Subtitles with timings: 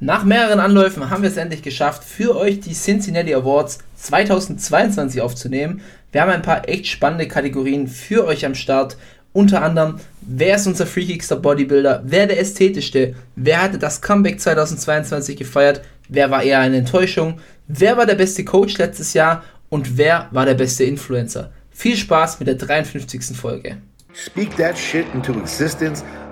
[0.00, 5.80] Nach mehreren Anläufen haben wir es endlich geschafft, für euch die Cincinnati Awards 2022 aufzunehmen.
[6.12, 8.96] Wir haben ein paar echt spannende Kategorien für euch am Start.
[9.32, 12.02] Unter anderem, wer ist unser freakigster Bodybuilder?
[12.04, 13.16] Wer der ästhetischste?
[13.34, 15.80] Wer hatte das Comeback 2022 gefeiert?
[16.08, 17.40] Wer war eher eine Enttäuschung?
[17.66, 19.42] Wer war der beste Coach letztes Jahr?
[19.68, 21.50] Und wer war der beste Influencer?
[21.72, 23.36] Viel Spaß mit der 53.
[23.36, 23.78] Folge.
[24.14, 26.04] Speak that shit into existence.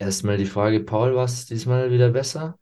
[0.00, 2.58] Erstmal die Frage, Paul, war es diesmal wieder besser?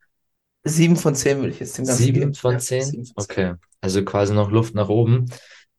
[0.65, 2.35] 7 von 10 würde ich jetzt dem Ganzen Sieben geben.
[2.35, 2.83] von zehn?
[2.83, 3.31] sieben von zehn.
[3.31, 5.27] Okay, also quasi noch Luft nach oben.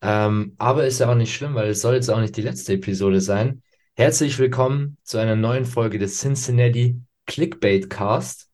[0.01, 2.73] Ähm, aber ist ja auch nicht schlimm, weil es soll jetzt auch nicht die letzte
[2.73, 3.61] Episode sein.
[3.97, 8.47] Herzlich willkommen zu einer neuen Folge des Cincinnati Clickbait Cast.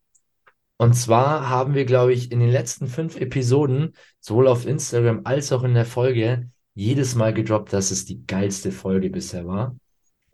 [0.77, 5.51] Und zwar haben wir, glaube ich, in den letzten fünf Episoden, sowohl auf Instagram als
[5.51, 9.75] auch in der Folge, jedes Mal gedroppt, dass es die geilste Folge bisher war.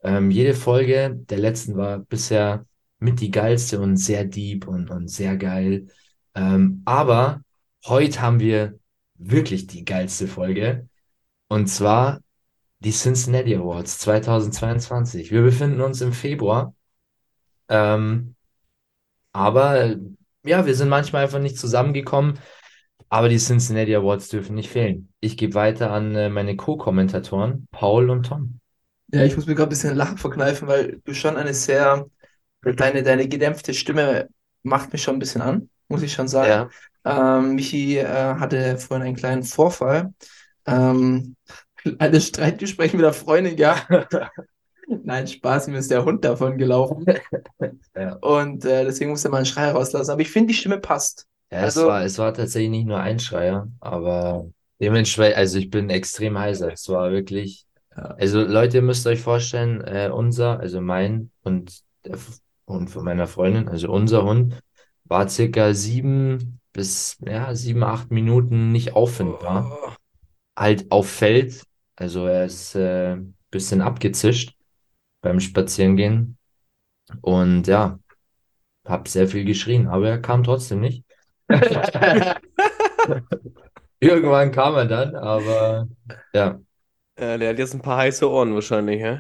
[0.04, 2.66] Ähm, jede Folge der letzten war bisher
[3.00, 5.88] mit die geilste und sehr deep und, und sehr geil.
[6.36, 7.42] Ähm, aber
[7.86, 8.80] heute haben wir
[9.16, 10.88] wirklich die geilste Folge.
[11.48, 12.22] Und zwar
[12.80, 15.32] die Cincinnati Awards 2022.
[15.32, 16.74] Wir befinden uns im Februar.
[17.70, 18.36] Ähm,
[19.34, 19.96] aber
[20.44, 22.40] ja, wir sind manchmal einfach nicht zusammengekommen.
[23.10, 25.14] Aber die Cincinnati Awards dürfen nicht fehlen.
[25.20, 28.61] Ich gebe weiter an äh, meine Co-Kommentatoren, Paul und Tom.
[29.12, 32.06] Ja, ich muss mir gerade ein bisschen Lachen verkneifen, weil du schon eine sehr,
[32.62, 34.30] deine, deine gedämpfte Stimme
[34.64, 36.70] macht mich schon ein bisschen an, muss ich schon sagen.
[37.04, 40.14] Ja, Ähm, Michi äh, hatte vorhin einen kleinen Vorfall.
[40.68, 41.36] Ähm,
[42.00, 43.76] eine Streitgespräch mit der Freundin, ja.
[44.88, 47.06] Nein, Spaß, mir ist der Hund davon gelaufen.
[47.96, 48.14] Ja.
[48.22, 50.12] Und äh, deswegen musste man einen Schrei rauslassen.
[50.12, 51.28] Aber ich finde, die Stimme passt.
[51.52, 54.50] Ja, es Also- war, es war tatsächlich nicht nur ein Schreier, aber
[54.80, 56.72] dementsprechend, also ich bin extrem heiser.
[56.72, 57.66] Es war wirklich.
[57.96, 62.18] Also Leute, ihr müsst euch vorstellen, äh, unser, also mein und der
[62.68, 64.62] Hund von meiner Freundin, also unser Hund,
[65.04, 69.72] war circa sieben bis, ja, sieben, acht Minuten nicht auffindbar.
[69.72, 69.92] Oh.
[70.58, 71.64] Halt auf Feld,
[71.96, 73.18] also er ist äh,
[73.50, 74.56] bisschen abgezischt
[75.22, 76.38] beim Spazierengehen
[77.22, 78.00] und ja,
[78.86, 81.04] hab sehr viel geschrien, aber er kam trotzdem nicht.
[84.00, 85.88] Irgendwann kam er dann, aber
[86.34, 86.60] ja.
[87.22, 89.20] Ja, der hat jetzt ein paar heiße Ohren wahrscheinlich, hä?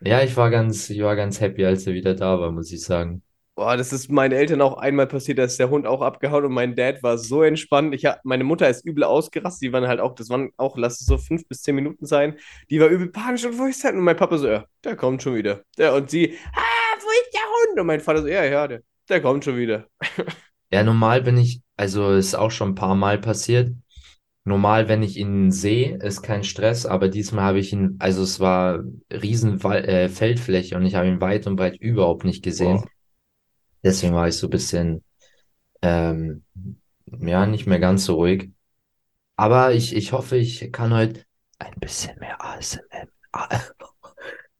[0.00, 2.82] Ja, ich war ganz, ich war ganz happy, als er wieder da war, muss ich
[2.82, 3.22] sagen.
[3.54, 6.52] Boah, das ist meinen Eltern auch einmal passiert, da ist der Hund auch abgehauen und
[6.52, 7.92] mein Dad war so entspannt.
[7.94, 11.00] Ich hab, meine Mutter ist übel ausgerastet, die waren halt auch, das waren auch, lass
[11.00, 12.38] es so fünf bis zehn Minuten sein.
[12.70, 13.92] Die war übel panisch und wo ist der?
[13.94, 15.62] Und mein Papa so, ja, der kommt schon wieder.
[15.76, 17.80] Der, und sie, ah, wo ist der Hund?
[17.80, 19.86] Und mein Vater so, ja, ja, der, der kommt schon wieder.
[20.70, 23.74] Ja, normal bin ich, also ist auch schon ein paar Mal passiert.
[24.48, 28.40] Normal, wenn ich ihn sehe, ist kein Stress, aber diesmal habe ich ihn, also es
[28.40, 28.82] war
[29.12, 32.80] riesen äh, Feldfläche und ich habe ihn weit und breit überhaupt nicht gesehen.
[32.80, 32.88] Boah.
[33.84, 35.04] Deswegen war ich so ein bisschen,
[35.82, 36.44] ähm,
[37.06, 38.50] ja, nicht mehr ganz so ruhig.
[39.36, 41.24] Aber ich, ich hoffe, ich kann heute
[41.58, 43.08] ein bisschen mehr ASMR.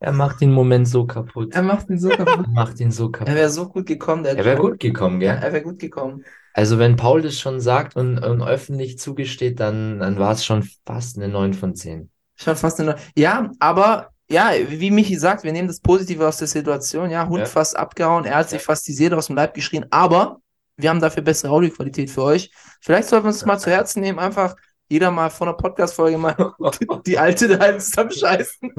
[0.00, 1.54] Er macht den Moment so kaputt.
[1.54, 2.46] Er macht ihn so kaputt.
[2.46, 3.34] Er macht ihn so Er kaputt.
[3.34, 5.36] wäre so gut gekommen, der Er wäre gut gekommen, gell?
[5.42, 6.24] er wäre gut gekommen.
[6.52, 10.68] Also wenn Paul das schon sagt und, und öffentlich zugesteht, dann, dann war es schon
[10.86, 12.10] fast eine 9 von 10.
[12.36, 12.96] Schon fast eine.
[13.16, 17.10] Ja, aber ja, wie Michi sagt, wir nehmen das Positive aus der Situation.
[17.10, 17.46] Ja, Hund Ja.
[17.46, 20.40] fast abgehauen, er hat sich fast die Seele aus dem Leib geschrien, aber
[20.76, 22.50] wir haben dafür bessere Audioqualität für euch.
[22.80, 24.54] Vielleicht sollten wir uns das mal zu Herzen nehmen, einfach
[24.88, 26.54] jeder mal vor einer Podcast-Folge mal
[27.06, 28.72] die alte da halt zusammenscheißen.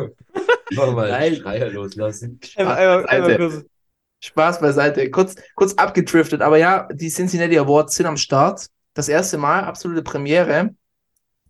[0.72, 1.35] Mach mal Nein.
[1.35, 2.40] Schreier loslassen.
[2.56, 3.66] Einmal, einmal, einmal kurz.
[4.22, 5.09] Spaß beiseite.
[5.12, 8.67] Kurz, kurz abgedriftet, aber ja, die Cincinnati Awards sind am Start.
[8.94, 10.72] Das erste Mal, absolute Premiere.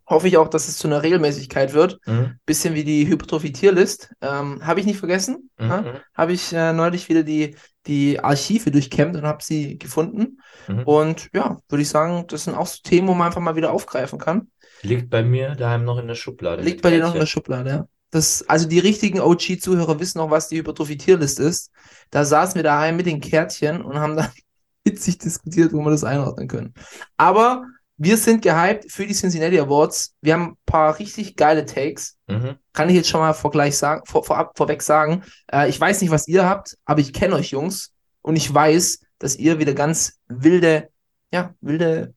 [0.08, 2.00] Hoffe ich auch, dass es zu einer Regelmäßigkeit wird.
[2.08, 2.40] Mhm.
[2.46, 4.12] Bisschen wie die Hypertrophie-Tierlist.
[4.22, 5.52] Ähm, habe ich nicht vergessen.
[5.60, 5.70] Mhm.
[5.70, 5.86] Ja?
[6.16, 7.56] Habe ich äh, neulich wieder die,
[7.86, 10.40] die Archive durchkämmt und habe sie gefunden.
[10.68, 10.84] Mhm.
[10.84, 13.72] Und ja, würde ich sagen, das sind auch so Themen, wo man einfach mal wieder
[13.72, 14.50] aufgreifen kann.
[14.82, 16.64] Liegt bei mir daheim noch in der Schublade.
[16.64, 17.28] Liegt bei dir noch in der.
[17.28, 17.88] Schublade, ja.
[18.12, 21.72] Das, also die richtigen OG-Zuhörer wissen noch, was die Hypertrophie-Tierlist ist.
[22.10, 24.30] Da saßen wir daheim mit den Kärtchen und haben dann
[24.84, 26.74] witzig diskutiert, wo wir das einordnen können.
[27.18, 27.66] Aber
[27.98, 30.16] wir sind gehypt für die Cincinnati Awards.
[30.22, 32.16] Wir haben ein paar richtig geile Takes.
[32.28, 32.56] Mhm.
[32.74, 35.24] Kann ich jetzt schon mal vorgleich sagen, vor, vorab, vorweg sagen.
[35.52, 37.92] Äh, ich weiß nicht, was ihr habt, aber ich kenne euch Jungs
[38.22, 40.90] und ich weiß, dass ihr wieder ganz wilde,
[41.34, 42.14] ja, wilde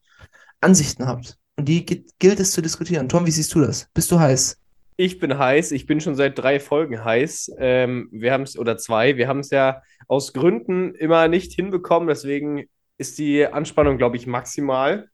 [0.61, 1.37] Ansichten habt.
[1.57, 3.09] Und die gi- gilt es zu diskutieren.
[3.09, 3.89] Tom, wie siehst du das?
[3.93, 4.57] Bist du heiß?
[4.97, 5.73] Ich bin heiß.
[5.73, 7.53] Ich bin schon seit drei Folgen heiß.
[7.59, 12.09] Ähm, wir haben es, oder zwei, wir haben es ja aus Gründen immer nicht hinbekommen.
[12.09, 12.65] Deswegen
[12.99, 15.09] ist die Anspannung, glaube ich, maximal.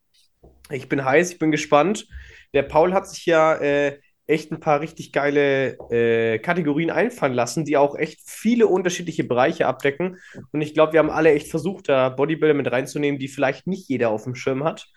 [0.69, 2.07] Ich bin heiß, ich bin gespannt.
[2.53, 7.65] Der Paul hat sich ja äh, echt ein paar richtig geile äh, Kategorien einfallen lassen,
[7.65, 10.17] die auch echt viele unterschiedliche Bereiche abdecken.
[10.51, 13.89] Und ich glaube, wir haben alle echt versucht, da Bodybuilder mit reinzunehmen, die vielleicht nicht
[13.89, 14.87] jeder auf dem Schirm hat.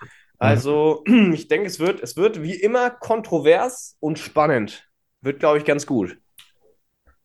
[0.43, 4.89] Also, ich denke, es wird, es wird wie immer kontrovers und spannend.
[5.21, 6.19] Wird, glaube ich, ganz gut.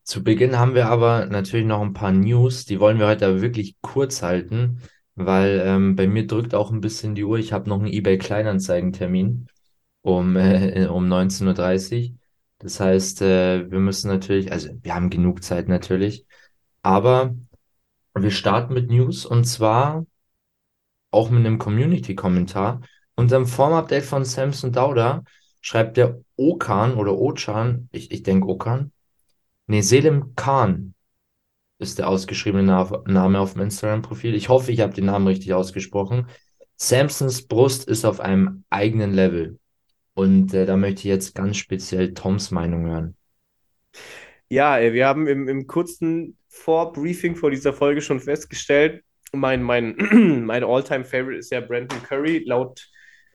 [0.03, 3.41] Zu Beginn haben wir aber natürlich noch ein paar News, die wollen wir heute aber
[3.41, 4.83] wirklich kurz halten,
[5.15, 7.39] weil ähm, bei mir drückt auch ein bisschen die Uhr.
[7.39, 9.47] Ich habe noch einen eBay Kleinanzeigen-Termin
[10.01, 12.17] um, äh, um 19.30 Uhr.
[12.59, 16.27] Das heißt, äh, wir müssen natürlich, also wir haben genug Zeit natürlich,
[16.83, 17.35] aber
[18.15, 20.05] wir starten mit News und zwar
[21.09, 22.81] auch mit einem Community-Kommentar.
[23.17, 25.23] Unserem Form-Update von Samson Dauda
[25.59, 28.91] schreibt der Okan oder Ochan, ich, ich denke Okan,
[29.65, 30.93] nee, Selim Khan
[31.79, 34.35] ist der ausgeschriebene Na Name auf dem Instagram-Profil.
[34.35, 36.27] Ich hoffe, ich habe den Namen richtig ausgesprochen.
[36.75, 39.59] Samsons Brust ist auf einem eigenen Level.
[40.13, 43.15] Und äh, da möchte ich jetzt ganz speziell Toms Meinung hören.
[44.49, 49.03] Ja, wir haben im, im kurzen Vorbriefing vor dieser Folge schon festgestellt,
[49.33, 49.95] mein, mein,
[50.45, 52.87] mein All-Time-Favorite ist ja Brandon Curry, laut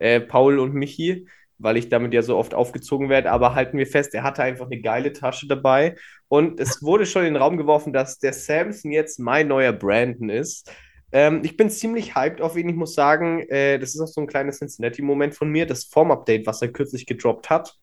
[0.03, 1.29] äh, Paul und Michi,
[1.59, 3.31] weil ich damit ja so oft aufgezogen werde.
[3.31, 5.97] Aber halten wir fest, er hatte einfach eine geile Tasche dabei.
[6.29, 10.29] Und es wurde schon in den Raum geworfen, dass der Samson jetzt mein neuer Brandon
[10.29, 10.71] ist.
[11.13, 12.69] Ähm, ich bin ziemlich hyped auf ihn.
[12.69, 15.67] Ich muss sagen, äh, das ist auch so ein kleines Cincinnati-Moment von mir.
[15.67, 17.75] Das Form-Update, was er kürzlich gedroppt hat,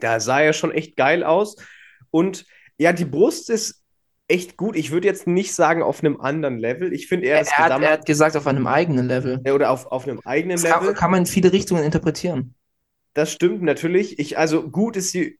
[0.00, 1.56] da sah er schon echt geil aus.
[2.10, 2.44] Und
[2.76, 3.79] ja, die Brust ist
[4.30, 4.76] echt gut.
[4.76, 6.92] Ich würde jetzt nicht sagen auf einem anderen Level.
[6.92, 9.40] Ich finde eher Er, er, hat, er hat gesagt, auf einem eigenen Level.
[9.52, 10.86] Oder auf, auf einem eigenen Das Level.
[10.88, 12.54] kann, kann man in viele Richtungen interpretieren.
[13.14, 14.18] Das stimmt natürlich.
[14.18, 15.38] Ich, also gut ist sie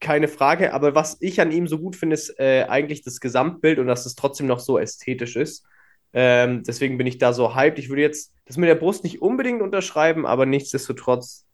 [0.00, 3.78] keine Frage, aber was ich an ihm so gut finde, ist äh, eigentlich das Gesamtbild
[3.78, 5.64] und dass es trotzdem noch so ästhetisch ist.
[6.12, 7.78] Ähm, deswegen bin ich da so hyped.
[7.78, 11.44] Ich würde jetzt das mit der Brust nicht unbedingt unterschreiben, aber nichtsdestotrotz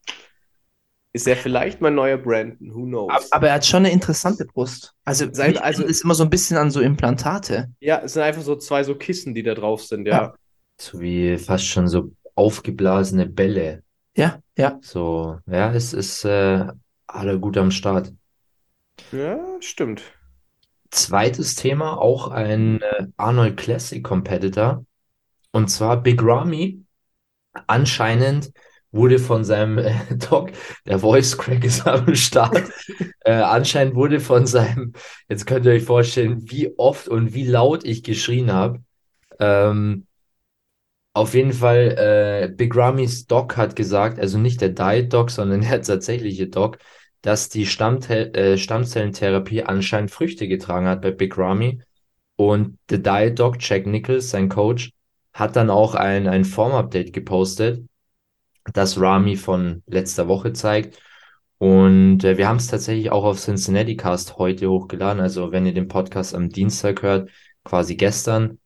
[1.14, 2.74] ist er vielleicht mein neuer Brandon.
[2.74, 3.10] Who knows?
[3.10, 4.92] Aber, aber er hat schon eine interessante Brust.
[5.04, 7.70] Also, Sein- mich also- es immer so ein bisschen an so Implantate.
[7.80, 10.12] ja, es sind einfach so zwei so Kissen, die da drauf sind, ja.
[10.12, 10.34] Ja.
[10.78, 13.82] So wie fast schon so aufgeblasene Bälle.
[14.16, 14.78] Ja, ja.
[14.82, 16.66] So, ja, es ist äh,
[17.06, 18.12] alle gut am Start.
[19.12, 20.02] Ja, stimmt.
[20.90, 24.84] Zweites Thema, auch ein äh, Arnold Classic Competitor.
[25.52, 26.82] Und zwar Big Ramy.
[27.68, 28.52] Anscheinend
[28.94, 29.94] wurde von seinem äh,
[30.30, 30.52] Doc,
[30.86, 32.62] der Voice Crack ist am Start.
[33.20, 34.92] äh, anscheinend wurde von seinem,
[35.28, 38.82] jetzt könnt ihr euch vorstellen, wie oft und wie laut ich geschrien habe.
[39.40, 40.06] Ähm,
[41.12, 45.60] auf jeden Fall, äh, Big Ramys Doc hat gesagt, also nicht der Diet Doc, sondern
[45.60, 46.78] der tatsächliche Doc,
[47.22, 51.80] dass die Stammte äh, Stammzellentherapie anscheinend Früchte getragen hat bei Big Ramy.
[52.36, 54.90] Und der Diet Doc, Jack Nichols, sein Coach,
[55.32, 57.84] hat dann auch ein, ein Form-Update gepostet,
[58.72, 60.98] das Ramy von letzter Woche zeigt.
[61.58, 65.20] Und äh, wir haben es tatsächlich auch auf Cincinnati Cast heute hochgeladen.
[65.20, 67.30] Also wenn ihr den Podcast am Dienstag hört,
[67.64, 68.58] quasi gestern,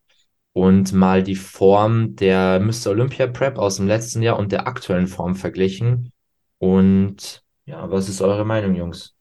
[0.58, 2.88] und mal die Form der Mr.
[2.88, 6.12] Olympia Prep aus dem letzten Jahr und der aktuellen Form verglichen.
[6.58, 9.14] Und ja, was ist eure Meinung, Jungs?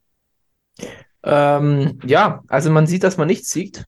[1.21, 3.85] Ähm, ja, also man sieht, dass man nichts sieht.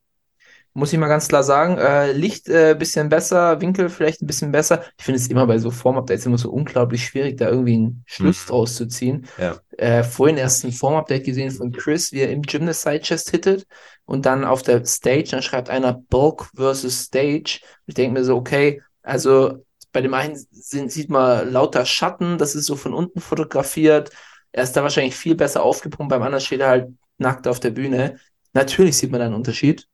[0.74, 1.78] Muss ich mal ganz klar sagen.
[1.78, 4.84] Äh, Licht äh, bisschen besser, Winkel vielleicht ein bisschen besser.
[4.98, 8.46] Ich finde es immer bei so Form-Updates immer so unglaublich schwierig, da irgendwie einen Schluss
[8.46, 8.50] Mhm.
[8.50, 9.26] draus zu ziehen.
[9.38, 9.58] Ja.
[9.78, 13.66] Äh, vorhin erst ein Form-Update gesehen von Chris, wie er im Gym eine Side-Chest hittet
[14.06, 17.60] und dann auf der Stage, dann schreibt einer Bulk versus Stage.
[17.88, 22.54] Ich denke mir so, okay, also bei dem einen sind, sieht man lauter Schatten, das
[22.56, 24.12] ist so von unten fotografiert.
[24.52, 27.72] Er ist da wahrscheinlich viel besser aufgepumpt, beim anderen steht er halt nackt auf der
[27.72, 28.20] Bühne.
[28.54, 29.88] Natürlich sieht man da einen Unterschied.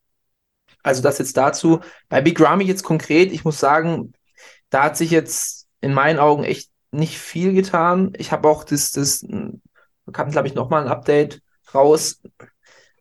[0.85, 1.79] Also das jetzt dazu.
[2.09, 4.13] Bei Big Ramy jetzt konkret, ich muss sagen,
[4.69, 8.13] da hat sich jetzt in meinen Augen echt nicht viel getan.
[8.17, 11.41] Ich habe auch das, das, da kam, glaube ich, nochmal ein Update
[11.73, 12.21] raus.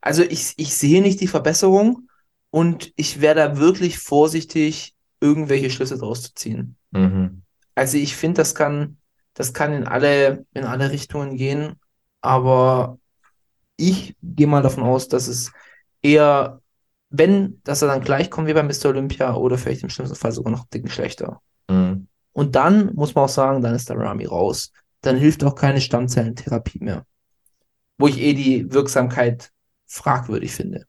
[0.00, 2.08] Also ich, ich sehe nicht die Verbesserung
[2.50, 6.76] und ich wäre da wirklich vorsichtig, irgendwelche Schlüsse draus zu ziehen.
[6.90, 7.42] Mhm.
[7.74, 8.96] Also ich finde, das kann,
[9.34, 11.78] das kann in alle, in alle Richtungen gehen,
[12.22, 12.98] aber
[13.76, 15.52] ich gehe mal davon aus, dass es
[16.00, 16.62] eher,
[17.16, 18.86] wenn, dass er dann gleich kommt wie bei Mr.
[18.86, 21.40] Olympia oder vielleicht im schlimmsten Fall sogar noch dicken schlechter.
[21.68, 22.08] Mhm.
[22.32, 24.72] Und dann muss man auch sagen, dann ist der Rami raus.
[25.00, 27.06] Dann hilft auch keine Stammzellentherapie mehr.
[27.98, 29.50] Wo ich eh die Wirksamkeit
[29.86, 30.86] fragwürdig finde.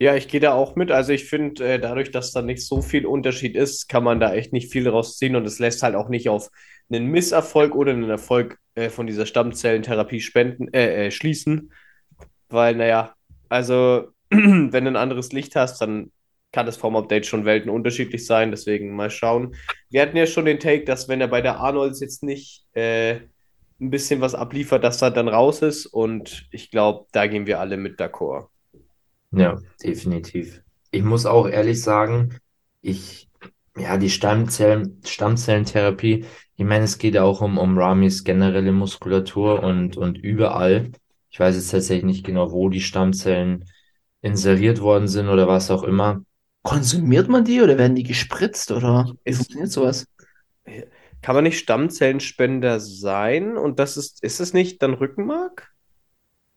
[0.00, 0.90] Ja, ich gehe da auch mit.
[0.90, 4.32] Also ich finde, äh, dadurch, dass da nicht so viel Unterschied ist, kann man da
[4.32, 6.50] echt nicht viel rausziehen und es lässt halt auch nicht auf
[6.90, 11.72] einen Misserfolg oder einen Erfolg äh, von dieser Stammzellentherapie spenden, äh, äh, schließen.
[12.48, 13.14] Weil, naja,
[13.48, 16.12] also wenn du ein anderes Licht hast, dann
[16.52, 18.50] kann das vom Update schon Welten unterschiedlich sein.
[18.50, 19.54] Deswegen mal schauen.
[19.90, 23.20] Wir hatten ja schon den Take, dass wenn er bei der Arnolds jetzt nicht äh,
[23.80, 25.86] ein bisschen was abliefert, dass er dann raus ist.
[25.86, 28.48] Und ich glaube, da gehen wir alle mit d'accord.
[29.30, 30.62] Ja, definitiv.
[30.90, 32.38] Ich muss auch ehrlich sagen,
[32.80, 33.28] ich,
[33.76, 36.24] ja, die Stammzellen, Stammzellentherapie,
[36.56, 40.90] ich meine, es geht auch um, um Ramis generelle Muskulatur und, und überall.
[41.38, 43.64] Ich weiß jetzt tatsächlich nicht genau, wo die Stammzellen
[44.22, 46.22] inseriert worden sind oder was auch immer.
[46.64, 50.04] Konsumiert man die oder werden die gespritzt oder wie funktioniert sowas?
[51.22, 53.56] Kann man nicht Stammzellenspender sein?
[53.56, 55.70] Und das ist, ist es nicht dann Rückenmark?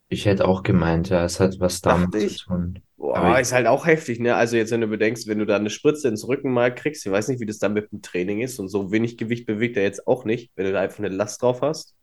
[0.10, 2.84] Ich hätte auch gemeint, ja, es hat was damit zu tun.
[2.98, 4.36] Boah, Aber ich- ist halt auch heftig, ne?
[4.36, 7.28] Also jetzt, wenn du bedenkst, wenn du da eine Spritze ins Rückenmark kriegst, ich weiß
[7.30, 10.08] nicht, wie das dann mit dem Training ist und so wenig Gewicht bewegt er jetzt
[10.08, 11.96] auch nicht, wenn du da einfach eine Last drauf hast.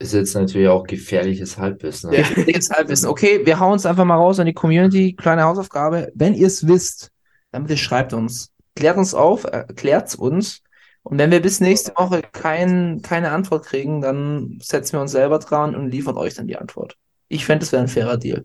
[0.00, 2.12] Ist jetzt natürlich auch gefährliches Halbwissen.
[2.12, 2.24] Ja.
[2.46, 3.08] Jetzt Halbwissen.
[3.08, 5.14] Okay, wir hauen es einfach mal raus an die Community.
[5.14, 6.12] Kleine Hausaufgabe.
[6.14, 7.10] Wenn ihr es wisst,
[7.50, 8.52] dann bitte schreibt uns.
[8.76, 10.62] Klärt uns auf, erklärt uns.
[11.02, 15.38] Und wenn wir bis nächste Woche kein, keine Antwort kriegen, dann setzen wir uns selber
[15.38, 16.96] dran und liefern euch dann die Antwort.
[17.28, 18.44] Ich fände, das wäre ein fairer Deal.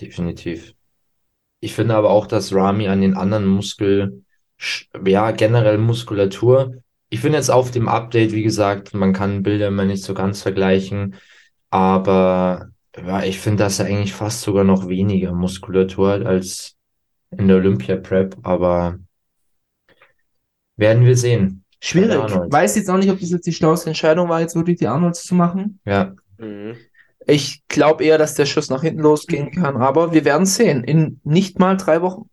[0.00, 0.74] Definitiv.
[1.60, 4.24] Ich finde aber auch, dass Rami an den anderen Muskel,
[5.06, 6.82] ja, generell Muskulatur.
[7.14, 10.42] Ich finde jetzt auf dem Update, wie gesagt, man kann Bilder immer nicht so ganz
[10.42, 11.14] vergleichen,
[11.70, 16.74] aber ja, ich finde, dass er eigentlich fast sogar noch weniger Muskulatur hat als
[17.30, 18.98] in der Olympia Prep, aber
[20.74, 21.62] werden wir sehen.
[21.80, 22.16] Schwierig.
[22.16, 22.50] Ahnung.
[22.50, 25.22] Weiß jetzt auch nicht, ob das jetzt die schlauste Entscheidung war, jetzt wirklich die Arnolds
[25.22, 25.78] zu machen.
[25.84, 26.74] Ja, Mhm.
[27.28, 30.82] Ich glaube eher, dass der Schuss nach hinten losgehen kann, aber wir werden sehen.
[30.82, 32.28] In nicht mal drei Wochen.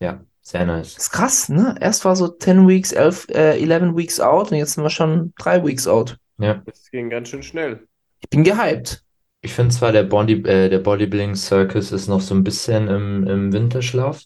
[0.00, 0.94] ja, sehr nice.
[0.94, 1.74] Das ist krass, ne?
[1.80, 5.34] Erst war so 10 Weeks, 11, äh, 11 Weeks out und jetzt sind wir schon
[5.36, 6.18] drei Weeks out.
[6.38, 6.62] Ja.
[6.64, 7.88] Das ging ganz schön schnell.
[8.20, 9.02] Ich bin gehypt.
[9.40, 13.26] Ich finde zwar, der Body, äh, der Bodybuilding Circus ist noch so ein bisschen im,
[13.26, 14.22] im Winterschlaf,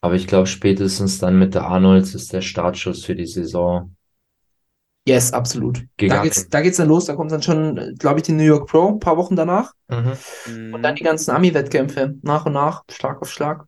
[0.00, 3.96] aber ich glaube, spätestens dann mit der Arnolds ist der Startschuss für die Saison
[5.08, 5.78] Yes, absolut.
[5.78, 6.22] Da gegangen.
[6.24, 7.06] geht's, da geht's dann los.
[7.06, 9.72] Da kommt dann schon, glaube ich, die New York Pro, ein paar Wochen danach.
[9.88, 10.74] Mhm.
[10.74, 12.16] Und dann die ganzen Ami-Wettkämpfe.
[12.20, 13.64] Nach und nach, Schlag auf Schlag.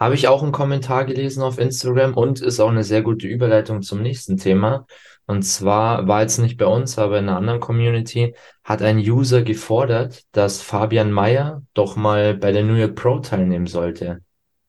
[0.00, 3.82] Habe ich auch einen Kommentar gelesen auf Instagram und ist auch eine sehr gute Überleitung
[3.82, 4.86] zum nächsten Thema.
[5.26, 9.42] Und zwar war jetzt nicht bei uns, aber in einer anderen Community hat ein User
[9.42, 14.20] gefordert, dass Fabian Mayer doch mal bei der New York Pro teilnehmen sollte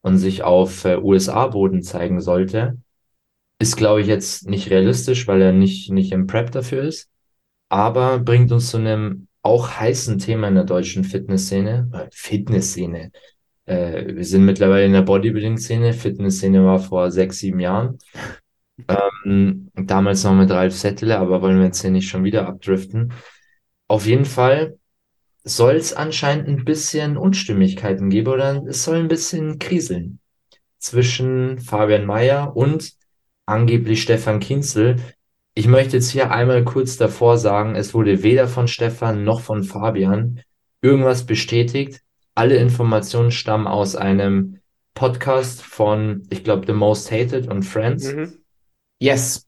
[0.01, 2.77] und sich auf äh, USA-Boden zeigen sollte.
[3.59, 7.09] Ist, glaube ich, jetzt nicht realistisch, weil er nicht, nicht im Prep dafür ist,
[7.69, 13.11] aber bringt uns zu einem auch heißen Thema in der deutschen Fitnessszene, äh, Fitnessszene.
[13.65, 15.93] Äh, wir sind mittlerweile in der Bodybuilding-Szene.
[15.93, 17.97] Fitnessszene war vor sechs, sieben Jahren.
[19.25, 23.13] Ähm, damals noch mit Ralf Settele, aber wollen wir jetzt hier nicht schon wieder abdriften.
[23.87, 24.77] Auf jeden Fall
[25.45, 30.19] soll es anscheinend ein bisschen Unstimmigkeiten geben oder es soll ein bisschen kriseln
[30.79, 32.93] zwischen Fabian Mayer und
[33.45, 34.97] angeblich Stefan Kienzel.
[35.53, 39.63] Ich möchte jetzt hier einmal kurz davor sagen, es wurde weder von Stefan noch von
[39.63, 40.41] Fabian
[40.81, 42.01] irgendwas bestätigt.
[42.35, 44.59] Alle Informationen stammen aus einem
[44.93, 48.13] Podcast von, ich glaube, The Most Hated und Friends.
[48.13, 48.39] Mhm.
[48.99, 49.47] Yes.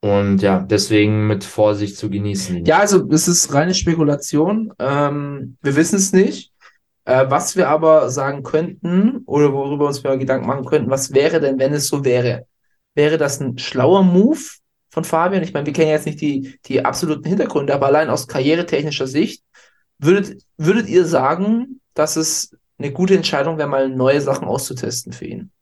[0.00, 2.64] Und ja, deswegen mit Vorsicht zu genießen.
[2.64, 4.72] Ja, also es ist reine Spekulation.
[4.78, 6.52] Ähm, wir wissen es nicht.
[7.04, 11.40] Äh, was wir aber sagen könnten oder worüber uns wir Gedanken machen könnten, was wäre
[11.40, 12.46] denn, wenn es so wäre?
[12.94, 14.40] Wäre das ein schlauer Move
[14.90, 15.42] von Fabian?
[15.42, 19.44] Ich meine, wir kennen jetzt nicht die, die absoluten Hintergründe, aber allein aus karrieretechnischer Sicht,
[20.02, 25.26] würdet, würdet ihr sagen, dass es eine gute Entscheidung wäre, mal neue Sachen auszutesten für
[25.26, 25.52] ihn?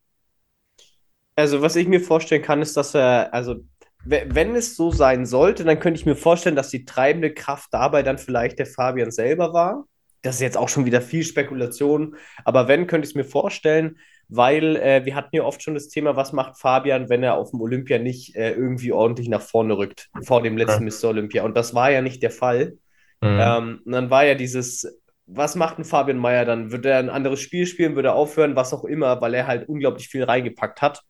[1.37, 3.57] Also, was ich mir vorstellen kann, ist, dass er, also,
[4.05, 7.69] we- wenn es so sein sollte, dann könnte ich mir vorstellen, dass die treibende Kraft
[7.73, 9.87] dabei dann vielleicht der Fabian selber war.
[10.23, 13.97] Das ist jetzt auch schon wieder viel Spekulation, aber wenn, könnte ich es mir vorstellen,
[14.29, 17.51] weil äh, wir hatten ja oft schon das Thema, was macht Fabian, wenn er auf
[17.51, 21.09] dem Olympia nicht äh, irgendwie ordentlich nach vorne rückt, vor dem letzten Mr.
[21.09, 21.43] Olympia.
[21.45, 22.77] Und das war ja nicht der Fall.
[23.21, 23.39] Mhm.
[23.41, 26.73] Ähm, und dann war ja dieses, was macht ein Fabian Mayer dann?
[26.73, 29.69] Wird er ein anderes Spiel spielen, würde er aufhören, was auch immer, weil er halt
[29.69, 31.03] unglaublich viel reingepackt hat.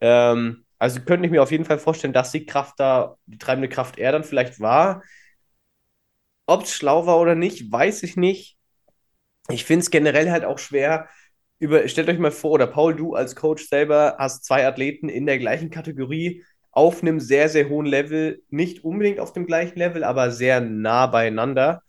[0.00, 3.68] Ähm, also könnte ich mir auf jeden Fall vorstellen, dass die Kraft da, die treibende
[3.68, 5.02] Kraft er dann vielleicht war.
[6.46, 8.56] Ob es schlau war oder nicht, weiß ich nicht.
[9.48, 11.08] Ich finde es generell halt auch schwer.
[11.58, 15.26] Über, stellt euch mal vor, oder Paul, du als Coach selber hast zwei Athleten in
[15.26, 20.04] der gleichen Kategorie auf einem sehr, sehr hohen Level, nicht unbedingt auf dem gleichen Level,
[20.04, 21.82] aber sehr nah beieinander.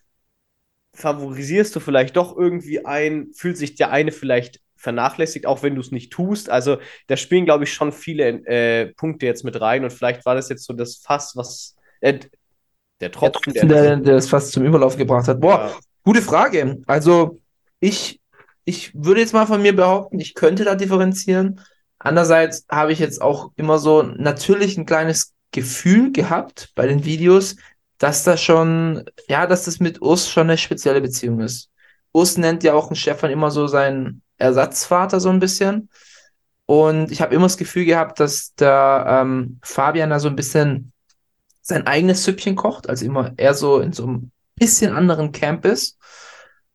[0.93, 5.81] favorisierst du vielleicht doch irgendwie ein, fühlt sich der eine vielleicht vernachlässigt, auch wenn du
[5.81, 6.49] es nicht tust.
[6.49, 10.35] Also da spielen, glaube ich, schon viele äh, Punkte jetzt mit rein und vielleicht war
[10.35, 12.19] das jetzt so das Fass, was äh,
[12.99, 15.39] der Tropfen, der, der, der das fast zum Überlauf gebracht hat.
[15.39, 15.79] Boah, Ja.
[16.03, 16.81] gute Frage.
[16.87, 17.39] Also
[17.79, 18.21] ich,
[18.65, 21.61] ich würde jetzt mal von mir behaupten, ich könnte da differenzieren.
[22.03, 27.57] Andererseits habe ich jetzt auch immer so natürlich ein kleines Gefühl gehabt bei den Videos,
[27.99, 31.69] dass das schon, ja, dass das mit Urs schon eine spezielle Beziehung ist.
[32.11, 35.89] Urs nennt ja auch einen Stefan immer so seinen Ersatzvater so ein bisschen.
[36.65, 40.93] Und ich habe immer das Gefühl gehabt, dass der ähm, Fabian da so ein bisschen
[41.61, 45.99] sein eigenes Süppchen kocht, also immer eher so in so einem bisschen anderen Camp ist.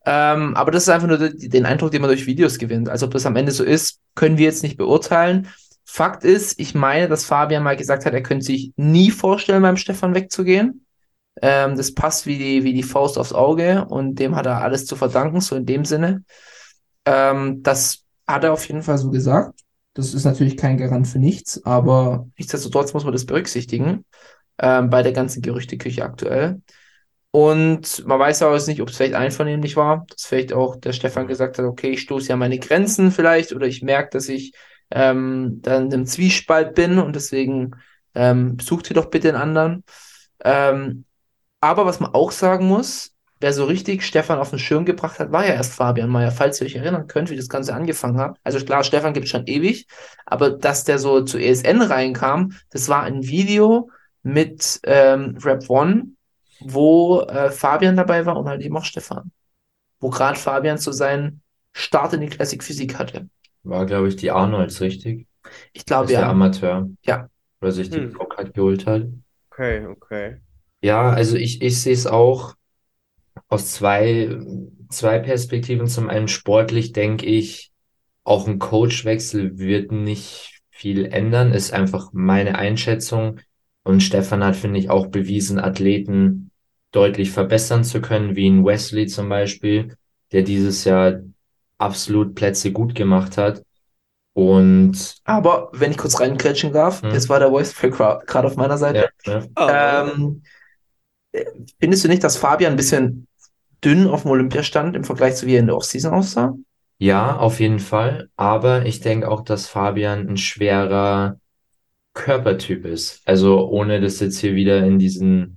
[0.09, 2.89] Ähm, aber das ist einfach nur de- den Eindruck, den man durch Videos gewinnt.
[2.89, 5.49] Also ob das am Ende so ist, können wir jetzt nicht beurteilen.
[5.85, 9.77] Fakt ist, ich meine, dass Fabian mal gesagt hat, er könnte sich nie vorstellen, beim
[9.77, 10.87] Stefan wegzugehen.
[11.43, 14.87] Ähm, das passt wie die, wie die Faust aufs Auge und dem hat er alles
[14.87, 16.25] zu verdanken, so in dem Sinne.
[17.05, 19.61] Ähm, das hat er auf jeden Fall so gesagt.
[19.95, 24.05] Das ist natürlich kein Garant für nichts, aber nichtsdestotrotz muss man das berücksichtigen
[24.59, 26.61] ähm, bei der ganzen Gerüchteküche aktuell.
[27.37, 31.27] Und man weiß jetzt nicht, ob es vielleicht einvernehmlich war, dass vielleicht auch der Stefan
[31.27, 34.55] gesagt hat, okay, ich stoße ja meine Grenzen vielleicht oder ich merke, dass ich
[34.91, 37.73] ähm, dann im Zwiespalt bin und deswegen
[38.15, 39.85] ähm, sucht ihr doch bitte den anderen.
[40.43, 41.05] Ähm,
[41.61, 45.31] aber was man auch sagen muss, wer so richtig Stefan auf den Schirm gebracht hat,
[45.31, 48.39] war ja erst Fabian Mayer, falls ihr euch erinnern könnt, wie das Ganze angefangen hat.
[48.45, 49.87] Also klar, Stefan gibt es schon ewig,
[50.25, 53.91] aber dass der so zu ESN reinkam, das war ein Video
[54.23, 56.16] mit ähm, Rap One,
[56.73, 59.33] wo äh, Fabian dabei war und halt eben auch Stefan.
[60.01, 61.43] Wo gerade Fabian so seinen
[61.73, 63.29] Start in die Classic Physik hatte.
[63.65, 65.27] War, glaube ich, die Arnolds, richtig?
[65.73, 66.31] Ich glaube ist der ja.
[66.31, 66.89] Amateur.
[67.05, 67.29] Ja.
[67.61, 68.13] Oder sich die Hm.
[68.13, 69.07] Pro-Card geholt hat.
[69.51, 70.41] Okay, okay.
[70.83, 72.55] Ja, also ich, ich sehe es auch
[73.49, 74.37] aus zwei,
[74.91, 75.89] zwei Perspektiven.
[75.89, 77.73] Zum einen sportlich denke ich,
[78.25, 83.41] auch ein Coachwechsel wird nicht viel ändern, ist einfach meine Einschätzung.
[83.85, 86.46] Und Stefan hat, finde ich, auch bewiesen, Athleten
[86.97, 89.97] deutlich verbessern zu können, wie ein Wesley zum Beispiel,
[90.33, 91.21] der dieses Jahr
[91.79, 93.63] absolut Plätze gut gemacht hat.
[94.33, 97.13] Und Aber wenn ich kurz reingrätschen darf, Hm.
[97.13, 99.09] jetzt war der Voice gerade auf meiner Seite.
[99.27, 99.49] ja, ne?
[99.59, 100.43] Ähm,
[101.33, 101.45] äh,
[101.81, 103.27] findest du nicht, dass Fabian ein bisschen
[103.85, 106.55] dünn auf dem Olympia stand im Vergleich zu wie er in der Offseason aussah?
[106.99, 108.31] Ja, auf jeden Fall.
[108.37, 111.39] Aber ich denke auch, dass Fabian ein schwerer
[112.15, 113.23] Körpertyp ist.
[113.27, 115.56] Also ohne das jetzt hier wieder in diesen,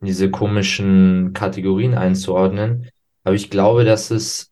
[0.00, 2.90] in diese komischen Kategorien einzuordnen.
[3.24, 4.50] Aber ich glaube, dass es,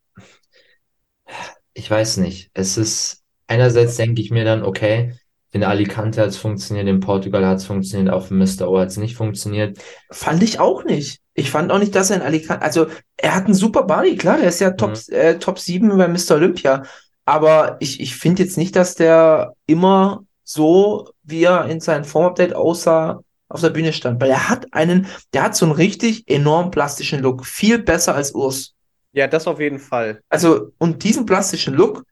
[1.72, 5.14] ich weiß nicht, es ist, einerseits denke ich mir dann, okay,
[5.52, 8.68] in Alicante hat es funktioniert, in Portugal hat es funktioniert, auf Mr.
[8.68, 9.78] O hat es nicht funktioniert.
[10.10, 11.20] Fand ich auch nicht.
[11.32, 14.38] Ich fand auch nicht, dass er in Alicante, also er hat einen super Body, klar,
[14.38, 16.32] er ist ja Top, äh, Top 7 bei Mr.
[16.32, 16.82] Olympia.
[17.24, 22.54] Aber ich, ich finde jetzt nicht, dass der immer so, wie er in seinem Form-Update
[22.54, 24.20] aussah, auf der Bühne stand.
[24.20, 27.46] Weil er hat einen, der hat so einen richtig enorm plastischen Look.
[27.46, 28.74] Viel besser als Urs.
[29.12, 30.20] Ja, das auf jeden Fall.
[30.28, 32.04] Also, und diesen plastischen Look,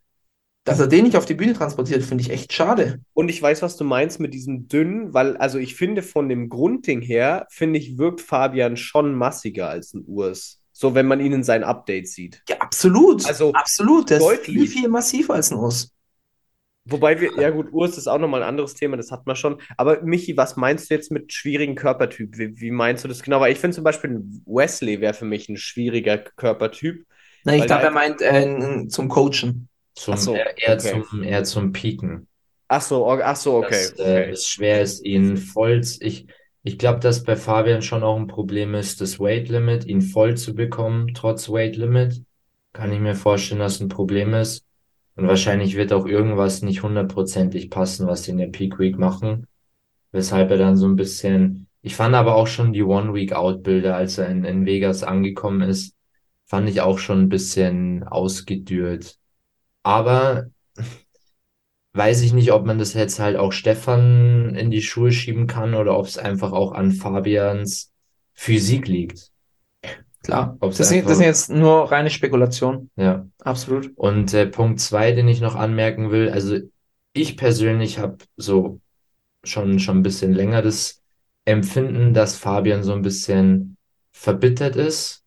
[0.65, 3.01] dass er den nicht auf die Bühne transportiert, finde ich echt schade.
[3.13, 6.49] Und ich weiß, was du meinst mit diesem dünnen, weil, also ich finde von dem
[6.49, 10.61] Grundding her, finde ich, wirkt Fabian schon massiger als ein Urs.
[10.73, 12.43] So, wenn man ihn in seinen Updates sieht.
[12.49, 13.25] Ja, absolut.
[13.27, 14.11] Also, absolut.
[14.11, 15.93] Der ist viel, viel massiver als ein Urs.
[16.89, 19.61] Wobei wir, ja gut, Urs ist auch nochmal ein anderes Thema, das hat man schon.
[19.77, 22.39] Aber Michi, was meinst du jetzt mit schwierigen Körpertyp?
[22.39, 23.41] Wie, wie meinst du das genau?
[23.41, 27.05] Weil ich finde zum Beispiel, Wesley wäre für mich ein schwieriger Körpertyp.
[27.45, 29.69] Nein, ich glaube, er meint äh, zum Coachen.
[29.95, 31.03] Zum, Ach so, eher, eher okay.
[31.09, 32.29] zum, eher zum Pieken.
[32.69, 33.69] Ach so, ach so, okay.
[33.71, 34.31] dass äh, okay.
[34.31, 36.27] es schwer ist, ihn voll, ich,
[36.65, 40.37] ich glaube, dass bei Fabian schon auch ein Problem ist, das Weight Limit, ihn voll
[40.37, 42.23] zu bekommen, trotz Weight Limit.
[42.73, 44.66] Kann ich mir vorstellen, dass ein Problem ist.
[45.17, 49.47] Und wahrscheinlich wird auch irgendwas nicht hundertprozentig passen, was sie in der Peak Week machen.
[50.13, 53.63] Weshalb er dann so ein bisschen, ich fand aber auch schon die One Week Out
[53.63, 55.95] Bilder, als er in, in Vegas angekommen ist,
[56.45, 59.19] fand ich auch schon ein bisschen ausgedürt.
[59.83, 60.47] Aber
[61.95, 65.75] weiß ich nicht, ob man das jetzt halt auch Stefan in die Schuhe schieben kann
[65.75, 67.91] oder ob es einfach auch an Fabians
[68.35, 69.31] Physik liegt.
[70.27, 70.57] Klar.
[70.61, 72.91] Ob's Das sind, das sind jetzt nur reine Spekulationen.
[72.97, 73.27] Ja.
[73.43, 73.93] Absolut.
[73.95, 76.59] Und äh, Punkt zwei, den ich noch anmerken will, also
[77.13, 78.81] ich persönlich habe so
[79.45, 81.01] schon, schon ein bisschen länger das
[81.45, 83.77] Empfinden, dass Fabian so ein bisschen
[84.13, 85.23] verbittert ist.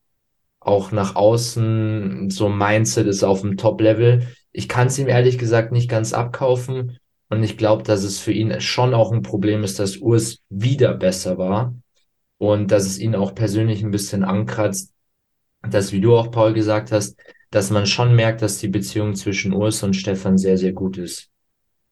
[0.59, 4.27] Auch nach außen, so Mindset ist auf dem Top-Level.
[4.51, 6.97] Ich kann es ihm ehrlich gesagt nicht ganz abkaufen.
[7.29, 10.93] Und ich glaube, dass es für ihn schon auch ein Problem ist, dass Urs wieder
[10.93, 11.73] besser war.
[12.39, 14.93] Und dass es ihn auch persönlich ein bisschen ankratzt,
[15.62, 17.19] dass, wie du auch, Paul, gesagt hast,
[17.52, 21.30] dass man schon merkt, dass die Beziehung zwischen Urs und Stefan sehr, sehr gut ist.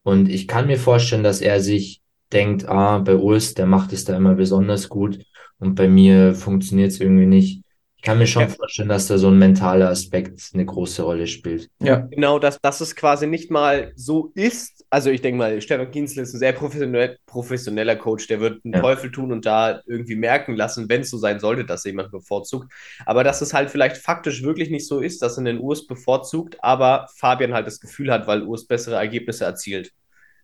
[0.02, 2.00] Und ich kann mir vorstellen, dass er sich
[2.32, 5.24] denkt, ah, bei Urs, der macht es da immer besonders gut
[5.58, 7.62] und bei mir funktioniert es irgendwie nicht.
[7.98, 8.48] Ich kann mir schon Ja.
[8.48, 11.68] vorstellen, dass da so ein mentaler Aspekt eine große Rolle spielt.
[11.80, 12.08] Ja.
[12.10, 14.84] Genau, dass, dass es quasi nicht mal so ist.
[14.88, 18.74] Also ich denke mal, Stefan Kienzle ist ein sehr professionell, professioneller Coach, der wird einen
[18.74, 18.80] Ja.
[18.80, 22.12] Teufel tun und da irgendwie merken lassen, wenn es so sein sollte, dass er jemand
[22.12, 22.72] bevorzugt.
[23.04, 26.56] Aber dass es halt vielleicht faktisch wirklich nicht so ist, dass er den Urs bevorzugt,
[26.62, 29.92] aber Fabian halt das Gefühl hat, weil Urs bessere Ergebnisse erzielt.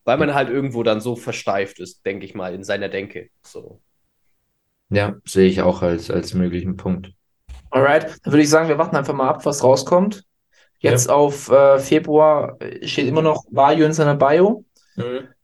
[0.05, 3.31] Weil man halt irgendwo dann so versteift ist, denke ich mal, in seiner Denke.
[3.47, 3.81] So.
[4.89, 7.13] Ja, sehe ich auch als, als möglichen Punkt.
[7.75, 10.25] Alright, dann würde ich sagen, wir warten einfach mal ab, was rauskommt.
[10.79, 14.65] Jetzt auf äh, Februar steht immer noch Vario in seiner Bio.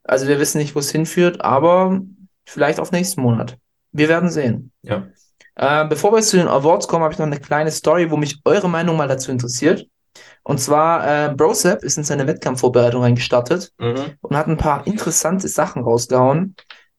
[0.04, 2.00] Also wir wissen nicht, wo es hinführt, aber
[2.46, 3.58] vielleicht auf nächsten Monat.
[3.92, 4.70] Wir werden sehen.
[4.82, 5.08] Ja.
[5.56, 8.16] Äh, bevor wir jetzt zu den Awards kommen, habe ich noch eine kleine Story, wo
[8.16, 9.86] mich eure Meinung mal dazu interessiert.
[10.44, 14.12] Und zwar, äh, Brosep ist in seine Wettkampfvorbereitung reingestartet Mhm.
[14.20, 16.54] und hat ein paar interessante Sachen rausgehauen,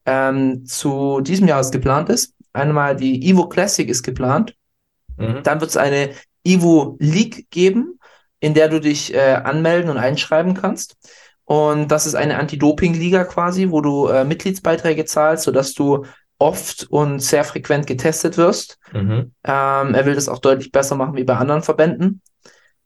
[0.05, 2.33] ähm, zu diesem Jahr, was geplant ist.
[2.53, 4.55] Einmal die Evo Classic ist geplant.
[5.21, 5.43] Mhm.
[5.43, 6.11] Dann wird es eine
[6.43, 7.99] Evo League geben,
[8.39, 10.97] in der du dich äh, anmelden und einschreiben kannst.
[11.45, 16.05] Und das ist eine Anti-Doping-Liga quasi, wo du äh, Mitgliedsbeiträge zahlst, sodass du
[16.39, 18.79] oft und sehr frequent getestet wirst.
[18.93, 19.33] Mhm.
[19.43, 22.21] Ähm, er will das auch deutlich besser machen wie bei anderen Verbänden.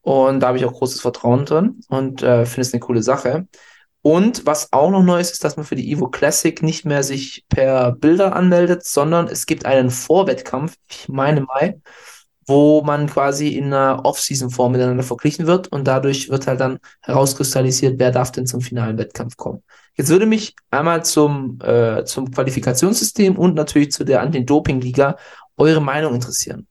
[0.02, 3.48] Und da habe ich auch großes Vertrauen drin und äh, finde es eine coole Sache.
[4.02, 7.02] Und was auch noch neu ist, ist, dass man für die Evo Classic nicht mehr
[7.02, 11.80] sich per Bilder anmeldet, sondern es gibt einen Vorwettkampf, ich meine Mai,
[12.48, 18.00] wo man quasi in einer Off-Season-Form miteinander verglichen wird und dadurch wird halt dann herauskristallisiert,
[18.00, 19.64] wer darf denn zum finalen Wettkampf kommen.
[19.96, 25.18] Jetzt würde mich einmal zum, äh, zum Qualifikationssystem und natürlich zu der Anti-Doping-Liga
[25.58, 26.68] eure Meinung interessieren.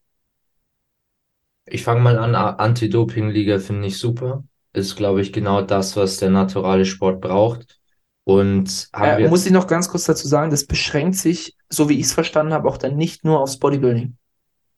[1.65, 2.35] Ich fange mal an.
[2.35, 4.43] Anti-Doping-Liga finde ich super.
[4.73, 7.79] Ist, glaube ich, genau das, was der naturale Sport braucht.
[8.23, 12.05] Und Äh, muss ich noch ganz kurz dazu sagen, das beschränkt sich, so wie ich
[12.05, 14.17] es verstanden habe, auch dann nicht nur aufs Bodybuilding,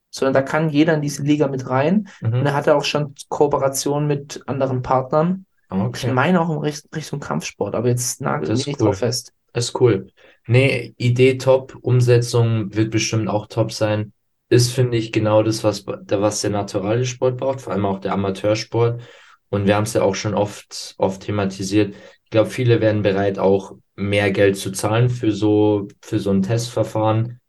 [0.09, 2.07] sondern da kann jeder in diese Liga mit rein.
[2.21, 2.45] Und Mhm.
[2.45, 5.45] er hatte auch schon Kooperationen mit anderen Partnern.
[5.69, 6.11] Ich Okay.
[6.13, 8.87] meine auch in Richt- Richtung Kampfsport, aber jetzt nagelt ist nicht cool.
[8.87, 9.33] drauf fest.
[9.53, 10.07] Ist cool.
[10.47, 14.13] Nee, Idee top, Umsetzung wird bestimmt auch top sein.
[14.49, 17.99] Ist, finde ich, genau das, was, der- was der naturale Sport braucht, vor allem auch
[17.99, 19.01] der Amateursport.
[19.49, 21.95] Und wir haben es ja auch schon oft, oft thematisiert.
[22.23, 26.43] Ich glaube, viele wären bereit, auch mehr Geld zu zahlen für so, für so ein
[26.43, 27.41] Testverfahren.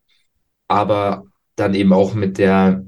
[0.66, 1.24] Aber
[1.58, 2.84] dann eben auch mit der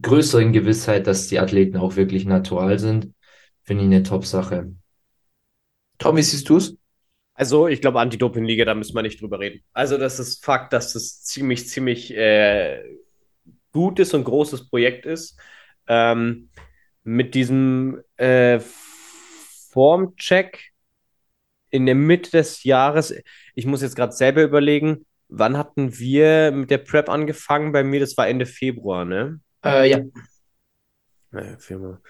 [0.00, 3.12] größeren Gewissheit, dass die Athleten auch wirklich natural sind,
[3.62, 4.72] finde ich eine Top-Sache.
[5.98, 6.76] Tom, wie siehst du es?
[7.34, 9.62] Also, ich glaube, Anti-Doping-Liga, da müssen wir nicht drüber reden.
[9.72, 12.80] Also, das ist Fakt, dass das ziemlich, ziemlich äh,
[13.72, 15.38] gutes und großes Projekt ist.
[15.86, 16.50] Ähm,
[17.02, 18.60] mit diesem äh,
[19.70, 20.72] Formcheck
[21.70, 23.14] in der Mitte des Jahres.
[23.54, 27.72] Ich muss jetzt gerade selber überlegen, wann hatten wir mit der Prep angefangen?
[27.72, 29.40] Bei mir, das war Ende Februar, ne?
[29.64, 30.00] Äh, ja.
[31.30, 32.00] Naja, Firma.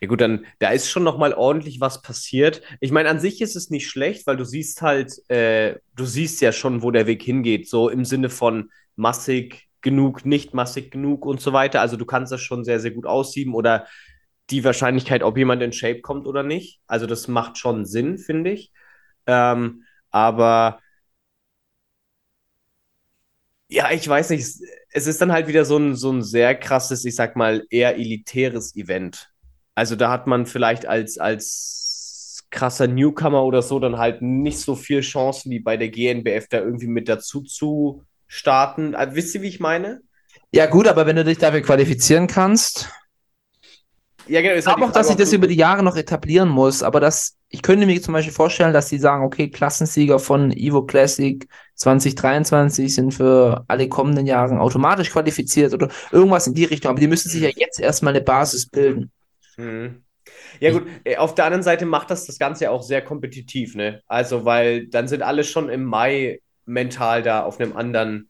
[0.00, 2.60] Ja gut, dann da ist schon noch mal ordentlich was passiert.
[2.80, 6.40] Ich meine, an sich ist es nicht schlecht, weil du siehst halt, äh, du siehst
[6.42, 11.24] ja schon, wo der Weg hingeht, so im Sinne von massig genug, nicht massig genug
[11.24, 11.80] und so weiter.
[11.80, 13.86] Also du kannst das schon sehr, sehr gut aussieben oder
[14.50, 16.80] die Wahrscheinlichkeit, ob jemand in Shape kommt oder nicht.
[16.86, 18.72] Also das macht schon Sinn, finde ich.
[19.26, 20.80] Ähm, aber
[23.68, 24.42] ja, ich weiß nicht,
[24.90, 27.96] es- ist dann halt wieder so ein, so ein sehr krasses, ich sag mal, eher
[27.96, 29.30] elitäres Event.
[29.74, 34.74] Also da hat man vielleicht als, als krasser Newcomer oder so dann halt nicht so
[34.76, 38.94] viel Chancen wie bei der GNBF da irgendwie mit dazu zu starten.
[38.94, 40.00] Ah, wisst ihr, wie ich meine?
[40.52, 42.88] Ja, gut, aber wenn du dich dafür qualifizieren kannst,
[44.28, 44.54] Ja, genau.
[44.56, 47.62] ich glaube auch, dass sich das über die Jahre noch etablieren muss, aber das, ich
[47.62, 53.12] könnte mir zum Beispiel vorstellen, dass die sagen, okay, Klassensieger von Evo Classic 2023 sind
[53.14, 57.42] für alle kommenden Jahre automatisch qualifiziert oder irgendwas in die Richtung, aber die müssen sich
[57.42, 59.12] ja jetzt erstmal eine Basis bilden.
[59.56, 60.02] Mhm.
[60.60, 63.74] Ja, gut, äh, auf der anderen Seite macht das das Ganze ja auch sehr kompetitiv,
[63.74, 64.02] ne?
[64.06, 68.28] Also, weil dann sind alle schon im Mai mental da auf einem anderen,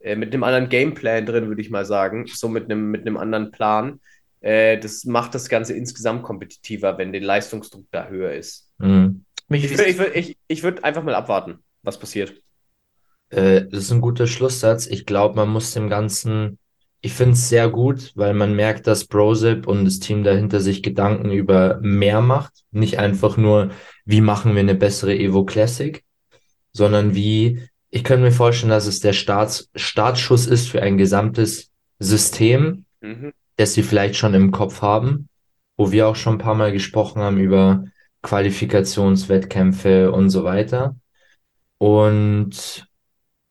[0.00, 2.26] äh, mit einem anderen Gameplan drin, würde ich mal sagen.
[2.26, 4.00] So mit einem, mit einem anderen Plan.
[4.40, 8.70] Äh, das macht das Ganze insgesamt kompetitiver, wenn der Leistungsdruck da höher ist.
[8.78, 9.24] Mhm.
[9.50, 12.34] Ich würde ich würd, ich, ich würd einfach mal abwarten, was passiert.
[13.30, 14.86] Äh, das ist ein guter Schlusssatz.
[14.86, 16.58] Ich glaube, man muss dem Ganzen,
[17.00, 20.82] ich finde es sehr gut, weil man merkt, dass Brozip und das Team dahinter sich
[20.82, 22.52] Gedanken über mehr macht.
[22.70, 23.70] Nicht einfach nur,
[24.04, 26.04] wie machen wir eine bessere Evo Classic,
[26.72, 31.70] sondern wie, ich könnte mir vorstellen, dass es der Starts, Startschuss ist für ein gesamtes
[31.98, 33.32] System, Mhm.
[33.58, 35.28] Das sie vielleicht schon im Kopf haben,
[35.76, 37.84] wo wir auch schon ein paar Mal gesprochen haben über
[38.22, 40.96] Qualifikationswettkämpfe und so weiter.
[41.78, 42.86] Und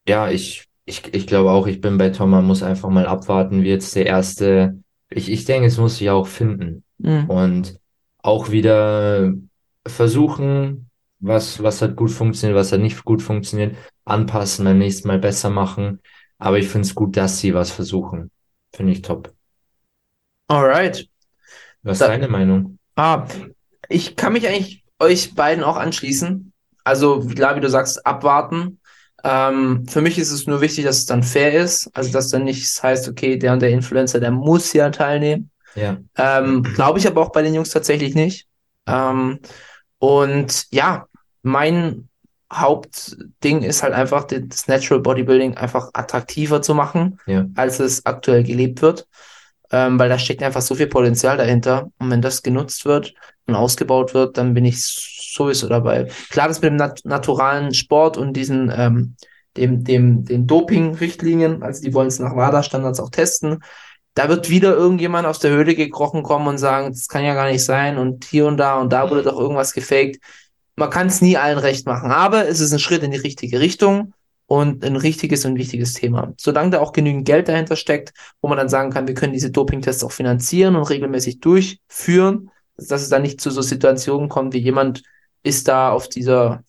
[0.07, 3.63] ja, ich, ich, ich glaube auch, ich bin bei Tom, man muss einfach mal abwarten,
[3.63, 7.29] wie jetzt der erste, ich, ich denke, es muss sich auch finden Mhm.
[7.29, 7.79] und
[8.23, 9.31] auch wieder
[9.87, 10.89] versuchen,
[11.19, 15.51] was, was hat gut funktioniert, was hat nicht gut funktioniert, anpassen, beim nächsten Mal besser
[15.51, 16.01] machen.
[16.39, 18.31] Aber ich finde es gut, dass sie was versuchen.
[18.73, 19.33] Finde ich top.
[20.47, 21.07] Alright.
[21.83, 22.79] Was ist deine Meinung?
[22.95, 23.27] Ah,
[23.89, 26.51] ich kann mich eigentlich euch beiden auch anschließen.
[26.83, 28.79] Also, klar, wie du sagst, abwarten.
[29.23, 31.89] Ähm, für mich ist es nur wichtig, dass es dann fair ist.
[31.93, 35.51] Also, dass dann nicht heißt, okay, der und der Influencer, der muss ja teilnehmen.
[35.75, 38.47] Ja, Ähm, Glaube ich aber auch bei den Jungs tatsächlich nicht.
[38.87, 39.39] Ähm,
[39.99, 41.07] und ja,
[41.43, 42.07] mein
[42.51, 47.45] Hauptding ist halt einfach, das Natural Bodybuilding einfach attraktiver zu machen, Ja.
[47.55, 49.07] als es aktuell gelebt wird.
[49.71, 51.91] Ähm, weil da steckt einfach so viel Potenzial dahinter.
[51.99, 53.13] Und wenn das genutzt wird
[53.47, 56.07] und ausgebaut wird, dann bin ich sowieso dabei.
[56.29, 59.15] Klar, das mit dem nat naturalen Sport und diesen, ähm,
[59.57, 63.63] dem, dem, den Doping-Richtlinien, also die wollen es nach WADA-Standards auch testen.
[64.13, 67.49] Da wird wieder irgendjemand aus der Höhle gekrochen kommen und sagen, das kann ja gar
[67.51, 70.19] nicht sein und hier und da und da wurde doch irgendwas gefaked.
[70.75, 73.59] Man kann es nie allen recht machen, aber es ist ein Schritt in die richtige
[73.59, 74.13] Richtung
[74.47, 76.33] und ein richtiges und wichtiges Thema.
[76.37, 79.51] Solange da auch genügend Geld dahinter steckt, wo man dann sagen kann, wir können diese
[79.51, 84.59] Dopingtests auch finanzieren und regelmäßig durchführen, dass es dann nicht zu so Situationen kommt, wie
[84.59, 85.03] jemand
[85.43, 86.63] ist da auf dieser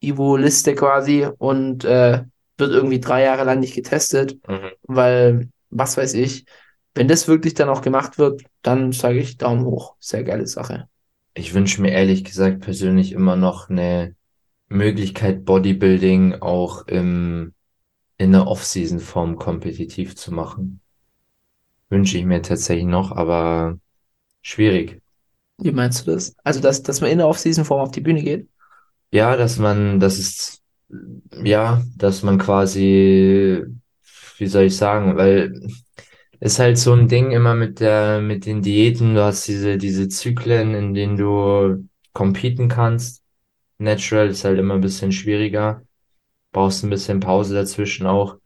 [0.00, 2.22] Ivo-Liste quasi und äh,
[2.58, 4.70] wird irgendwie drei Jahre lang nicht getestet, mhm.
[4.82, 6.44] weil, was weiß ich,
[6.94, 9.96] wenn das wirklich dann auch gemacht wird, dann sage ich Daumen hoch.
[10.00, 10.88] Sehr geile Sache.
[11.34, 14.15] Ich wünsche mir ehrlich gesagt persönlich immer noch eine
[14.68, 17.54] Möglichkeit, Bodybuilding auch im,
[18.18, 20.80] in der Off-Season-Form kompetitiv zu machen.
[21.88, 23.78] Wünsche ich mir tatsächlich noch, aber
[24.42, 25.00] schwierig.
[25.58, 26.34] Wie meinst du das?
[26.44, 28.48] Also, dass, dass man in der Off-Season-Form auf die Bühne geht?
[29.12, 30.62] Ja, dass man, das ist,
[31.42, 33.64] ja, dass man quasi,
[34.38, 35.52] wie soll ich sagen, weil
[36.40, 40.08] ist halt so ein Ding immer mit der, mit den Diäten, du hast diese, diese
[40.08, 43.22] Zyklen, in denen du competen kannst.
[43.78, 45.82] Natural ist halt immer ein bisschen schwieriger.
[46.52, 48.38] Brauchst ein bisschen Pause dazwischen auch.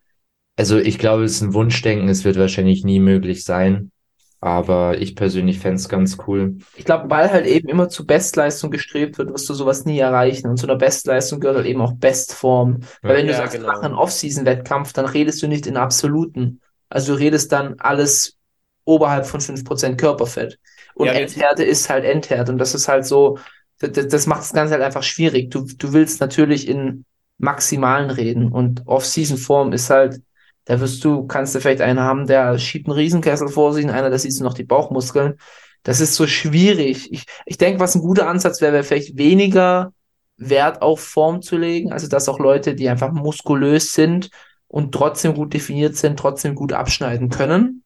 [0.57, 3.93] Also ich glaube, es ist ein Wunschdenken, es wird wahrscheinlich nie möglich sein.
[4.40, 6.57] Aber ich persönlich fände es ganz cool.
[6.75, 10.49] Ich glaube, weil halt eben immer zu Bestleistung gestrebt wird, wirst du sowas nie erreichen.
[10.49, 12.81] Und zu einer Bestleistung gehört halt eben auch Bestform.
[13.03, 13.69] Weil wenn du Ja, sagst, genau.
[13.69, 16.61] mach einen Off-Season-Wettkampf, dann redest du nicht in Absoluten.
[16.88, 18.37] Also du redest dann alles
[18.85, 20.59] oberhalb von 5% Körperfett.
[20.95, 22.53] Und Ja, Endhärte ist halt Endhärte.
[22.53, 23.38] Und das ist halt so,
[23.81, 25.51] das, das macht das Ganze halt einfach schwierig.
[25.51, 27.05] Du, du willst natürlich in
[27.38, 28.53] Maximalen reden.
[28.53, 30.21] Und Off-Season-Form ist halt,
[30.66, 33.90] da wirst du, kannst du vielleicht einen haben, der schiebt einen Riesenkessel vor sich und
[33.90, 35.38] einer, da siehst du noch die Bauchmuskeln.
[35.83, 37.11] Das ist so schwierig.
[37.11, 39.93] Ich, ich denke, was ein guter Ansatz wäre, wäre vielleicht weniger
[40.37, 41.93] Wert auf Form zu legen.
[41.93, 44.31] Also, dass auch Leute, die einfach muskulös sind
[44.69, 47.83] und trotzdem gut definiert sind, trotzdem gut abschneiden können.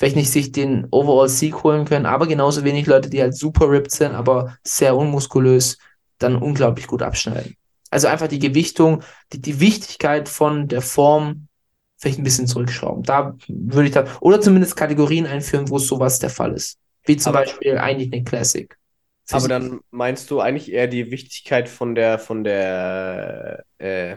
[0.00, 3.90] Vielleicht nicht sich den Overall-Sieg holen können, aber genauso wenig Leute, die halt super ripped
[3.90, 5.76] sind, aber sehr unmuskulös,
[6.16, 7.54] dann unglaublich gut abschneiden.
[7.90, 11.48] Also einfach die Gewichtung, die, die Wichtigkeit von der Form
[11.98, 13.02] vielleicht ein bisschen zurückschrauben.
[13.02, 16.78] Da würde ich da, oder zumindest Kategorien einführen, wo sowas der Fall ist.
[17.04, 18.74] Wie zum Aber- Beispiel eigentlich eine Classic.
[19.32, 24.16] Aber dann meinst du eigentlich eher die Wichtigkeit von der, von der, äh,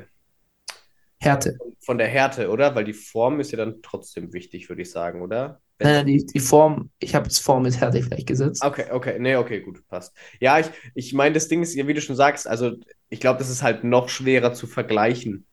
[1.20, 1.58] Härte.
[1.82, 2.74] von der Härte, oder?
[2.74, 5.60] Weil die Form ist ja dann trotzdem wichtig, würde ich sagen, oder?
[5.80, 8.64] Nein, die, die Form, ich habe jetzt Form mit Härte vielleicht gesetzt.
[8.64, 10.16] Okay, okay, nee, okay, gut, passt.
[10.40, 12.74] Ja, ich, ich meine, das Ding ist, wie du schon sagst, also
[13.10, 15.46] ich glaube, das ist halt noch schwerer zu vergleichen,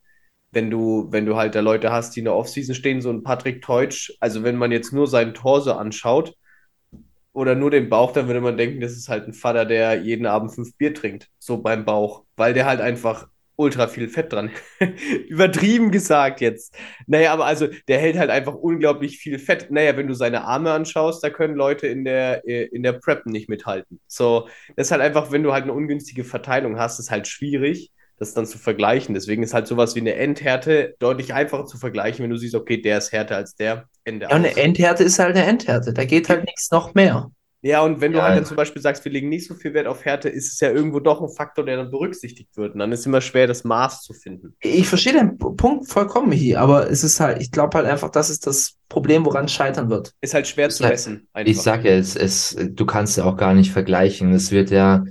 [0.52, 3.22] wenn du, wenn du halt da Leute hast, die in der Offseason stehen, so ein
[3.24, 6.34] Patrick Teutsch, also wenn man jetzt nur seinen Torso anschaut
[7.32, 10.26] oder nur den Bauch, dann würde man denken, das ist halt ein Vater, der jeden
[10.26, 13.28] Abend fünf Bier trinkt, so beim Bauch, weil der halt einfach
[13.60, 14.50] ultra viel Fett dran.
[15.28, 16.74] Übertrieben gesagt jetzt.
[17.06, 19.70] Naja, aber also der hält halt einfach unglaublich viel Fett.
[19.70, 23.26] Naja, wenn du seine Arme anschaust, da können Leute in der, äh, in der Prep
[23.26, 24.00] nicht mithalten.
[24.06, 27.92] So, das ist halt einfach, wenn du halt eine ungünstige Verteilung hast, ist halt schwierig,
[28.18, 29.14] das dann zu vergleichen.
[29.14, 32.80] Deswegen ist halt sowas wie eine Endhärte deutlich einfacher zu vergleichen, wenn du siehst, okay,
[32.80, 33.84] der ist härter als der.
[34.04, 34.56] Ende Ja, eine.
[34.56, 35.92] Endhärte ist halt eine Endhärte.
[35.92, 37.30] Da geht halt nichts noch mehr.
[37.62, 38.24] Ja, und wenn du Ja.
[38.24, 40.60] halt dann zum Beispiel sagst, wir legen nicht so viel Wert auf Härte, ist es
[40.60, 42.72] ja irgendwo doch ein Faktor, der dann berücksichtigt wird.
[42.72, 44.54] Und dann ist immer schwer, das Maß zu finden.
[44.60, 48.30] Ich verstehe den Punkt vollkommen hier, aber es ist halt, ich glaube halt einfach, das
[48.30, 50.14] ist das Problem, woran es scheitern wird.
[50.22, 51.28] Ist halt schwer Ist zu halt- messen.
[51.34, 51.50] Einfach.
[51.50, 54.32] Ich sag ja, es, es, du kannst ja auch gar nicht vergleichen.
[54.32, 55.04] Es wird ja,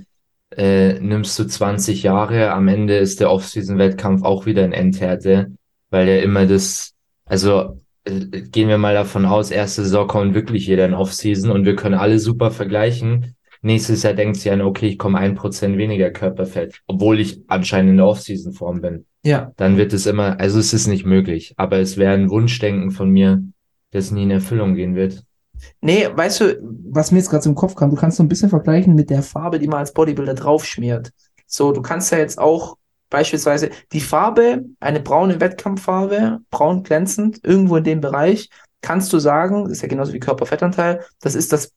[0.56, 5.52] äh, nimmst du 20 Jahre, am Ende ist der Off-Season-Wettkampf auch wieder in Endhärte,
[5.90, 6.94] weil ja immer das,
[7.26, 11.76] also gehen wir mal davon aus, erste Saison kommt wirklich jeder in Offseason und wir
[11.76, 13.36] können alle super vergleichen.
[13.62, 17.90] Nächstes Jahr denkt sich einer, okay, ich komme ein Prozent weniger Körperfett, obwohl ich anscheinend
[17.90, 19.04] in der Offseason-Form bin.
[19.22, 19.52] Ja.
[19.56, 23.10] Dann wird es immer, also es ist nicht möglich, aber es wäre ein Wunschdenken von
[23.10, 23.42] mir,
[23.90, 25.24] das nie in Erfüllung gehen wird.
[25.82, 26.58] Nee, weißt du,
[26.90, 29.22] was mir jetzt gerade im Kopf kam, du kannst so ein bisschen vergleichen mit der
[29.22, 31.10] Farbe, die man als Bodybuilder draufschmiert.
[31.46, 32.76] So, du kannst ja jetzt auch
[33.10, 38.48] beispielsweise die Farbe, eine braune Wettkampffarbe, braun glänzend, irgendwo in dem Bereich,
[38.80, 41.72] kannst du sagen, das ist ja genauso wie Körperfettanteil, das ist das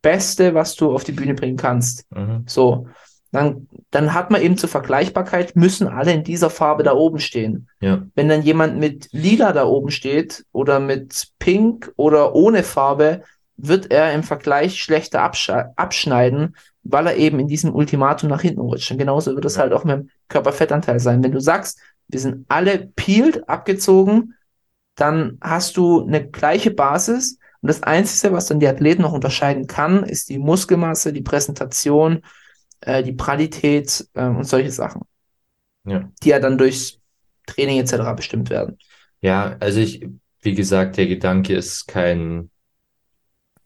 [0.00, 2.06] Beste, was du auf die Bühne bringen kannst.
[2.10, 2.44] Mhm.
[2.46, 2.86] So,
[3.32, 7.68] dann, dann hat man eben zur Vergleichbarkeit, müssen alle in dieser Farbe da oben stehen.
[7.80, 13.22] Ja, Wenn dann jemand mit Lila da oben steht oder mit Pink oder ohne Farbe,
[13.56, 18.60] wird er im Vergleich schlechter absch- abschneiden, weil er eben in diesem Ultimatum nach hinten
[18.60, 18.90] rutscht.
[18.90, 21.22] Und genauso wird es halt auch mit dem Körperfettanteil sein.
[21.22, 24.34] Wenn du sagst, wir sind alle peeled, abgezogen,
[24.94, 27.38] dann hast du eine gleiche Basis.
[27.60, 32.22] Und das Einzige, was dann die Athleten noch unterscheiden kann, ist die Muskelmasse, die Präsentation,
[32.80, 35.02] äh, die Pralität äh, und solche Sachen,
[35.84, 36.10] ja.
[36.22, 36.98] die ja dann durchs
[37.46, 38.14] Training etc.
[38.16, 38.78] bestimmt werden.
[39.20, 40.06] Ja, also ich,
[40.40, 42.50] wie gesagt, der Gedanke ist kein,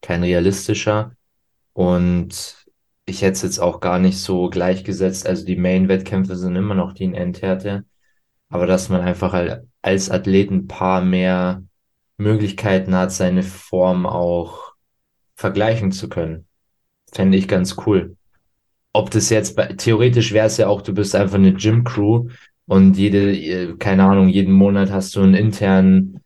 [0.00, 1.12] kein realistischer
[1.72, 2.63] und
[3.06, 5.26] ich hätte es jetzt auch gar nicht so gleichgesetzt.
[5.26, 7.84] Also die Main-Wettkämpfe sind immer noch die in Endhärte,
[8.48, 11.62] aber dass man einfach halt als Athlet ein paar mehr
[12.16, 14.74] Möglichkeiten hat, seine Form auch
[15.36, 16.46] vergleichen zu können,
[17.12, 18.16] fände ich ganz cool.
[18.92, 22.28] Ob das jetzt, bei, theoretisch wäre es ja auch, du bist einfach eine Gym-Crew
[22.66, 26.23] und jede, äh, keine Ahnung, jeden Monat hast du einen internen,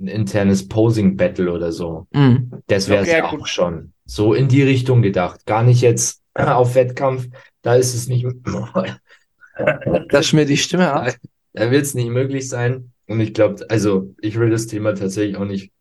[0.00, 2.06] ein internes Posing-Battle oder so.
[2.12, 2.50] Mhm.
[2.66, 3.42] Das wäre es Okay, ja gut.
[3.42, 3.92] auch schon.
[4.04, 5.44] So in die Richtung gedacht.
[5.46, 7.28] Gar nicht jetzt auf Wettkampf.
[7.62, 8.26] Da ist es nicht,
[10.10, 11.14] Dass mir die Stimme ab.
[11.52, 12.92] da wird es nicht möglich sein.
[13.06, 15.72] Und ich glaube, also ich will das Thema tatsächlich auch nicht,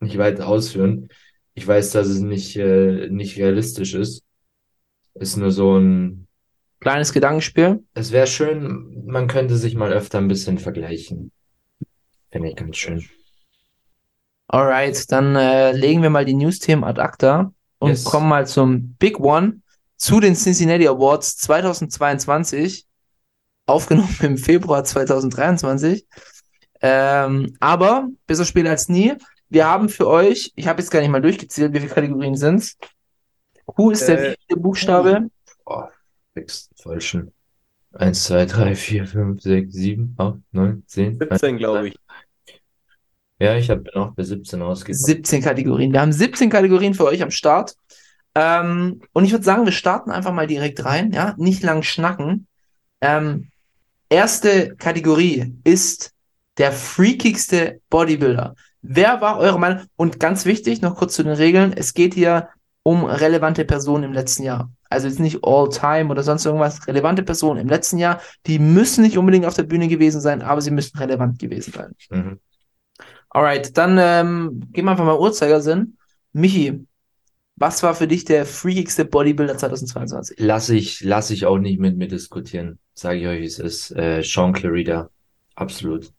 [0.00, 1.08] nicht weiter ausführen.
[1.54, 4.22] Ich weiß, dass es nicht, äh, nicht realistisch ist.
[5.14, 6.26] Ist nur so ein,
[6.78, 7.84] Kleines Gedankenspiel.
[7.92, 11.30] es wäre schön, man könnte sich mal öfter ein bisschen vergleichen.
[12.32, 13.04] Finde ich ganz schön.
[14.52, 18.02] Alright, dann äh, legen wir mal die News-Themen ad acta und Yes.
[18.04, 19.60] kommen mal zum Big One,
[19.96, 22.84] zu den Cincinnati Awards 2022,
[23.66, 26.04] aufgenommen im Februar 2023.
[26.82, 29.14] Ähm, aber besser später als nie.
[29.50, 32.76] Wir haben für euch, ich habe jetzt gar nicht mal durchgezählt, wie viele Kategorien sind's.
[33.66, 35.28] Q ist der Äh, wichtige Buchstabe.
[35.64, 35.84] Oh,
[36.34, 37.32] fix, falschen.
[37.92, 41.18] 1, 2, 3, 4, 5, 6, 7, 8, 9, 10.
[41.20, 41.96] 17, glaube ich.
[43.40, 45.02] Ja, ich habe noch bei 17 ausgekommen.
[45.02, 45.92] 17 Kategorien.
[45.92, 47.74] Wir haben 17 Kategorien für euch am Start.
[48.34, 52.46] Ähm, und ich würde sagen, wir starten einfach mal direkt rein, ja, nicht lang schnacken.
[53.00, 53.48] Ähm,
[54.10, 56.12] erste Kategorie ist
[56.58, 58.54] der freakigste Bodybuilder.
[58.82, 59.84] Wer war eure Meinung?
[59.96, 61.72] Und ganz wichtig, noch kurz zu den Regeln.
[61.74, 62.48] Es geht hier
[62.82, 64.70] um relevante Personen im letzten Jahr.
[64.90, 66.86] Also jetzt nicht all time oder sonst irgendwas.
[66.86, 68.20] Relevante Personen im letzten Jahr.
[68.46, 71.94] Die müssen nicht unbedingt auf der Bühne gewesen sein, aber sie müssen relevant gewesen sein.
[72.10, 72.38] Mhm.
[73.30, 75.96] Alright, dann ähm, gehen wir einfach mal Uhrzeigersinn.
[76.32, 76.84] Michi,
[77.56, 80.36] was war für dich der freakigste Bodybuilder 2022?
[80.40, 82.78] Lass ich, lass ich auch nicht mit mir diskutieren.
[82.94, 85.10] Sage ich euch, es ist äh, Sean Clarida.
[85.54, 86.12] Absolut.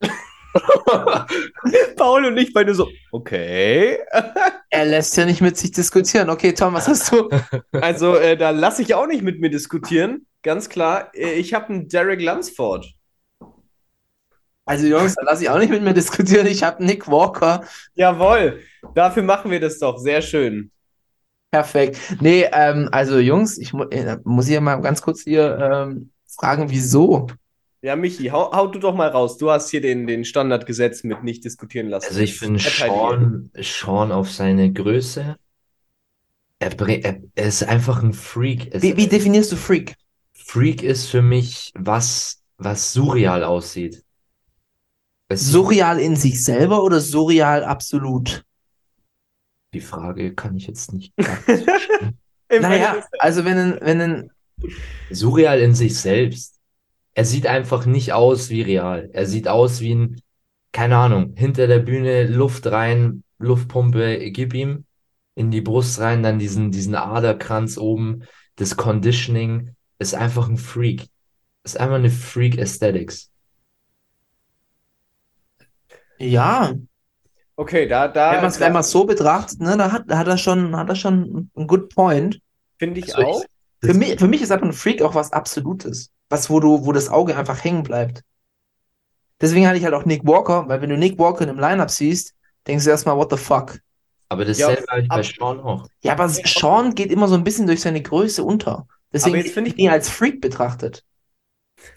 [1.96, 3.98] Paul und ich beide so, okay.
[4.70, 6.28] Er lässt ja nicht mit sich diskutieren.
[6.30, 7.28] Okay, Tom, was hast du?
[7.72, 10.26] Also, äh, da lasse ich auch nicht mit mir diskutieren.
[10.42, 11.10] Ganz klar.
[11.14, 12.86] Äh, ich habe einen Derek Lunsford.
[14.68, 16.46] Also Jungs, da lasse ich auch nicht mit mir diskutieren.
[16.46, 17.64] Ich habe Nick Walker.
[17.94, 18.60] Jawohl.
[18.94, 19.96] Dafür machen wir das doch.
[19.98, 20.70] Sehr schön.
[21.50, 21.98] Perfekt.
[22.20, 26.68] Nee, ähm, also Jungs, ich mu äh, muss hier mal ganz kurz hier ähm, fragen,
[26.68, 27.28] wieso?
[27.80, 29.38] Ja, Michi, hau, hau du doch mal raus.
[29.38, 32.08] Du hast hier den, den Standard gesetzt mit nicht diskutieren lassen.
[32.08, 32.98] Also ich finde Verteidige.
[32.98, 35.36] Sean, Sean auf seine Größe,
[36.58, 38.68] er, er, er ist einfach ein Freak.
[38.74, 39.94] Es, Wie, wie definierst du Freak?
[40.34, 44.02] Freak ist für mich was, was surreal aussieht.
[45.32, 48.44] Surreal in sich selber oder surreal absolut?
[49.74, 51.12] Die Frage kann ich jetzt nicht
[52.50, 54.30] Naja, also wenn ein, wenn ein,
[55.10, 56.58] Surreal in sich selbst.
[57.14, 59.10] Er sieht einfach nicht aus wie real.
[59.12, 60.20] Er sieht aus wie ein,
[60.72, 64.84] keine Ahnung, hinter der Bühne Luft rein, Luftpumpe, gib ihm
[65.34, 68.24] in die Brust rein, dann diesen, diesen Aderkranz oben,
[68.56, 71.06] das Conditioning, ist einfach ein Freak.
[71.64, 73.30] Ist einfach eine Freak Aesthetics.
[76.18, 76.72] Ja,
[77.56, 80.28] Okay, da, da, wenn man es wenn man's so betrachtet, ne, da hat, da hat
[80.28, 82.40] er schon, hat er schon einen good point.
[82.78, 83.44] finde ich Also ich- auch.
[83.80, 86.10] Für mich, für mich ist einfach ein Freak auch was Absolutes.
[86.28, 88.22] Was, wo du, wo das Auge einfach hängen bleibt.
[89.40, 91.90] Deswegen hatte ich halt auch Nick Walker, weil wenn du Nick Walker in einem Lineup
[91.90, 92.34] siehst,
[92.66, 93.78] denkst du erstmal, what the fuck?
[94.28, 95.86] Aber dasselbe Ja, habe ich bei Sean auch.
[96.02, 98.86] Ja, aber Sean geht immer so ein bisschen durch seine Größe unter.
[99.12, 101.04] Deswegen finde ich ich- nie als Freak betrachtet.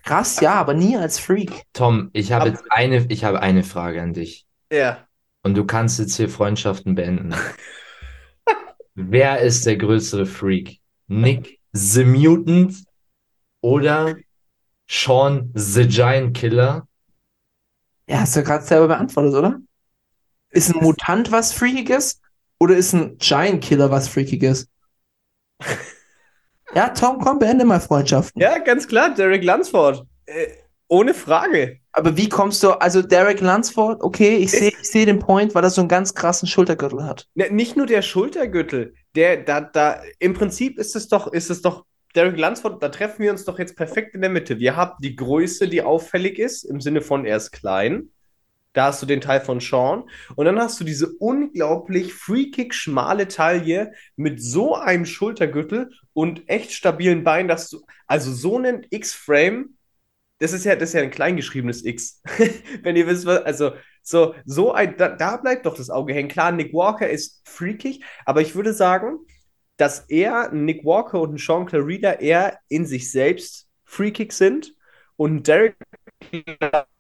[0.04, 1.64] Krass, ja, aber nie als Freak.
[1.74, 4.46] Tom, ich habe jetzt eine, ich habe eine Frage an dich.
[4.72, 5.08] Ja.
[5.44, 7.36] Und du kannst jetzt hier Freundschaften beenden.
[8.96, 10.80] Wer ist der größere Freak?
[11.08, 12.84] Nick the Mutant
[13.62, 14.16] oder
[14.90, 16.88] Sean the Giant Killer?
[18.08, 19.60] Ja, hast du gerade selber beantwortet, oder?
[20.50, 22.22] Ist ein Mutant was Freakiges
[22.60, 24.68] oder ist ein Giant Killer was Freakiges?
[26.74, 28.42] Ja, Tom, komm, beende mal Freundschaften.
[28.42, 30.06] Ja, ganz klar, Derek Lunsford.
[30.26, 30.48] Äh,
[30.88, 31.80] ohne Frage.
[31.92, 35.64] Aber wie kommst du, also Derek Lunsford, okay, ich sehe ich seh den Point, weil
[35.64, 37.28] er so einen ganz krassen Schultergürtel hat.
[37.34, 41.62] Ne, nicht nur der Schultergürtel, der, da, da, im Prinzip ist es doch, ist es
[41.62, 44.60] doch, Derek Lunsford, da treffen wir uns doch jetzt perfekt in der Mitte.
[44.60, 48.10] Wir haben die Größe, die auffällig ist, im Sinne von er ist klein.
[48.74, 50.10] Da hast du den Teil von Sean.
[50.36, 56.72] Und dann hast du diese unglaublich freakig schmale Taille mit so einem Schultergürtel und echt
[56.72, 59.78] stabilen Beinen, dass du, also so einen X-Frame,
[60.40, 62.22] das ist ja, das ist ja ein kleingeschriebenes X.
[62.82, 66.30] Wenn ihr wisst, was, also so, so ein, da, da bleibt doch das Auge hängen.
[66.30, 69.20] Klar, Nick Walker ist freakig, aber ich würde sagen,
[69.78, 74.76] dass er, Nick Walker und Sean Clarida eher in sich selbst freakig sind
[75.18, 75.76] und Derek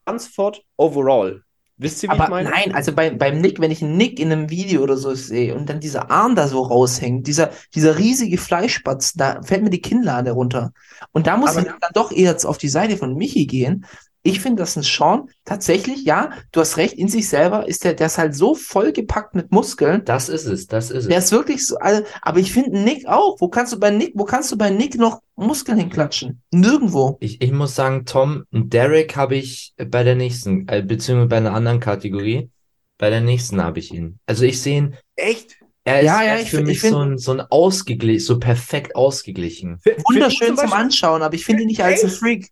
[0.07, 1.43] Lunsford overall.
[1.82, 2.49] Wisst ihr, wie Aber ich meine?
[2.51, 5.55] nein, also bei, beim Nick, wenn ich einen Nick in einem Video oder so sehe
[5.55, 9.82] und dann dieser Arm da so raushängt, dieser, dieser riesige Fleischspatz, da fällt mir die
[9.82, 10.73] Kinnlade runter.
[11.11, 13.86] Und da muss Aber- ich dann doch eher jetzt auf die Seite von Michi gehen.
[14.24, 17.95] Ich finde, dass ein Sean tatsächlich, ja, du hast recht, in sich selber ist der,
[17.95, 20.05] der ist halt so vollgepackt mit Muskeln.
[20.05, 21.26] Das ist es, das ist Der es.
[21.26, 23.38] ist wirklich so, also, aber ich finde Nick auch.
[23.39, 26.41] Wo kannst du bei Nick, wo kannst du bei Nick noch Muskeln hinklatschen?
[26.51, 27.17] Nirgendwo.
[27.19, 31.53] Ich, ich muss sagen, Tom, Derek habe ich bei der nächsten, äh, beziehungsweise bei einer
[31.53, 32.49] anderen Kategorie.
[32.99, 34.19] Bei der nächsten habe ich ihn.
[34.28, 35.57] Also ich sehe ihn, Echt?
[35.84, 37.41] er ist, Ja, ja, er ist für find- mich ich find- so ein, so ein
[37.41, 39.80] ausgeglichen, so perfekt ausgeglichen.
[40.07, 42.11] Wunderschön zum Anschauen, aber ich finde ihn nicht als ein?
[42.11, 42.49] Freak.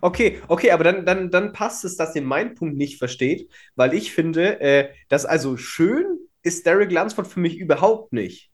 [0.00, 3.94] Okay, okay, aber dann, dann, dann passt es, dass ihr meinen Punkt nicht versteht, weil
[3.94, 6.04] ich finde, äh, dass also schön
[6.42, 8.50] ist Derek Lunsford für mich überhaupt nicht.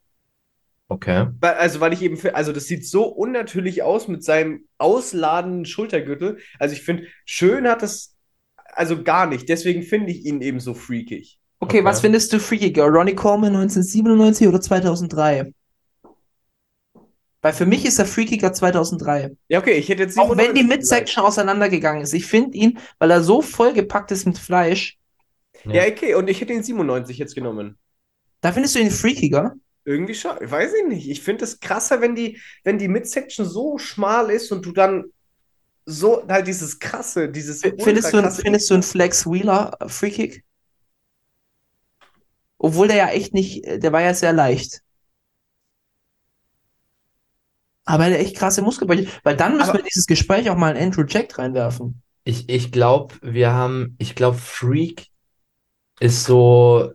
[0.89, 1.27] Okay.
[1.41, 5.65] Weil, also, weil ich eben, fi- also das sieht so unnatürlich aus mit seinem ausladenden
[5.65, 6.39] Schultergürtel.
[6.59, 8.15] Also ich finde, schön hat es
[8.73, 9.49] also gar nicht.
[9.49, 11.39] Deswegen finde ich ihn eben so freakig.
[11.59, 11.85] Okay, Okay.
[11.85, 12.85] was findest du freakiger?
[12.87, 15.53] Ronnie Coleman 1997 oder 2003?
[17.47, 19.37] Weil für mich ist er freakiger 2003.
[19.47, 22.13] Ja, okay, ich hätte jetzt Auch wenn die 97 Midsection auseinandergegangen ist.
[22.13, 24.99] Ich finde ihn, weil er so vollgepackt ist mit Fleisch,
[25.53, 25.73] gesagt.
[25.73, 27.79] Ja, okay, und ich hätte ihn 97 jetzt genommen.
[28.41, 29.55] da findest du ihn freakiger.
[29.85, 31.09] Irgendwie schon, weiß ich nicht.
[31.09, 35.05] Ich finde es krasser, wenn die, wenn die Midsection so schmal ist und du dann
[35.85, 40.43] so halt dieses krasse, dieses Findest du, findest du einen Flex Wheeler äh, freakig?
[42.59, 44.83] Obwohl der ja echt nicht, äh, der war ja sehr leicht.
[47.87, 49.07] Aber er hat echt krasse Muskelbeine.
[49.23, 52.03] Weil dann müssen Aber- wir in dieses Gespräch auch mal einen Andrew Jack reinwerfen.
[52.25, 55.07] Ich, ich glaube, wir haben, ich glaube, Freak
[56.01, 56.93] ist so,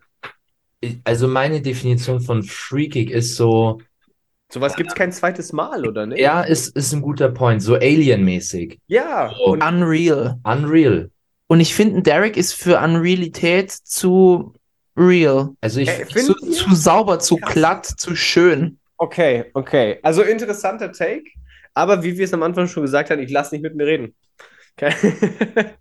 [1.06, 3.82] also meine Definition von freakig ist so,
[4.52, 6.20] Sowas gibt es kein zweites Mal, oder nicht?
[6.20, 8.80] ja, ist, ist ein guter Point, so Alien-mäßig.
[8.88, 9.54] Ja, So.
[9.54, 10.40] und Unreal.
[10.44, 11.10] Unreal.
[11.48, 14.54] Und ich finde, Derek ist für Unrealität zu
[14.98, 15.52] real.
[15.62, 17.54] Also ich, Äh, Zu, zu sauber, zu Krass.
[17.54, 18.80] glatt, zu schön.
[19.02, 19.98] Okay, okay.
[20.04, 21.24] Also interessanter Take,
[21.74, 24.16] aber wie wir es am Anfang schon gesagt haben, ich lasse nicht mit mir reden.
[24.78, 24.94] Okay.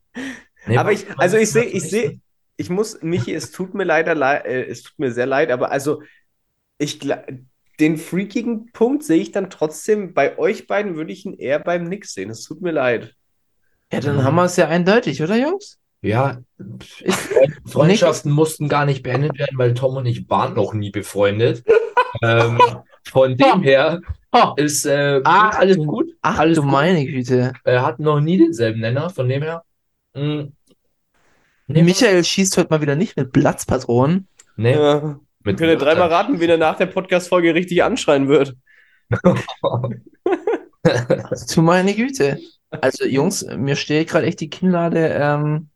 [0.67, 2.21] Nee, aber ich, also ich sehe, ich sehe,
[2.59, 5.71] ich muss, Michi, es tut mir leider leid, äh, es tut mir sehr leid, aber
[5.71, 6.03] also
[6.77, 7.01] ich
[7.81, 11.85] den freakigen Punkt sehe ich dann trotzdem bei euch beiden, würde ich ihn eher beim
[11.85, 12.29] Nix sehen.
[12.29, 13.15] Es tut mir leid.
[13.91, 15.79] Ja, dann haben wir es ja eindeutig, oder Jungs?
[16.03, 16.43] Ja,
[17.01, 17.31] Ist,
[17.67, 21.65] Freundschaften mussten gar nicht beendet werden, weil Tom und ich waren noch nie befreundet.
[22.23, 22.61] ähm,
[23.09, 24.01] von dem her
[24.57, 26.07] ist äh, Ah, alles gut.
[26.23, 26.71] ach alles du gut.
[26.71, 27.53] meine Güte.
[27.65, 29.65] Wir hatten noch nie denselben Nenner, von dem her.
[30.15, 30.49] mh,
[31.67, 34.29] nee, Michael schießt heute mal wieder nicht mit Platzpatronen.
[34.57, 35.19] nee, Ja.
[35.45, 38.55] mit Könnt ihr dreimal raten, wen er nach der Podcast-Folge richtig anschreien wird?
[41.55, 42.39] Du meine Güte.
[42.71, 45.69] Also, Jungs, mir steht gerade echt die Kinnlade ähm,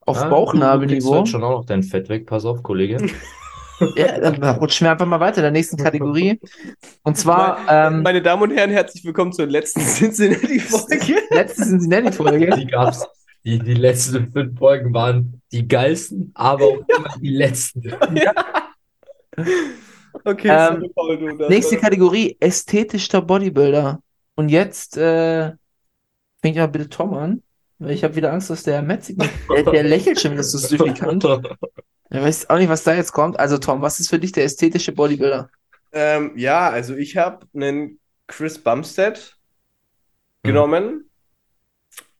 [0.00, 1.26] auf Ah, Du kriegst Bauchnabelniveau.
[1.26, 2.96] schon auch noch dein Fett weg, pass auf, Kollege.
[3.96, 6.40] Ja, dann rutschen wir einfach mal weiter in der nächsten Kategorie.
[7.02, 11.16] Und zwar ähm, Meine Damen und Herren, herzlich willkommen zur letzten Cincinnati-Folge.
[11.30, 12.50] letzte Cincinnati-Folge.
[12.56, 13.06] Die gab's.
[13.44, 17.82] Die, die letzten fünf Folgen waren die geilsten, aber auch immer die letzten.
[20.24, 24.00] Okay, Ähm, Paul, du darfst- Nächste Kategorie, ästhetischer Bodybuilder.
[24.34, 25.52] Und jetzt äh,
[26.42, 27.42] fängt ja bitte Tom an.
[27.88, 29.18] Ich habe wieder Angst, dass der Metzig.
[29.48, 31.24] Der, der lächelt schon wieder so signifikant.
[31.24, 31.42] Er
[32.22, 33.38] weiß auch nicht, was da jetzt kommt.
[33.38, 35.50] Also, Tom, was ist für dich der ästhetische Bodybuilder?
[35.92, 39.36] Ähm, ja, also ich habe einen Chris Bumstead
[40.42, 41.10] genommen.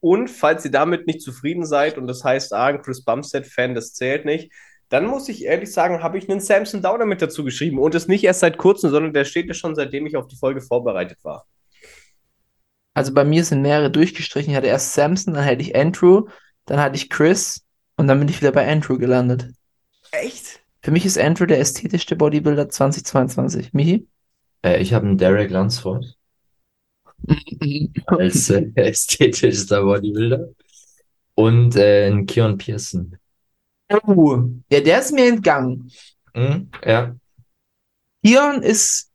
[0.01, 3.95] Und falls ihr damit nicht zufrieden seid und das heißt, ah, ein Chris Bumstead-Fan, das
[3.95, 4.53] zählt nicht,
[4.89, 7.79] dann muss ich ehrlich sagen, habe ich einen Samson Downer mit dazu geschrieben.
[7.79, 10.37] Und das nicht erst seit kurzem, sondern der steht ja schon, seitdem ich auf die
[10.37, 11.47] Folge vorbereitet war.
[12.95, 14.51] Also, bei mir sind mehrere durchgestrichen.
[14.51, 16.29] Ich hatte erst Samson, dann hatte ich Andrew,
[16.67, 17.65] dann hatte ich Chris
[17.97, 19.51] und dann bin ich wieder bei Andrew gelandet.
[20.11, 20.61] Echt?
[20.83, 23.73] Für mich ist Andrew der ästhetischste Bodybuilder 2022.
[23.73, 24.07] Michi?
[24.63, 26.17] Äh, ich habe einen Derek Lunsford
[28.07, 30.49] als äh, ästhetischster Bodybuilder
[31.35, 33.17] und äh, einen Keon Pearson.
[34.07, 35.91] Oh, ja, der ist mir entgangen.
[36.35, 37.15] Mhm, ja,
[38.25, 39.11] Kion ist,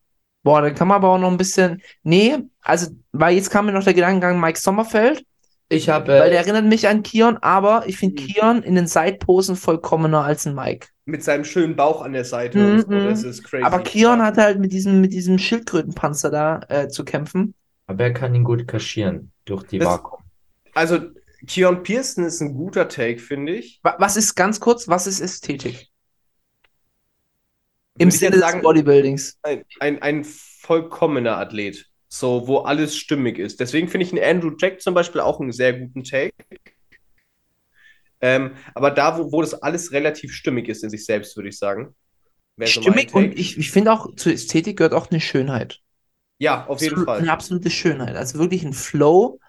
[0.47, 3.73] boah, da kann man aber auch noch ein bisschen, nee, also, weil jetzt kam mir
[3.73, 5.23] noch der Gedankengang Mike Sommerfeld,
[5.69, 8.25] ich habe weil der äh, erinnert mich an Kion, aber ich finde Mhm.
[8.27, 10.87] Kion in den Sideposen vollkommener als ein Mike.
[11.05, 13.03] Mit seinem schönen Bauch an der Seite Mhm, und so, mhm.
[13.09, 13.63] das ist crazy.
[13.63, 17.53] Aber Kion hat halt mit diesem, mit diesem Schildkrötenpanzer da äh, zu kämpfen.
[17.87, 20.21] aber er kann ihn gut kaschieren durch die Das- Vakuum.
[20.73, 20.99] Also,
[21.47, 23.79] Keon Pearson ist ein guter Take, finde ich.
[23.83, 25.87] Wa- Was ist ganz kurz, was ist Ästhetik?
[27.97, 29.39] Im Sinne jetzt des sagen, Bodybuildings.
[29.43, 31.85] ein, ein, ein vollkommener Athlet.
[32.09, 33.59] So, wo alles stimmig ist.
[33.59, 36.33] Deswegen finde ich einen Andrew Jack zum Beispiel auch einen sehr guten Take.
[38.21, 41.57] Ähm, aber da, wo, wo das alles relativ stimmig ist in sich selbst, würde ich
[41.57, 41.93] sagen.
[42.57, 43.17] so Stimmig Take.
[43.17, 45.79] und ich, ich finde auch, zur Ästhetik gehört auch eine Schönheit.
[46.39, 47.19] Ja, auf jeden Absolut- Fall.
[47.19, 48.15] Eine absolute Schönheit.
[48.15, 49.39] Also wirklich ein Flow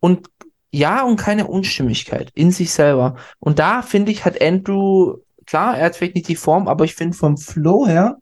[0.00, 0.28] und
[0.70, 3.16] ja, und keine Unstimmigkeit in sich selber.
[3.38, 6.94] Und da finde ich, hat Andrew, klar, er hat vielleicht nicht die Form, aber ich
[6.94, 8.16] finde vom Flow her,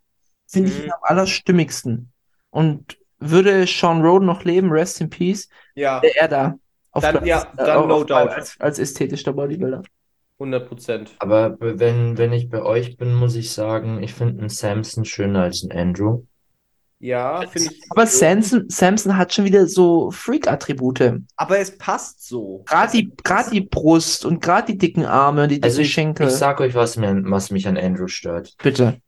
[0.46, 0.84] finde ich Mhm.
[0.84, 2.12] ihn am allerstimmigsten.
[2.50, 6.54] Und würde Sean Roden noch leben, rest in peace, Ja, wäre er da.
[6.90, 8.30] Auf Dann- Platz, ja, äh, dann auf no doubt.
[8.30, 9.82] Als, als ästhetischer Bodybuilder.
[10.38, 11.10] 100 Prozent.
[11.20, 15.42] Aber wenn, wenn ich bei euch bin, muss ich sagen, ich finde einen Samson schöner
[15.42, 16.24] als einen Andrew.
[17.02, 17.82] Ja, finde ich.
[17.90, 21.20] Aber Samson, Samson hat schon wieder so Freak-Attribute.
[21.36, 22.62] Aber es passt so.
[22.64, 25.92] Gerade die, gerade die Brust und gerade die dicken Arme und die Also dicken ich,
[25.92, 26.28] Schenkel.
[26.28, 28.54] ich sag euch, was mir, was mich an Andrew stört.
[28.62, 29.00] Bitte.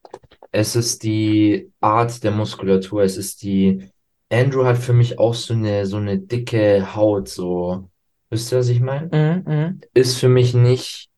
[0.51, 3.03] Es ist die Art der Muskulatur.
[3.05, 3.89] Es ist die.
[4.29, 7.89] Andrew hat für mich auch so eine, so eine dicke Haut, so.
[8.29, 9.07] Wisst ihr, was ich meine?
[9.47, 9.81] Mhm, mhm.
[9.95, 11.11] Ist für mich nicht.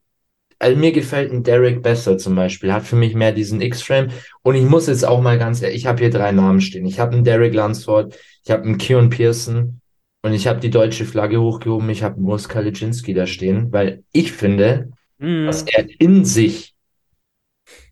[0.59, 2.73] Also mir gefällt ein Derek besser zum Beispiel.
[2.73, 4.09] Hat für mich mehr diesen X-Frame.
[4.43, 6.87] Und ich muss jetzt auch mal ganz ehrlich, ich habe hier drei Namen stehen.
[6.87, 9.81] Ich habe einen Derek Lunsford, ich habe einen Keon Pearson
[10.23, 11.91] und ich habe die deutsche Flagge hochgehoben.
[11.91, 15.47] Ich habe Urs Kaliczynski da stehen, weil ich finde, Mhm.
[15.47, 16.75] dass er in sich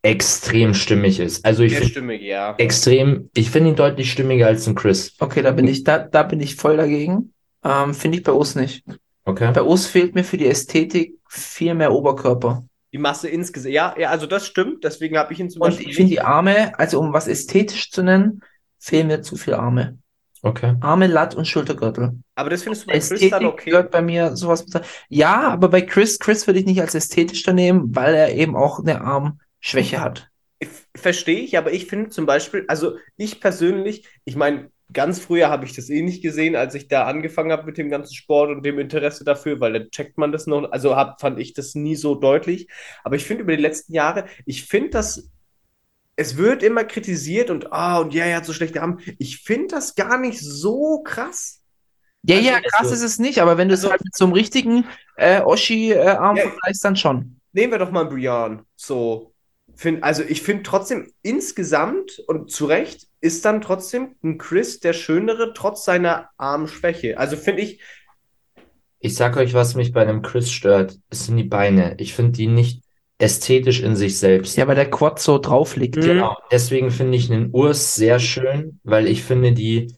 [0.02, 1.44] extrem stimmig ist.
[1.44, 2.54] Also ich finde ja.
[2.58, 5.14] extrem, ich finde ihn deutlich stimmiger als ein Chris.
[5.18, 7.32] Okay, da bin ich, da, da bin ich voll dagegen.
[7.64, 8.84] Ähm, finde ich bei uns nicht.
[9.25, 9.53] Okay?
[9.53, 12.64] Bei uns fehlt mir für die Ästhetik viel mehr Oberkörper.
[12.93, 13.75] Die Masse insgesamt.
[13.75, 14.85] Ja, ja, also das stimmt.
[14.85, 17.91] Deswegen habe ich ihn zum Und Beispiel ich finde die Arme, also um was ästhetisch
[17.91, 18.41] zu nennen,
[18.79, 19.99] fehlen mir zu viele Arme.
[20.43, 20.77] Okay.
[20.81, 22.18] Arme, Latt und Schultergürtel.
[22.35, 23.70] Aber das findest du bei Chris Ästhetik dann okay.
[23.70, 24.66] gehört bei mir sowas.
[24.66, 28.35] mit- Ja, aber bei Chris, Chris würde ich nicht als ästhetisch da nehmen, weil er
[28.35, 30.29] eben auch eine Armschwäche hat.
[30.95, 35.64] Verstehe ich, aber ich finde zum Beispiel, also ich persönlich, ich meine, ganz früher habe
[35.64, 38.64] ich das eh nicht gesehen, als ich da angefangen habe mit dem ganzen Sport und
[38.64, 41.97] dem Interesse dafür, weil dann checkt man das noch, also hab, fand ich das nie
[41.97, 42.68] so deutlich.
[43.03, 45.30] Aber ich finde über die letzten Jahre, ich finde das,
[46.16, 48.99] es wird immer kritisiert und, ah, und ja, er hat so schlechte Arme.
[49.18, 51.61] Ich finde das gar nicht so krass.
[52.22, 54.14] Ja, Also- ja, krass also- ist es nicht, aber wenn du es Also- halt mit
[54.14, 54.85] so einem richtigen
[55.16, 56.43] äh, Oschi-Arm Ja.
[56.49, 57.41] vergleichst, dann schon.
[57.53, 58.62] Nehmen wir doch mal Brian.
[58.76, 59.34] So,
[59.77, 64.93] find, also ich finde trotzdem insgesamt und zu Recht ist dann trotzdem ein Chris der
[64.93, 67.18] Schönere, trotz seiner Armschwäche.
[67.18, 67.81] Also finde ich,
[69.01, 70.99] Ich sag euch, was mich bei einem Chris stört.
[71.11, 71.95] Es sind die Beine.
[71.99, 72.83] Ich finde die nicht
[73.18, 74.57] ästhetisch in sich selbst.
[74.57, 76.03] Ja, weil der Quad so drauf liegt.
[76.03, 76.03] Mhm.
[76.05, 76.37] Genau.
[76.51, 79.95] Deswegen finde ich einen Urs sehr schön, weil ich finde, die,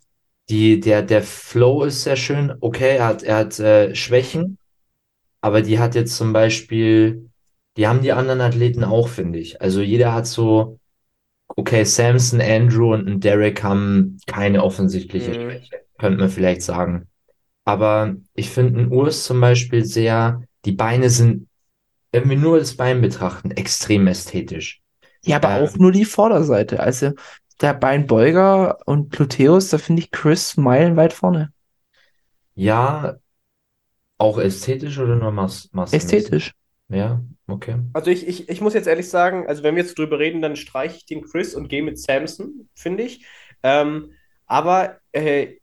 [0.48, 2.54] die, der, der Flow ist sehr schön.
[2.60, 4.58] Okay, er hat, er hat äh, Schwächen,
[5.40, 7.25] aber die hat jetzt zum Beispiel,
[7.76, 9.60] die haben die anderen Athleten auch, finde ich.
[9.60, 10.78] Also jeder hat so,
[11.48, 15.34] okay, Samson, Andrew und ein Derek haben keine offensichtliche Mhm.
[15.34, 17.08] Schwäche, könnte man vielleicht sagen.
[17.64, 21.48] Aber ich finde einen Urs zum Beispiel sehr, die Beine sind,
[22.12, 24.80] wenn wir nur das Bein betrachten, extrem ästhetisch.
[25.24, 25.64] Ja, aber Ähm.
[25.64, 26.80] auch nur die Vorderseite.
[26.80, 27.12] Also
[27.60, 31.52] der Beinbeuger und Gluteus, da finde ich Chris meilenweit vorne.
[32.54, 33.18] Ja,
[34.18, 35.68] auch ästhetisch oder nur mass?
[35.92, 36.52] Ästhetisch.
[36.88, 37.76] Ja, okay.
[37.92, 40.56] also ich, ich, ich muss jetzt ehrlich sagen, also wenn wir jetzt drüber reden, dann
[40.56, 43.26] streiche ich den Chris und gehe mit Samson, finde ich.
[43.62, 44.12] Ähm,
[44.46, 45.54] aber äh,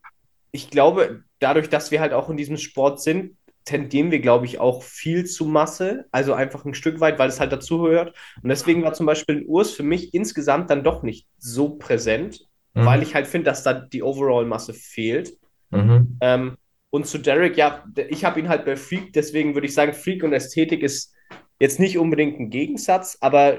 [0.52, 4.60] ich glaube, dadurch, dass wir halt auch in diesem Sport sind, tendieren wir, glaube ich,
[4.60, 8.14] auch viel zu Masse, also einfach ein Stück weit, weil es halt dazugehört.
[8.42, 12.46] Und deswegen war zum Beispiel ein Urs für mich insgesamt dann doch nicht so präsent,
[12.76, 12.86] Mhm.
[12.86, 15.38] weil ich halt finde, dass da die Overall-Masse fehlt.
[15.70, 16.18] Mhm.
[16.22, 16.58] Ähm,
[16.94, 20.22] und zu Derek, ja, ich habe ihn halt bei Freak, deswegen würde ich sagen, Freak
[20.24, 21.12] und Ästhetik ist
[21.60, 23.58] jetzt nicht unbedingt ein Gegensatz, aber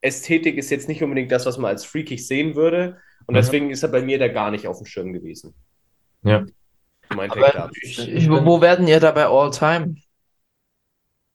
[0.00, 2.98] Ästhetik ist jetzt nicht unbedingt das, was man als freakig sehen würde.
[3.26, 3.38] Und Mhm.
[3.38, 5.54] deswegen ist er bei mir da gar nicht auf dem Schirm gewesen.
[6.22, 6.46] Ja.
[7.16, 9.96] Mein Aber ich, ich Wo, werden ihr dabei All-Time?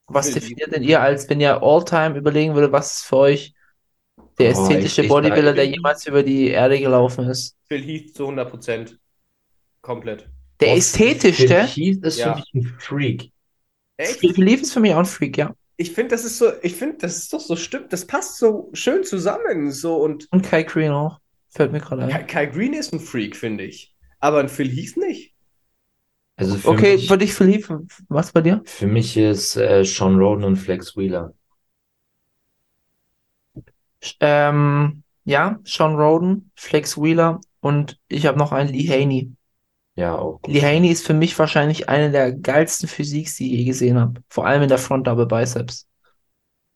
[0.07, 3.53] Was definiert denn ihr als, wenn ihr All-Time überlegen würdet, was ist für euch
[4.39, 7.57] der Boah, ästhetische ich Bodybuilder, der jemals über die Erde gelaufen ist?
[7.67, 8.97] Phil Heath zu 100 Prozent.
[9.81, 10.29] Komplett.
[10.59, 10.73] Der
[11.35, 11.55] Phil ästhetischste?
[11.55, 12.23] Heath ist Ja.
[12.23, 13.31] für mich ein Freak.
[13.97, 14.35] Echt?
[14.35, 15.53] Philipp ist für mich auch ein Freak, ja.
[15.77, 18.69] Ich finde, das ist so, ich finde, das ist doch so stimmt, das passt so
[18.73, 19.71] schön zusammen.
[19.71, 21.19] So und Und Kai Green auch.
[21.49, 22.23] Fällt mir gerade Kai, ein.
[22.23, 23.95] Kai Green ist ein Freak, finde ich.
[24.19, 25.35] Aber ein Phil Heath nicht.
[26.37, 27.67] Also für Okay, mich, für dich, Philipp,
[28.09, 28.63] was bei dir?
[28.63, 31.33] für mich ist äh, Sean Roden und Flex Wheeler.
[34.19, 39.34] Ähm, ja, Sean Roden, Flex Wheeler und ich habe noch einen Lee Haney.
[39.95, 40.39] Ja, auch.
[40.45, 44.21] Lee Haney ist für mich wahrscheinlich eine der geilsten Physiks, die ich je gesehen habe.
[44.29, 45.87] Vor allem in der Front Double Biceps.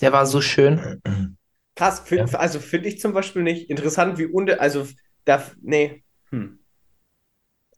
[0.01, 1.01] Der war so schön.
[1.75, 2.39] Krass, find, Ja.
[2.39, 4.85] also finde ich zum Beispiel nicht interessant, wie unter, also
[5.25, 6.03] da, nee.
[6.31, 6.59] Hm.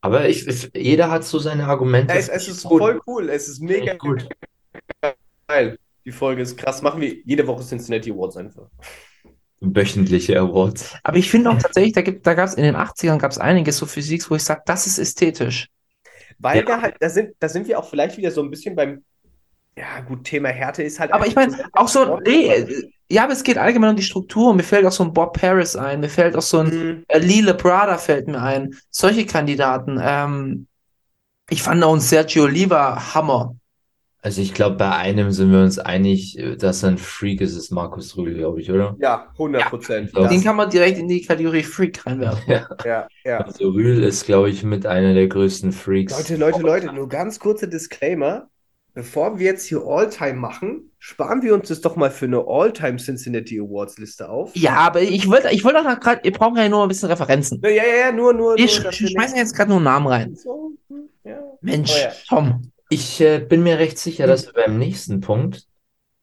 [0.01, 2.13] Aber ich, ich, jeder hat so seine Argumente.
[2.13, 2.79] Es, es ist Gut.
[2.79, 4.27] voll cool, es ist mega gut.
[5.47, 5.77] geil.
[6.05, 6.81] Die Folge ist krass.
[6.81, 8.69] Machen wir jede Woche Cincinnati Awards einfach.
[9.61, 10.95] Wöchentliche Awards.
[11.03, 13.37] Aber ich finde auch tatsächlich, da gibt, da gab es in den 80ern gab es
[13.37, 15.67] einiges so Physiks, wo ich sage, das ist ästhetisch.
[16.39, 16.65] Weil Ja.
[16.65, 19.03] da halt, da sind, da sind wir auch vielleicht wieder so ein bisschen beim,
[19.77, 23.33] ja gut, Thema Härte ist halt Aber ich meine, auch so, nee, äh, ja, aber
[23.33, 24.53] es geht allgemein um die Struktur.
[24.53, 27.03] Mir fällt auch so ein Bob Paris ein, mir fällt auch so ein Mhm.
[27.07, 28.75] äh, Lee Labrada fällt mir ein.
[28.89, 29.99] Solche Kandidaten.
[30.01, 30.67] Ähm,
[31.49, 33.55] ich fand auch ein Sergio Oliva Hammer.
[34.23, 38.15] Also ich glaube, bei einem sind wir uns einig, dass ein Freak ist, ist Markus
[38.15, 38.95] Rühl, glaube ich, oder?
[38.99, 40.11] Ja, 100 Prozent.
[40.15, 40.27] Ja.
[40.27, 42.43] Den kann man direkt in die Kategorie Freak reinwerfen.
[42.47, 42.69] Ja.
[42.85, 43.37] Ja, ja.
[43.39, 46.15] Also Rühl ist, glaube ich, mit einer der größten Freaks.
[46.15, 48.47] Leute, Leute, Leute, nur ganz kurzer Disclaimer.
[48.93, 52.97] Bevor wir jetzt hier All-Time machen, sparen wir uns das doch mal für eine All-Time
[52.97, 54.53] Cincinnati Awards Liste auf.
[54.53, 57.61] Ja, aber ich wollte, ich wollte auch gerade, ihr braucht ja nur ein bisschen Referenzen.
[57.63, 60.35] Ja, ja, ja, nur, nur, Wir nur, sch wir schmeißen jetzt gerade nur Namen rein.
[60.35, 61.39] So, hm, ja.
[61.61, 62.11] Mensch, Oh ja.
[62.27, 62.71] Tom.
[62.91, 65.65] Ich äh, bin mir recht sicher, dass wir beim nächsten Punkt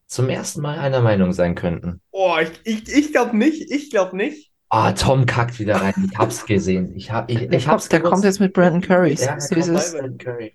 [0.06, 2.02] zum ersten Mal einer Meinung sein könnten.
[2.10, 4.52] Oh, ich, ich, ich glaube nicht, ich glaube nicht.
[4.68, 5.94] Ah, Tom kackt wieder rein.
[6.12, 6.94] Ich hab's gesehen.
[6.94, 9.14] Ich hab, ich, ich hab's der kommt jetzt mit Brandon Curry.
[9.14, 9.92] Ja, kommt ist?
[9.94, 10.52] Brandon Curry.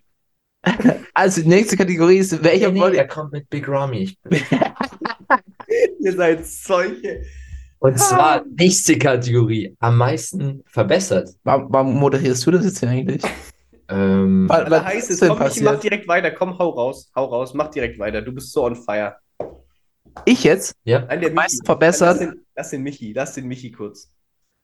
[1.14, 4.16] Also die nächste Kategorie ist, welcher Nee, nee, Body er kommt mit Big Ramy.
[6.00, 7.22] Ihr seid solche.
[7.80, 9.76] und zwar nächste Kategorie.
[9.80, 11.30] Am meisten verbessert.
[11.42, 13.22] Warum, warum moderierst du das jetzt hier eigentlich?
[13.88, 16.30] Ähm, Weil- Da heißt es, ist denn komm, Michi, mach direkt weiter.
[16.30, 18.22] Komm, hau raus, hau raus, mach direkt weiter.
[18.22, 19.16] Du bist so on fire.
[20.24, 20.74] Ich jetzt?
[20.84, 21.00] ja.
[21.00, 21.58] Nein, der Michi.
[21.64, 22.08] verbessert?
[22.08, 24.10] Lass den, lass den Michi, lass den Michi kurz.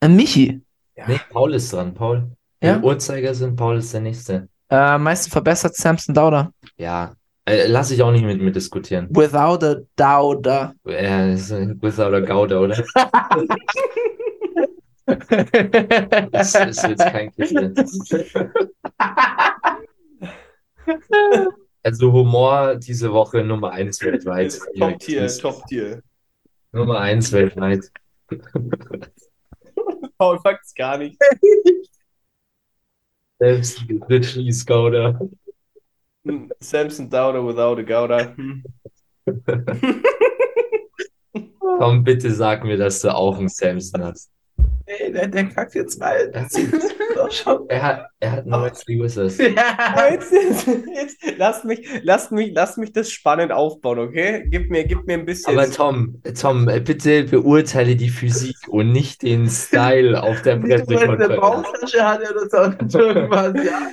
[0.00, 0.62] Äh, Michi.
[0.96, 1.04] Ja.
[1.08, 1.92] Nee, Paul ist dran.
[1.94, 2.30] Paul.
[2.62, 2.76] Ja?
[2.76, 4.48] Wenn Uhrzeiger sind, Paul ist der Nächste.
[4.68, 6.52] Äh, am meisten verbessert Samson Dauder.
[6.76, 7.14] Ja.
[7.46, 9.08] Äh, lass ich auch nicht mit mir diskutieren.
[9.10, 10.74] Without a Dauder.
[10.84, 12.76] Er ist äh, without a Gouda, oder?
[16.30, 17.74] Das ist jetzt kein Kitzel.
[21.82, 24.58] Also Humor diese Woche Nummer eins weltweit.
[24.78, 26.02] Top Tier, Top Tier.
[26.72, 27.90] Nummer eins weltweit.
[30.18, 31.18] Paul mag's gar nicht.
[33.38, 35.18] Selbst Ritchie Scouter.
[36.24, 38.36] Hm, Samson Dowder without a Gouda.
[38.36, 38.62] Hm.
[41.58, 44.30] Komm, bitte sag mir, dass du auch einen Samson hast.
[44.98, 46.32] Nee, der, der kackt jetzt mal.
[47.68, 49.38] Er hat, er hat einen Wesley Wizards.
[49.38, 54.44] Aber Jetzt, jetzt, jetzt, lasst mich, lasst mich, lasst mich das spannend aufbauen, okay?
[54.48, 55.56] Gib mir, gib mir ein bisschen.
[55.56, 61.40] Aber Tom, Tom, äh, bitte beurteile die Physik und nicht den Style auf der Pressekonferenz.
[61.40, 63.90] Bauchtasche hat er das auch irgendwas, ja.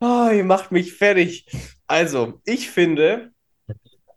[0.00, 1.46] Oh, ihr macht mich fertig.
[1.86, 3.30] Also, ich finde,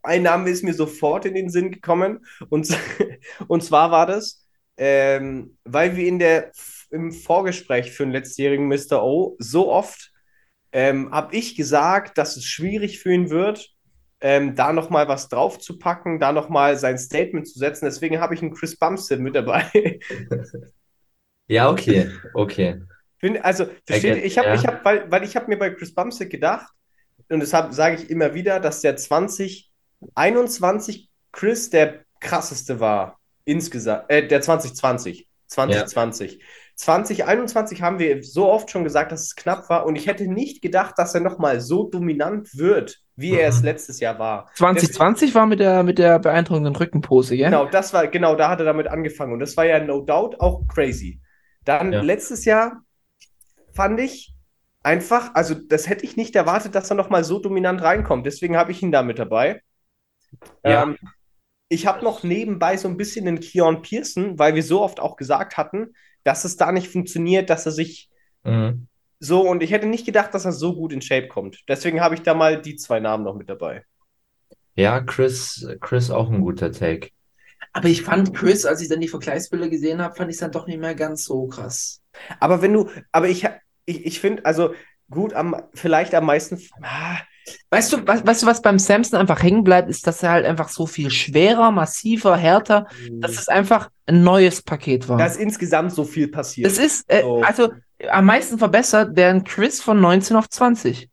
[0.01, 2.25] ein Name ist mir sofort in den Sinn gekommen.
[2.49, 2.67] Und,
[3.47, 4.42] und zwar war das,
[4.77, 6.51] ähm, weil wir in der,
[6.89, 9.03] im Vorgespräch für den letztjährigen Mr.
[9.03, 10.11] O so oft
[10.71, 13.69] ähm, habe ich gesagt, dass es schwierig für ihn wird,
[14.21, 17.85] ähm, da nochmal was draufzupacken, da nochmal sein Statement zu setzen.
[17.85, 19.69] Deswegen habe ich einen Chris Bumstead mit dabei.
[21.47, 22.81] Ja, okay, okay.
[23.19, 24.55] Bin, also, versteht, ich habe, ja.
[24.55, 26.71] ich hab, weil, weil ich habe mir bei Chris Bumstead gedacht,
[27.29, 33.19] und deshalb sage ich immer wieder, dass der 2021 Chris der krasseste war.
[33.45, 35.27] Insgesamt, äh, der 2020.
[35.47, 36.39] 2020.
[36.75, 40.61] 2021 haben wir so oft schon gesagt, dass es knapp war und ich hätte nicht
[40.63, 43.65] gedacht, dass er nochmal so dominant wird, wie er es Mhm.
[43.65, 44.49] letztes Jahr war.
[44.55, 47.45] 2020 war mit der, mit der beeindruckenden Rückenpose, gell?
[47.45, 50.39] Genau, das war, genau, da hat er damit angefangen und das war ja no doubt
[50.39, 51.21] auch crazy.
[51.65, 52.01] Dann Ja.
[52.01, 52.81] letztes Jahr
[53.73, 54.33] fand ich
[54.81, 58.25] einfach, also das hätte ich nicht erwartet, dass er nochmal so dominant reinkommt.
[58.25, 59.61] Deswegen habe ich ihn da mit dabei.
[60.65, 60.83] Ja.
[60.83, 60.97] Ähm,
[61.73, 65.15] ich habe noch nebenbei so ein bisschen den Keon Pearson, weil wir so oft auch
[65.17, 65.93] gesagt hatten,
[66.23, 68.09] dass es da nicht funktioniert, dass er sich
[68.45, 68.87] Mhm.
[69.19, 71.63] so und ich hätte nicht gedacht, dass er so gut in Shape kommt.
[71.67, 73.83] Deswegen habe ich da mal die zwei Namen noch mit dabei.
[74.75, 77.09] Ja, Chris, Chris auch ein guter Take.
[77.73, 80.51] Aber ich fand Chris, als ich dann die Vergleichsbilder gesehen habe, fand ich es dann
[80.51, 82.01] doch nicht mehr ganz so krass.
[82.39, 83.45] Aber wenn du, aber ich,
[83.85, 84.73] ich, ich finde, also
[85.09, 86.59] gut, am, vielleicht am meisten.
[86.81, 87.17] Ah,
[87.69, 90.45] Weißt du, was, weißt du, was beim Samson einfach hängen bleibt, ist, dass er halt
[90.45, 95.17] einfach so viel schwerer, massiver, härter, dass es einfach ein neues Paket war.
[95.17, 96.69] da ist insgesamt so viel passiert.
[96.69, 97.41] Das ist, äh, So.
[97.41, 97.69] also
[98.09, 101.09] am meisten verbessert der ein Chris von 19 auf 20.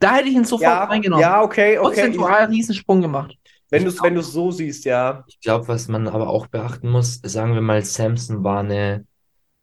[0.00, 1.22] Da hätte ich ihn sofort ja, reingenommen.
[1.22, 1.94] ja, okay, okay.
[2.02, 3.36] Prozentual einen Riesensprung gemacht.
[3.70, 5.24] Wenn du es wenn du's so siehst, ja.
[5.26, 9.04] Ich glaube, was man aber auch beachten muss, sagen wir mal, Samson war eine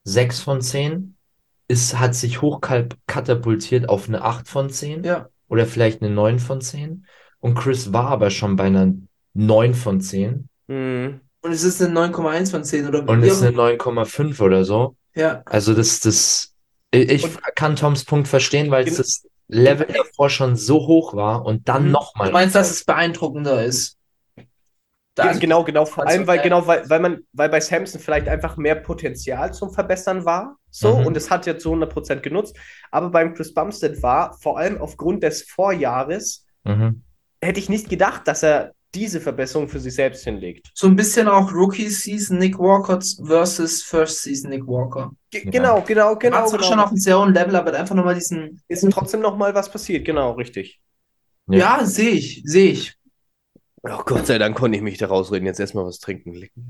[0.03, 1.17] 6 von 10,
[1.67, 5.27] ist, hat sich hochkatapultiert auf eine 8 von 10 Ja.
[5.47, 7.05] Oder vielleicht eine 9 von 10.
[7.39, 8.93] Und Chris war aber schon bei einer
[9.33, 11.21] 9 von 10 Mhm.
[11.41, 14.95] Und es ist eine 9,1 von 10 oder und wie ist eine 9,5 oder so.
[15.13, 15.43] Ja.
[15.45, 16.53] Also das, das,
[16.91, 21.13] ich ich Und- kann Toms Punkt verstehen, weil Gen- das Level davor schon so hoch
[21.13, 21.91] war und dann Mhm.
[21.91, 22.27] nochmal.
[22.29, 23.95] Du meinst, dass es beeindruckender ist?
[25.13, 27.61] Da- Ge- genau, genau, vor also, allem, weil, äh, genau, weil, weil man, weil bei
[27.61, 30.57] Samson vielleicht einfach mehr Potenzial zum Verbessern war.
[30.77, 31.05] So, Mhm.
[31.07, 32.57] und es hat jetzt zu 100% genutzt.
[32.91, 37.03] Aber beim Chris Bumstead war, vor allem aufgrund des Vorjahres, Mhm.
[37.41, 40.71] hätte ich nicht gedacht, dass er diese Verbesserung für sich selbst hinlegt.
[40.73, 45.11] So ein bisschen auch Rookie Season Nick Walker versus First Season Nick Walker.
[45.31, 45.51] Ge Ja.
[45.51, 46.37] Genau, genau, Genau, genau.
[46.37, 46.69] War zwar genau.
[46.71, 48.61] schon auf einem sehr hohen Level, aber einfach nochmal diesen.
[48.67, 50.79] Ist trotzdem noch mal was passiert, genau, richtig.
[51.47, 51.79] Ja.
[51.79, 52.95] Ja, sehe ich, sehe ich.
[53.83, 55.45] Oh Gott sei Dank konnte ich mich da rausreden.
[55.45, 56.33] Jetzt erstmal was trinken.
[56.33, 56.67] Lecken.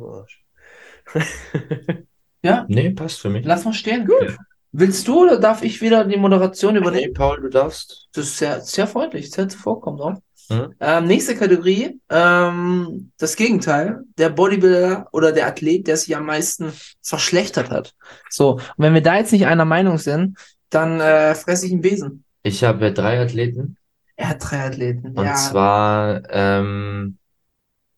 [2.47, 2.65] Arsch.
[2.69, 3.45] Nee, passt für mich.
[3.45, 4.05] Lass mal stehen.
[4.05, 4.37] Gut.
[4.71, 7.13] Willst du oder darf ich wieder die Moderation Nee, übernehmen?
[7.13, 8.09] Paul, du darfst.
[8.13, 10.21] Das ist sehr, sehr freundlich, sehr zuvorkommend auch.
[10.49, 10.75] Mhm.
[10.79, 16.71] Ähm, nächste Kategorie, ähm, das Gegenteil, der Bodybuilder oder der Athlet, der sich am meisten
[17.01, 17.93] verschlechtert hat.
[18.29, 20.37] So, und wenn wir da jetzt nicht einer Meinung sind,
[20.69, 22.23] dann äh, fresse ich einen Besen.
[22.43, 23.77] Ich habe drei Athleten.
[24.17, 25.17] Er hat drei Athleten.
[25.17, 25.35] Und ja.
[25.35, 27.17] zwar, ähm,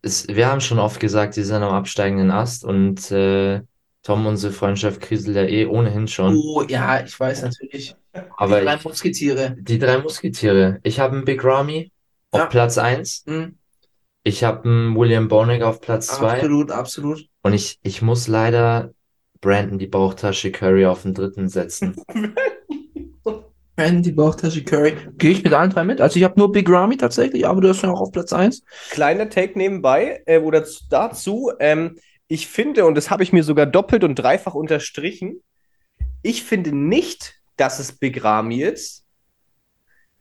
[0.01, 3.61] es, wir haben schon oft gesagt, die sind am absteigenden Ast und äh,
[4.03, 6.35] Tom, unsere Freundschaft kriselt ja eh ohnehin schon.
[6.37, 7.95] Oh, ja, ich weiß natürlich.
[8.37, 9.55] Aber die drei ich, Musketiere.
[9.59, 10.79] die drei Musketiere.
[10.83, 11.91] Ich habe einen Big Ramy
[12.31, 12.45] auf Ja.
[12.45, 13.23] Platz 1.
[13.25, 13.57] Mhm.
[14.23, 16.35] Ich habe einen William Bonig auf Platz 2.
[16.35, 17.25] Absolut, absolut.
[17.43, 18.93] Und ich, ich muss leider
[19.41, 21.95] Brandon die Bauchtasche Curry auf den dritten setzen.
[23.75, 24.93] Brandon, die Bauchtasche Curry.
[25.17, 26.01] Gehe ich mit allen drei mit.
[26.01, 28.63] Also ich habe nur Big Ramy tatsächlich, aber du hast ja auch auf Platz 1.
[28.89, 31.51] Kleiner Take nebenbei äh, oder dazu.
[31.59, 31.97] Ähm,
[32.27, 35.41] ich finde, und das habe ich mir sogar doppelt und dreifach unterstrichen,
[36.23, 39.05] ich finde nicht, dass es Big Ramy ist.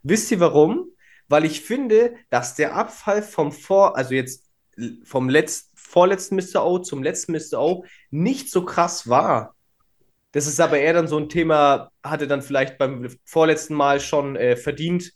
[0.03, 0.91] Wisst ihr warum?
[1.29, 4.45] Weil ich finde, dass der Abfall vom Vor, also jetzt
[5.05, 6.65] vom letzten, vorletzten Mr.
[6.65, 7.61] O zum letzten Mr.
[7.61, 9.55] O nicht so krass war.
[10.33, 14.37] Das ist aber eher dann so ein Thema, hatte dann vielleicht beim vorletzten Mal schon
[14.37, 15.13] äh, verdient,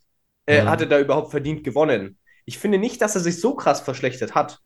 [0.47, 0.68] äh, Mhm.
[0.68, 2.18] hatte da überhaupt verdient gewonnen.
[2.47, 4.61] Ich finde nicht, dass er sich so krass verschlechtert hat.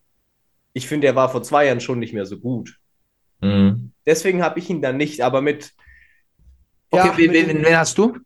[0.75, 2.77] Ich finde, er war vor zwei Jahren schon nicht mehr so gut.
[3.41, 3.93] Mhm.
[4.07, 5.73] Deswegen habe ich ihn dann nicht, aber mit,
[6.91, 8.17] Okay, ja, wen, mit wen, wen hast du?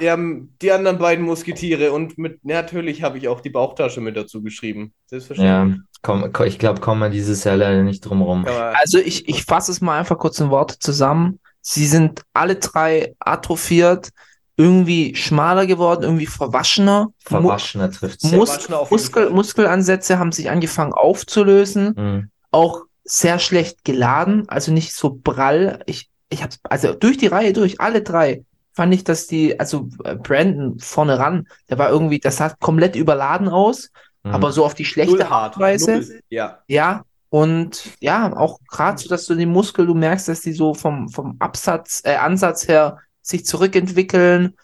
[0.00, 0.16] ja,
[0.60, 4.92] die anderen beiden Musketiere und mit, natürlich habe ich auch die Bauchtasche mit dazu geschrieben.
[5.06, 5.78] Selbstverständlich.
[5.78, 8.44] Ja, komm, ko- ich glaube, kommen wir dieses Jahr leider nicht drum rum.
[8.44, 11.38] Also ich, ich fasse es mal einfach kurz in Worte zusammen.
[11.60, 14.10] Sie sind alle drei atrophiert,
[14.56, 17.08] irgendwie schmaler geworden, irgendwie verwaschener.
[17.24, 19.30] Verwaschener trifft Sehr Mus Muskel.
[19.30, 22.30] Muskelansätze haben sich angefangen aufzulösen, Mhm.
[22.50, 25.80] auch sehr schlecht geladen, also nicht so prall.
[25.86, 29.88] Ich, ich habe also durch die Reihe durch, alle drei, fand ich, dass die, also
[30.04, 33.90] äh, Brandon vorne ran, der war irgendwie, das sah komplett überladen aus,
[34.22, 34.30] Mhm.
[34.32, 35.28] aber so auf die schlechte.
[35.30, 36.20] Art und Weise.
[36.30, 36.60] Ja.
[36.66, 40.72] Ja, und ja, auch gerade so, dass du die Muskel, du merkst, dass die so
[40.72, 44.54] vom, vom Absatz, äh, Ansatz her sich zurückentwickeln,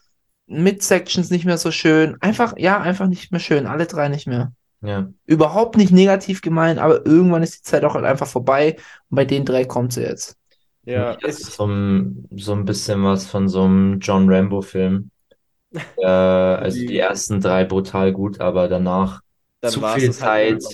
[0.46, 2.16] Midsections nicht mehr so schön.
[2.20, 3.66] Einfach, ja, einfach nicht mehr schön.
[3.66, 4.52] Alle drei nicht mehr.
[4.82, 5.08] Ja.
[5.26, 8.76] Überhaupt nicht negativ gemeint, aber irgendwann ist die Zeit auch halt einfach vorbei.
[9.10, 10.36] Und bei den drei kommt sie jetzt.
[10.84, 15.10] Ja, Das ist, so ein, so ein bisschen was von so einem John Rambo-Film.
[15.98, 19.20] Äh, also Die- ersten drei brutal gut, aber danach
[19.60, 20.64] dann zu viel halt Zeit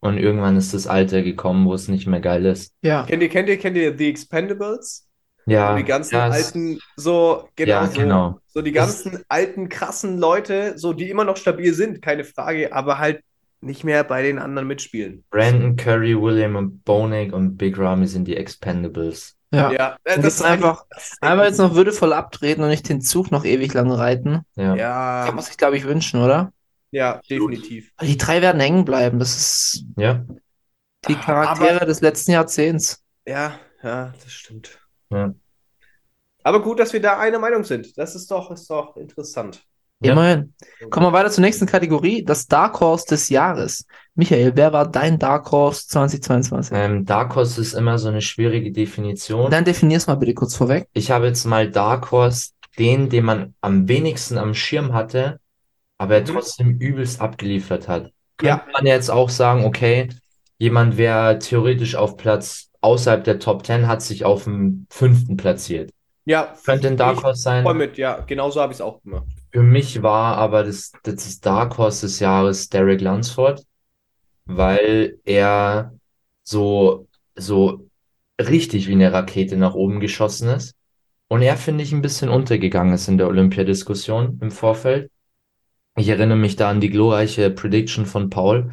[0.00, 2.74] und irgendwann ist das Alter gekommen, wo es nicht mehr geil ist.
[2.82, 3.04] Ja.
[3.04, 5.06] Kennt ihr, kennt ihr, kennt ihr The Expendables?
[5.46, 8.00] Ja, So die ganzen ja, alten, so, genau Ja, so.
[8.00, 8.40] genau.
[8.48, 12.98] So die ganzen alten, krassen Leute, so die immer noch stabil sind, keine Frage, aber
[12.98, 13.22] halt
[13.60, 15.24] nicht mehr bei den anderen mitspielen.
[15.30, 19.36] Brandon Curry, William und Bonig und Big Ramy sind die Expendables.
[19.54, 19.70] Ja.
[19.72, 23.30] Ja, äh, das ist einfach, das einmal jetzt noch würdevoll abtreten und nicht den Zug
[23.30, 24.40] noch ewig lang reiten.
[24.56, 24.74] Ja.
[24.74, 26.52] Ja, Kann man sich, glaube ich, wünschen, oder?
[26.90, 27.90] ja, definitiv.
[28.02, 29.18] Die drei werden hängen bleiben.
[29.18, 30.24] Das ist Ja.
[31.08, 33.02] die Charaktere des letzten Jahrzehnts.
[33.26, 34.78] Ja, ja, das stimmt.
[35.12, 35.34] Ja.
[36.42, 37.96] Aber gut, dass wir da einer Meinung sind.
[37.96, 39.62] Das ist doch, ist doch interessant.
[40.00, 40.12] Ja.
[40.12, 40.52] Immerhin.
[40.90, 43.86] Kommen wir weiter zur nächsten Kategorie, das Dark Horse des Jahres.
[44.16, 46.76] Michael, wer war dein Dark Horse 2022?
[46.76, 49.48] Ähm, Dark Horse ist immer so eine schwierige Definition.
[49.52, 50.88] Dann definier's mal bitte kurz vorweg.
[50.92, 52.50] Ich habe jetzt mal Dark Horse,
[52.80, 55.38] den, den man am wenigsten am Schirm hatte,
[55.98, 56.26] aber er Mhm.
[56.26, 58.10] trotzdem übelst abgeliefert hat.
[58.40, 58.56] Ja.
[58.58, 60.08] Könnte man jetzt auch sagen, okay,
[60.58, 65.90] jemand wäre theoretisch auf Platz außerhalb der Top 10, hat sich auf dem fünften platziert.
[66.24, 67.64] Ja, Könnte ein Dark Horse sein.
[67.64, 69.24] voll mit, ja, genauso habe ich es auch gemacht.
[69.50, 73.64] Für mich war aber das, das Dark Horse des Jahres Derek Lunsford,
[74.44, 75.94] weil er
[76.44, 77.88] so, so
[78.40, 80.74] richtig wie eine Rakete nach oben geschossen ist.
[81.28, 85.10] Und er, finde ich, ein bisschen untergegangen ist in der Olympiadiskussion im Vorfeld.
[85.96, 88.70] Ich erinnere mich da an die glorreiche Prediction von Paul,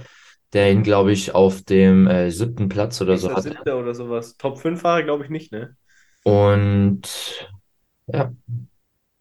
[0.54, 3.50] der ihn, glaube ich, auf dem äh, siebten Platz oder so hatte.
[3.50, 4.36] siebter oder sowas.
[4.38, 5.76] Top 5 war er, glaube ich, nicht, ne?
[6.24, 7.50] Und
[8.08, 8.32] ja,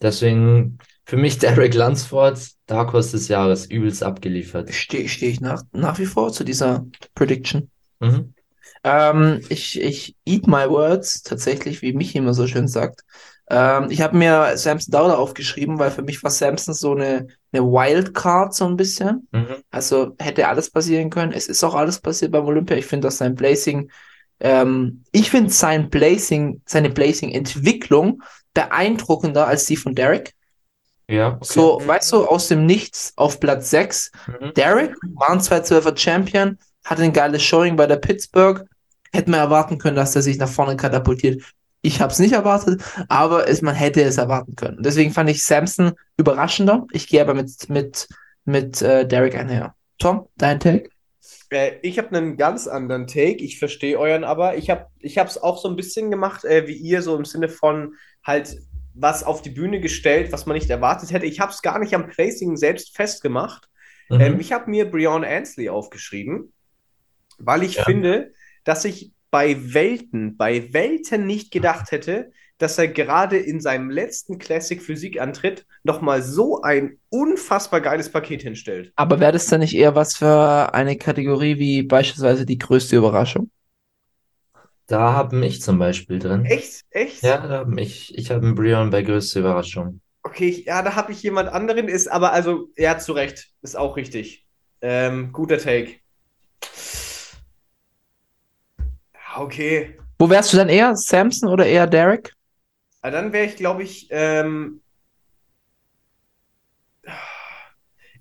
[0.00, 4.72] deswegen für mich Derek Lunsford, Dark Horse des Jahres, übelst abgeliefert.
[4.74, 7.70] Stehe steh ich nach, nach wie vor zu dieser Prediction.
[8.00, 8.34] Mhm.
[8.84, 13.02] Ähm, ich, ich eat my words, tatsächlich, wie Michi immer so schön sagt.
[13.50, 17.64] Ähm, ich habe mir Samson Dowler aufgeschrieben, weil für mich war Samson so eine, eine
[17.64, 19.26] Wildcard so ein bisschen.
[19.32, 19.56] Mhm.
[19.70, 21.32] Also hätte alles passieren können.
[21.32, 22.76] Es ist auch alles passiert beim Olympia.
[22.76, 23.90] Ich finde, dass sein Blazing,
[24.40, 28.22] ähm, ich finde sein Blazing, seine Blazing-Entwicklung
[28.52, 30.34] beeindruckender als die von Derek.
[31.10, 31.38] Ja, okay.
[31.42, 34.12] So, weißt du, aus dem Nichts auf Platz 6.
[34.26, 34.52] Mhm.
[34.54, 38.64] Derek war ein 212er Champion, hatte ein geiles Showing bei der Pittsburgh.
[39.10, 41.42] Hätte man erwarten können, dass er sich nach vorne katapultiert.
[41.80, 44.82] Ich habe es nicht erwartet, aber es, man hätte es erwarten können.
[44.82, 46.86] Deswegen fand ich Samson überraschender.
[46.92, 48.08] Ich gehe aber mit, mit,
[48.44, 49.74] mit äh, Derek einher.
[49.98, 50.90] Tom, dein Take?
[51.50, 53.42] Äh, ich habe einen ganz anderen Take.
[53.44, 54.56] Ich verstehe euren aber.
[54.56, 57.48] Ich habe ich es auch so ein bisschen gemacht, äh, wie ihr, so im Sinne
[57.48, 58.58] von halt
[58.94, 61.26] was auf die Bühne gestellt, was man nicht erwartet hätte.
[61.26, 63.68] Ich habe es gar nicht am Placing selbst festgemacht.
[64.08, 64.20] Mhm.
[64.20, 66.52] Ähm, ich habe mir Breon Ansley aufgeschrieben,
[67.38, 67.84] weil ich Ja.
[67.84, 68.32] finde,
[68.64, 74.38] dass ich bei Welten, bei Welten nicht gedacht hätte, dass er gerade in seinem letzten
[74.38, 78.92] Classic Physik-Antritt nochmal so ein unfassbar geiles Paket hinstellt.
[78.96, 83.50] Aber wäre das dann nicht eher was für eine Kategorie wie beispielsweise die größte Überraschung?
[84.86, 86.44] Da habe ich zum Beispiel drin.
[86.46, 86.84] Echt?
[86.90, 87.22] Echt?
[87.22, 90.00] Ja, da hab ich, ich habe einen Brion bei größte Überraschung.
[90.22, 93.96] Okay, ja, da habe ich jemand anderen, ist aber also, ja, zu Recht, ist auch
[93.96, 94.46] richtig.
[94.80, 95.96] Ähm, guter Take.
[99.38, 99.94] Ja, Okay.
[100.18, 100.96] Wo wärst du dann eher?
[100.96, 102.32] Samson oder eher Derek?
[103.02, 104.80] Ah, dann wäre ich, glaube ich, ähm,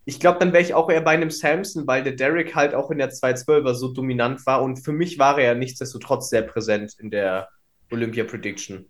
[0.06, 2.92] ich glaube, dann wäre ich auch eher bei einem Samson, weil der Derek halt auch
[2.92, 6.94] in der 212er so dominant war und für mich war er ja nichtsdestotrotz sehr präsent
[7.00, 7.50] in der
[7.92, 8.86] Olympia Prediction.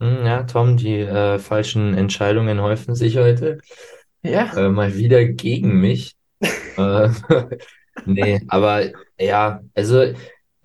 [0.00, 3.58] Hm, ja, Tom, die äh, falschen Entscheidungen häufen sich heute.
[4.22, 4.52] Ja.
[4.56, 6.16] Äh, mal wieder gegen mich.
[6.76, 7.08] äh,
[8.06, 8.86] nee, aber
[9.18, 10.12] ja, also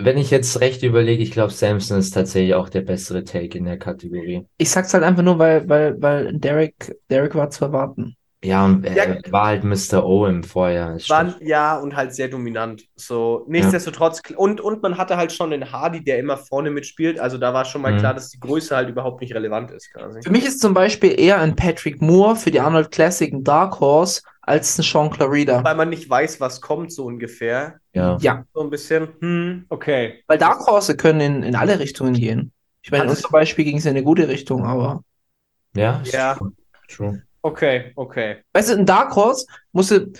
[0.05, 3.65] wenn ich jetzt recht überlege, ich glaube, Samson ist tatsächlich auch der bessere Take in
[3.65, 4.45] der Kategorie.
[4.57, 8.15] Ich sag's halt einfach nur, weil, weil, weil Derek, Derek war zu erwarten.
[8.43, 9.31] Ja, und er Ja.
[9.31, 10.05] war halt Mr.
[10.05, 10.99] O im Vorjahr.
[10.99, 11.37] Stimmt.
[11.41, 12.83] ja, und halt sehr dominant.
[12.95, 17.19] So, nichtsdestotrotz, und, und man hatte halt schon den Hardy, der immer vorne mitspielt.
[17.19, 17.99] Also da war schon mal Mhm.
[17.99, 20.21] klar, dass die Größe halt überhaupt nicht relevant ist, quasi.
[20.21, 23.79] Für mich ist zum Beispiel eher ein Patrick Moore für die Arnold Classic ein Dark
[23.79, 25.63] Horse als ein Sean Clarida.
[25.63, 27.79] Weil man nicht weiß, was kommt, so ungefähr.
[27.93, 28.17] Ja.
[28.21, 30.23] Ja, So ein bisschen, hm, okay.
[30.27, 32.51] weil Dark Horse können in, in alle Richtungen gehen.
[32.81, 35.03] Ich meine, in unserem Beispiel ging es in eine gute Richtung, aber.
[35.75, 36.37] Ja, Ja.
[36.89, 37.21] true.
[37.41, 38.37] Okay, okay.
[38.53, 40.11] Weißt du, ein Dark Horse musste.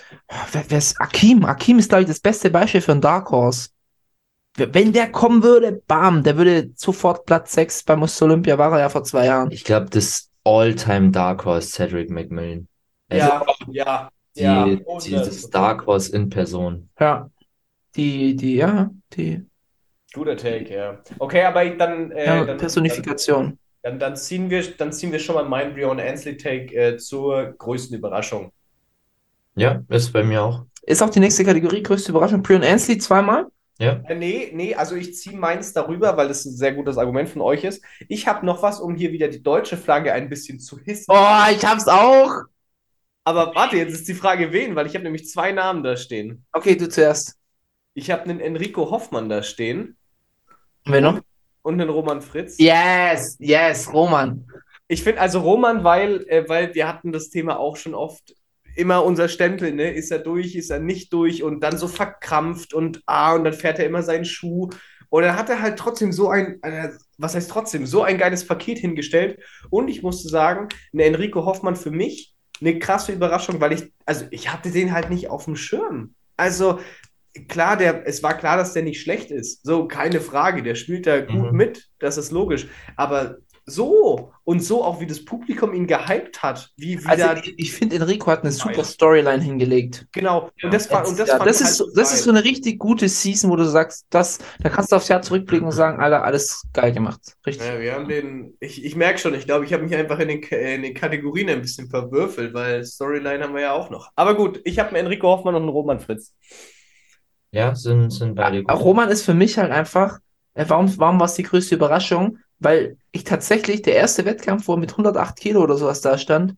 [0.52, 1.44] Wer, wer ist Akim?
[1.44, 3.70] Akim ist, glaube ich, das beste Beispiel für einen Dark Horse.
[4.56, 8.88] Wenn der kommen würde, bam, der würde sofort Platz 6 beim Olympia, war er ja
[8.88, 9.50] vor zwei Jahren.
[9.50, 12.68] Ich glaube, das All-Time Dark Horse Cedric McMillan.
[13.08, 14.78] Also Ja, ja, die, ja.
[15.00, 16.88] dieses Dark Horse in Person.
[16.98, 17.30] Ja.
[17.96, 19.44] Die, die, ja, die
[20.12, 20.98] Guter Take, ja.
[21.18, 23.58] Okay, aber dann, äh, ja, dann, Personifikation.
[23.82, 27.54] Dann, dann, ziehen wir, dann ziehen wir schon mal meinen Brion Ansley Take äh, zur
[27.58, 28.52] größten Überraschung.
[29.56, 30.66] Ja, ist bei mir auch.
[30.82, 32.42] Ist auch die nächste Kategorie, größte Überraschung.
[32.42, 33.46] Prion Ansley zweimal.
[33.78, 34.00] Ja?
[34.06, 37.42] Äh, nee, nee, also ich ziehe meins darüber, weil das ein sehr gutes Argument von
[37.42, 37.82] euch ist.
[38.08, 41.06] Ich habe noch was, um hier wieder die deutsche Flagge ein bisschen zu hissen.
[41.08, 42.44] Oh, ich hab's auch.
[43.24, 46.44] Aber warte, jetzt ist die Frage, wen, weil ich habe nämlich zwei Namen da stehen.
[46.52, 47.36] Okay, du zuerst.
[47.94, 49.96] Ich habe einen Enrico Hoffmann da stehen
[50.84, 51.20] wer noch?
[51.62, 52.56] und einen Roman Fritz.
[52.58, 54.46] Yes, yes, Roman.
[54.88, 58.34] Ich finde also Roman, weil, äh, weil wir hatten das Thema auch schon oft,
[58.76, 59.92] immer unser Stempel, ne?
[59.92, 63.52] Ist er durch, ist er nicht durch und dann so verkrampft und ah, und dann
[63.52, 64.68] fährt er immer seinen Schuh.
[65.08, 68.46] Und dann hat er halt trotzdem so ein, äh, was heißt trotzdem, so ein geiles
[68.46, 69.40] Paket hingestellt.
[69.70, 74.26] Und ich musste sagen, eine Enrico Hoffmann für mich eine krasse Überraschung, weil ich, also
[74.30, 76.14] ich hatte den halt nicht auf dem Schirm.
[76.36, 76.80] Also
[77.48, 79.64] klar, der, es war klar, dass der nicht schlecht ist.
[79.64, 80.62] So, keine Frage.
[80.62, 81.56] Der spielt da gut Mhm.
[81.56, 82.68] mit, das ist logisch.
[82.96, 87.58] Aber so und so auch, wie das Publikum ihn gehypt hat, wie, wie Also ich,
[87.58, 90.06] ich finde, Enrico hat eine super Storyline hingelegt.
[90.12, 90.50] genau.
[90.62, 92.44] Und das, war, und das ja, fand das ist, halt so- das ist so eine
[92.44, 96.00] richtig gute Season, wo du sagst, das, da kannst du aufs Jahr zurückblicken und sagen,
[96.00, 97.20] Alter, alles geil gemacht.
[97.46, 97.66] Richtig.
[97.66, 100.26] Ja, wir haben den, ich, ich merke schon, ich glaube, ich habe mich einfach in
[100.28, 104.10] den, in den Kategorien ein bisschen verwürfelt, weil Storyline haben wir ja auch noch.
[104.16, 106.34] Aber gut, ich habe einen Enrico Hoffmann und einen Roman Fritz.
[107.52, 108.70] Ja, sind, sind beide gut.
[108.70, 110.18] Roman ist für mich halt einfach,
[110.54, 112.38] äh, warum, warum war es die größte Überraschung?
[112.64, 116.54] Weil ich tatsächlich, der erste Wettkampf, wo er mit 108 Kilo oder sowas da stand,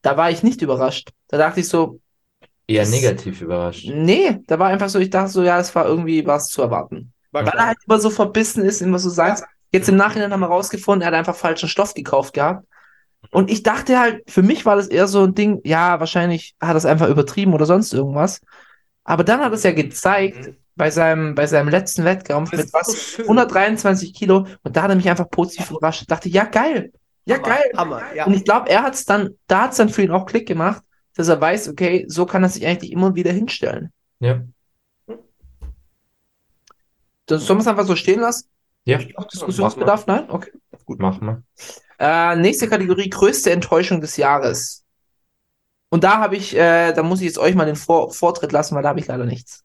[0.00, 1.10] da war ich nicht überrascht.
[1.28, 2.00] Da dachte ich so,
[2.66, 3.86] Eher negativ überrascht.
[3.86, 7.12] nee, da war einfach so, ich dachte so, ja, es war irgendwie was zu erwarten.
[7.30, 9.42] War Weil er halt immer so verbissen ist, immer so sagt.
[9.70, 12.66] Jetzt im Nachhinein haben wir rausgefunden, er hat einfach falschen Stoff gekauft gehabt.
[13.30, 16.70] Und ich dachte halt, für mich war das eher so ein Ding, ja, wahrscheinlich hat
[16.70, 18.40] er es einfach übertrieben oder sonst irgendwas.
[19.02, 22.86] Aber dann hat es ja gezeigt, bei seinem, bei seinem letzten Wettkampf Das mit was,
[22.86, 23.24] so schön.
[23.24, 24.46] 123 Kilo.
[24.62, 26.10] Und da hat er mich einfach positiv überrascht.
[26.10, 26.92] Dachte, ja, geil.
[27.26, 27.72] Ja, Hammer, geil.
[27.76, 28.26] Hammer, ja.
[28.26, 30.46] Und ich glaube, er hat es dann, da hat es dann für ihn auch Klick
[30.46, 30.82] gemacht,
[31.14, 33.92] dass er weiß, okay, so kann er sich eigentlich immer wieder hinstellen.
[34.20, 34.42] Ja.
[37.26, 38.48] Das, sollen wir es einfach so stehen lassen?
[38.84, 40.06] Ja, Diskussionsbedarf?
[40.06, 40.28] Nein?
[40.28, 40.50] Okay.
[40.84, 41.42] gut, machen wir.
[41.98, 44.84] Äh, nächste Kategorie, größte Enttäuschung des Jahres.
[45.88, 48.74] Und da habe ich, äh, da muss ich jetzt euch mal den Vor Vortritt lassen,
[48.74, 49.64] weil da habe ich leider nichts.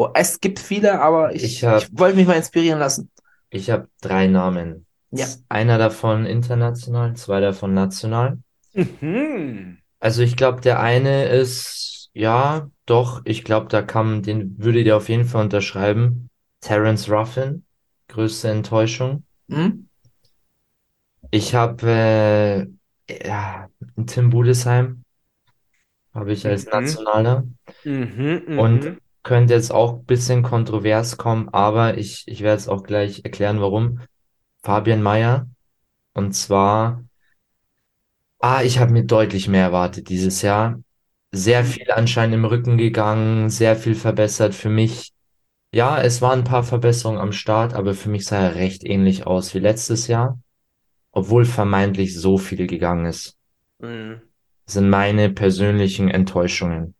[0.00, 3.10] Oh, es gibt viele, aber ich, Ich hab- ich wollte mich mal inspirieren lassen.
[3.50, 4.86] Ich habe drei Namen.
[5.10, 5.26] Ja.
[5.48, 8.38] Einer davon international, zwei davon national.
[8.74, 9.78] Mhm.
[9.98, 14.96] Also ich glaube, der eine ist, ja, doch, ich glaube, da kann, den würde der
[14.96, 16.28] auf jeden Fall unterschreiben.
[16.60, 17.64] Terence Ruffin,
[18.06, 19.24] größte Enttäuschung.
[19.50, 19.88] Hm?
[21.32, 22.70] Ich habe
[23.08, 23.68] äh, ja,
[24.06, 25.04] Tim Budesheim,
[26.14, 26.70] habe ich als Mhm.
[26.72, 27.44] Nationaler.
[27.84, 28.58] Mhm, mhm.
[28.58, 28.98] Und
[29.28, 33.60] könnte jetzt auch ein bisschen kontrovers kommen, aber ich, ich werde es auch gleich erklären,
[33.60, 34.00] warum.
[34.62, 35.46] Fabian Mayer.
[36.14, 37.04] Und zwar,
[38.38, 40.80] ah, ich habe mir deutlich mehr erwartet dieses Jahr.
[41.30, 45.12] Sehr viel anscheinend im Rücken gegangen, sehr viel verbessert für mich.
[45.74, 49.26] Ja, es waren ein paar Verbesserungen am Start, aber für mich sah er recht ähnlich
[49.26, 50.40] aus wie letztes Jahr,
[51.12, 53.36] obwohl vermeintlich so viel gegangen ist.
[53.78, 54.22] Mhm.
[54.64, 56.94] Das sind meine persönlichen Enttäuschungen.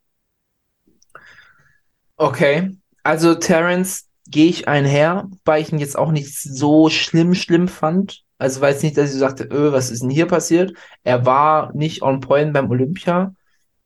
[2.18, 2.76] Okay.
[3.02, 8.24] Also Terence gehe ich einher, weil ich ihn jetzt auch nicht so schlimm, schlimm fand.
[8.36, 10.72] Also weiß nicht, dass ich so sagte, öh, was ist denn hier passiert?
[11.02, 13.34] Er war nicht on point beim Olympia.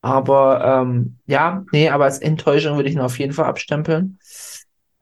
[0.00, 4.18] Aber ähm, ja, nee, aber als Enttäuschung würde ich ihn auf jeden Fall abstempeln.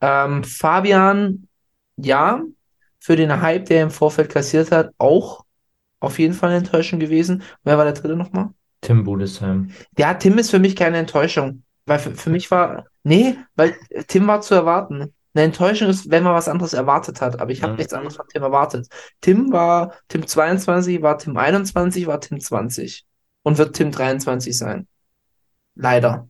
[0.03, 1.49] Ähm, Fabian,
[1.97, 2.43] ja,
[2.99, 5.45] für den Hype, der er im Vorfeld kassiert hat, auch
[6.01, 7.43] auf jeden Fall eine Enttäuschung gewesen.
[7.65, 8.51] Wer war der dritte nochmal?
[8.83, 9.71] Tim Budesheim.
[9.97, 11.63] Ja, Tim ist für mich keine Enttäuschung.
[11.91, 13.77] Weil für, für mich war, nee, weil
[14.07, 15.13] Tim war zu erwarten.
[15.35, 17.79] Eine Enttäuschung ist, wenn man was anderes erwartet hat, aber ich habe Mhm.
[17.79, 18.89] nichts anderes von Tim erwartet.
[19.21, 23.07] Tim war Tim 22, war Tim 21, war Tim 20
[23.43, 24.87] und wird Tim 23 sein.
[25.75, 26.29] Leider.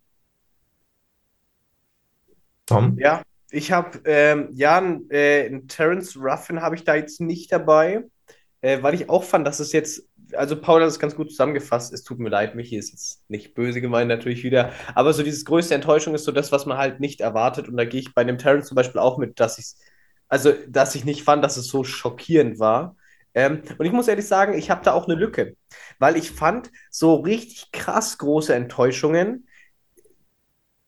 [2.66, 2.96] Tom?
[2.98, 7.52] Ja, ich habe, ähm, ja, einen, äh, einen Terence Ruffin habe ich da jetzt nicht
[7.52, 8.04] dabei,
[8.60, 10.04] äh, weil ich auch fand, dass es jetzt,
[10.34, 13.54] also Paul hat es ganz gut zusammengefasst, es tut mir leid, Michi ist jetzt nicht
[13.54, 17.00] böse gemeint natürlich wieder, aber so dieses größte Enttäuschung ist so das, was man halt
[17.00, 19.74] nicht erwartet und da gehe ich bei dem Terence zum Beispiel auch mit, dass ich
[20.30, 22.96] also, dass ich nicht fand, dass es so schockierend war.
[23.34, 25.56] Ähm, und ich muss ehrlich sagen, ich habe da auch eine Lücke,
[25.98, 29.46] weil ich fand, so richtig krass große Enttäuschungen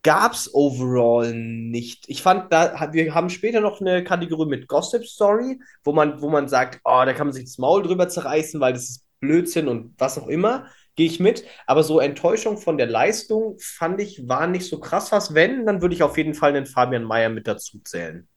[0.02, 2.08] gab es overall nicht.
[2.08, 6.28] Ich fand, da, wir haben später noch eine Kategorie mit Gossip Story, wo man, wo
[6.28, 9.68] man sagt, oh, da kann man sich das Maul drüber zerreißen, weil das ist Blödsinn
[9.68, 10.66] und was auch immer.
[10.94, 11.44] Gehe ich mit.
[11.66, 15.32] Aber so Enttäuschung von der Leistung fand ich, war nicht so krass was.
[15.32, 18.28] Wenn, dann würde ich auf jeden Fall den Fabian Mayer mit dazu zählen.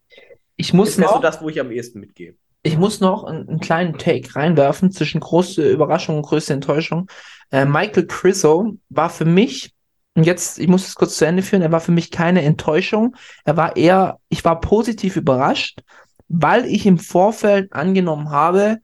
[0.56, 2.36] Ich muss Das wäre so noch, das, wo ich am ehesten mitgehe.
[2.64, 7.10] ich muss noch einen, einen kleinen Take reinwerfen zwischen große Überraschung und größte Enttäuschung.
[7.52, 9.76] Äh, Michael Criso war für mich
[10.16, 13.18] und jetzt, ich muss es kurz zu Ende führen, er war für mich keine Enttäuschung.
[13.44, 15.82] Er war eher, ich war positiv überrascht,
[16.30, 18.78] weil ich im Vorfeld angenommen habe,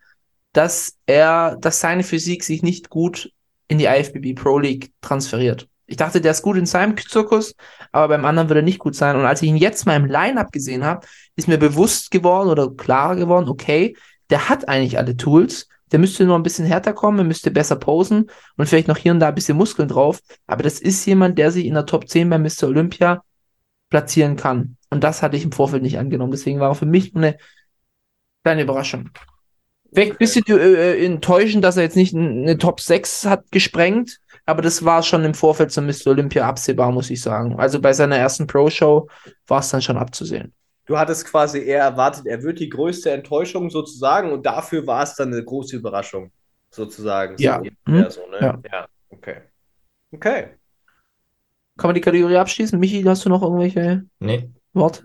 [0.53, 3.31] dass er, dass seine Physik sich nicht gut
[3.67, 5.67] in die IFBB Pro League transferiert.
[5.85, 7.55] Ich dachte, der ist gut in seinem Zirkus,
[7.91, 9.17] aber beim anderen wird er nicht gut sein.
[9.17, 12.69] Und als ich ihn jetzt mal im Line-Up gesehen habe, ist mir bewusst geworden oder
[12.69, 13.95] klarer geworden, okay,
[14.29, 15.67] der hat eigentlich alle Tools.
[15.91, 19.11] Der müsste nur ein bisschen härter kommen, er müsste besser posen und vielleicht noch hier
[19.11, 20.21] und da ein bisschen Muskeln drauf.
[20.47, 22.63] Aber das ist jemand, der sich in der Top 10 bei Mr.
[22.63, 23.23] Olympia
[23.89, 24.77] platzieren kann.
[24.89, 26.31] Und das hatte ich im Vorfeld nicht angenommen.
[26.31, 27.37] Deswegen war er für mich eine
[28.43, 29.09] kleine Überraschung.
[29.93, 34.61] Vielleicht ein bisschen äh, enttäuschend, dass er jetzt nicht eine Top 6 hat gesprengt, aber
[34.61, 36.07] das war schon im Vorfeld zum Mr.
[36.07, 37.59] Olympia absehbar, muss ich sagen.
[37.59, 39.07] Also bei seiner ersten Pro-Show
[39.47, 40.53] war es dann schon abzusehen.
[40.85, 45.15] Du hattest quasi eher erwartet, er wird die größte Enttäuschung sozusagen und dafür war es
[45.15, 46.31] dann eine große Überraschung,
[46.69, 47.35] sozusagen.
[47.37, 47.61] Ja.
[47.85, 48.09] So, Hm?
[48.09, 48.37] so, ne?
[48.41, 48.59] Ja.
[48.71, 48.87] ja.
[49.09, 49.35] Okay.
[50.13, 50.47] Okay.
[51.77, 52.79] Kann man die Kategorie abschließen?
[52.79, 54.49] Michi, hast du noch irgendwelche Nee.
[54.73, 55.03] Worte?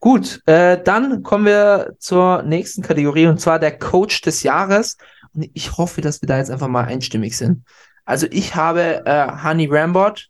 [0.00, 4.96] Gut, äh, dann kommen wir zur nächsten Kategorie und zwar der Coach des Jahres.
[5.34, 7.64] Und ich hoffe, dass wir da jetzt einfach mal einstimmig sind.
[8.06, 10.28] Also ich habe äh, Honey Rambot,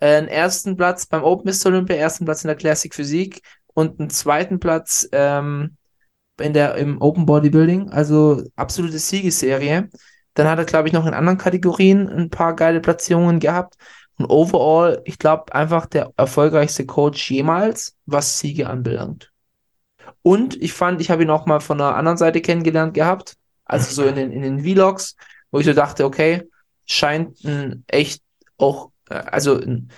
[0.00, 1.66] äh, einen ersten Platz beim Open Mr.
[1.66, 3.42] Olympia, ersten Platz in der Classic Physik
[3.74, 5.76] und einen zweiten Platz ähm,
[6.40, 7.90] in der, im Open Bodybuilding.
[7.90, 9.90] Also absolute Siegesserie.
[10.34, 13.74] Dann hat er, glaube ich, noch in anderen Kategorien ein paar geile Platzierungen gehabt.
[14.22, 19.32] Und overall, ich glaube, einfach der erfolgreichste Coach jemals, was Siege anbelangt.
[20.22, 23.92] Und ich fand, ich habe ihn auch mal von der anderen Seite kennengelernt gehabt, also
[23.92, 25.16] so in den, in den Vlogs,
[25.50, 26.48] wo ich so dachte, okay,
[26.86, 28.22] scheint ein echt
[28.58, 29.90] auch, äh, also ein,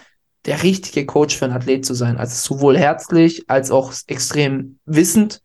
[0.47, 2.17] der richtige Coach für einen Athlet zu sein.
[2.17, 5.43] Also sowohl herzlich als auch extrem wissend,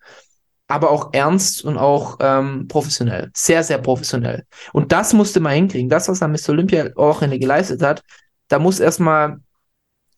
[0.68, 3.32] aber auch ernst und auch ähm, professionell.
[3.34, 4.46] Sehr, sehr professionell.
[4.72, 5.90] Und das musste man hinkriegen.
[5.90, 6.50] Das, was er Mr.
[6.50, 8.04] Olympia auch geleistet hat,
[8.50, 9.40] da muss erstmal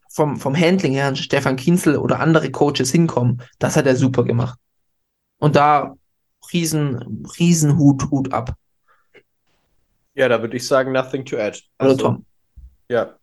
[0.10, 3.42] vom, vom Handling her Stefan Kienzel oder andere Coaches hinkommen.
[3.60, 4.60] Das hat er super gemacht.
[5.38, 5.96] Und da
[6.52, 8.56] riesen, riesen Hut, Hut ab.
[10.14, 11.62] Ja, da würde ich sagen, nothing to add.
[11.80, 12.26] Oder Tom?
[12.90, 13.16] Ja.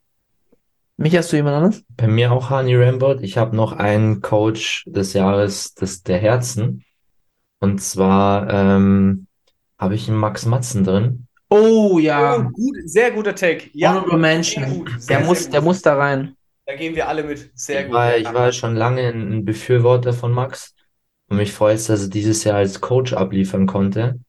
[0.97, 1.85] Mich hast du jemand anderes?
[1.97, 3.21] Bei mir auch Hani Rambot.
[3.23, 6.85] Ich habe noch einen Coach des Jahres des, der Herzen.
[7.61, 9.27] Und zwar ähm,
[9.79, 11.28] habe ich einen Max Matzen drin.
[11.51, 13.71] Oh ja, Oh, gut, sehr guter Take.
[13.73, 14.89] Ja, Honorable Mention.
[15.09, 16.35] der muss, der muss da rein.
[16.67, 17.51] Da gehen wir alle mit.
[17.55, 17.95] Sehr Ich gut.
[17.95, 18.17] war, ja.
[18.19, 20.75] ich war schon lange ein Befürworter von Max
[21.31, 24.21] und mich freut es, dass er dieses Jahr als Coach abliefern konnte.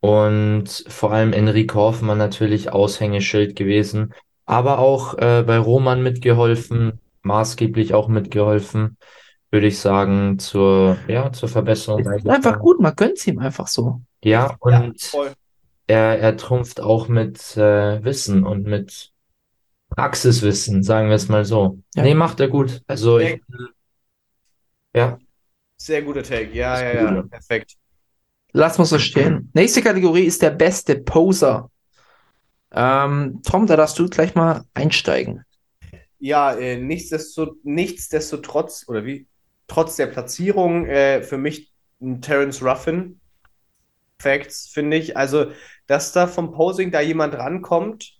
[0.00, 4.12] Und vor allem Enrique Hoffmann natürlich Aushängeschild gewesen,
[4.46, 8.96] aber auch äh, bei Roman mitgeholfen, maßgeblich auch mitgeholfen,
[9.50, 12.00] würde ich sagen, zur, ja, zur Verbesserung.
[12.00, 14.00] Ist einfach gut, man gönnt's ihm einfach so.
[14.22, 15.32] Ja, ja, und voll.
[15.88, 19.12] Er, er trumpft auch mit äh, Wissen und mit
[19.90, 21.78] Praxiswissen, sagen wir es mal so.
[21.94, 22.02] Ja.
[22.04, 22.82] Nee, macht er gut.
[22.86, 23.40] Also ich,
[24.94, 25.18] ja,
[25.76, 26.52] Sehr guter Take.
[26.52, 27.20] Ja, ja, ja.
[27.20, 27.74] gut, Perfekt.
[28.52, 29.50] Lass mal so stehen.
[29.54, 31.70] Nächste Kategorie ist der beste Poser.
[32.70, 35.44] Ähm, Tom, da darfst du gleich mal einsteigen.
[36.18, 39.26] Ja, äh, nichtsdestotrotz, nichtsdestotrotz, oder wie?
[39.68, 43.20] Trotz der Platzierung, äh, für mich ein Terence Ruffin.
[44.18, 45.16] Facts, finde ich.
[45.16, 45.52] Also,
[45.88, 48.12] dass da vom Posing da jemand rankommt,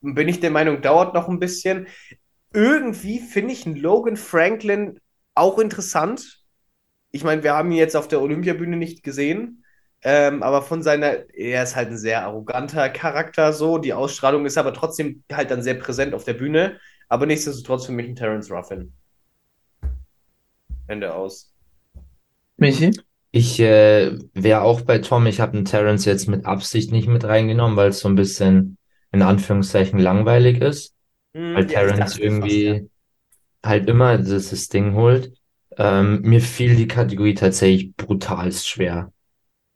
[0.00, 1.88] bin ich der Meinung, dauert noch ein bisschen.
[2.52, 5.00] Irgendwie finde ich einen Logan Franklin
[5.34, 6.44] auch interessant.
[7.10, 9.64] Ich meine, wir haben ihn jetzt auf der Olympiabühne nicht gesehen.
[10.02, 13.78] Ähm, aber von seiner, er ist halt ein sehr arroganter Charakter so.
[13.78, 16.78] Die Ausstrahlung ist aber trotzdem halt dann sehr präsent auf der Bühne.
[17.08, 18.92] Aber nichtsdestotrotz für mich ein Terence Ruffin.
[20.86, 21.52] Ende aus.
[22.58, 22.92] Michi?
[23.38, 25.26] Ich äh, wäre auch bei Tom.
[25.26, 28.78] Ich habe einen Terrence jetzt mit Absicht nicht mit reingenommen, weil es so ein bisschen
[29.12, 30.94] in Anführungszeichen langweilig ist,
[31.34, 32.72] Hm, weil ja, Terrence irgendwie fast,
[33.64, 35.34] halt immer das Ding holt.
[35.78, 39.12] Ähm, mir fiel die Kategorie tatsächlich brutalst schwer,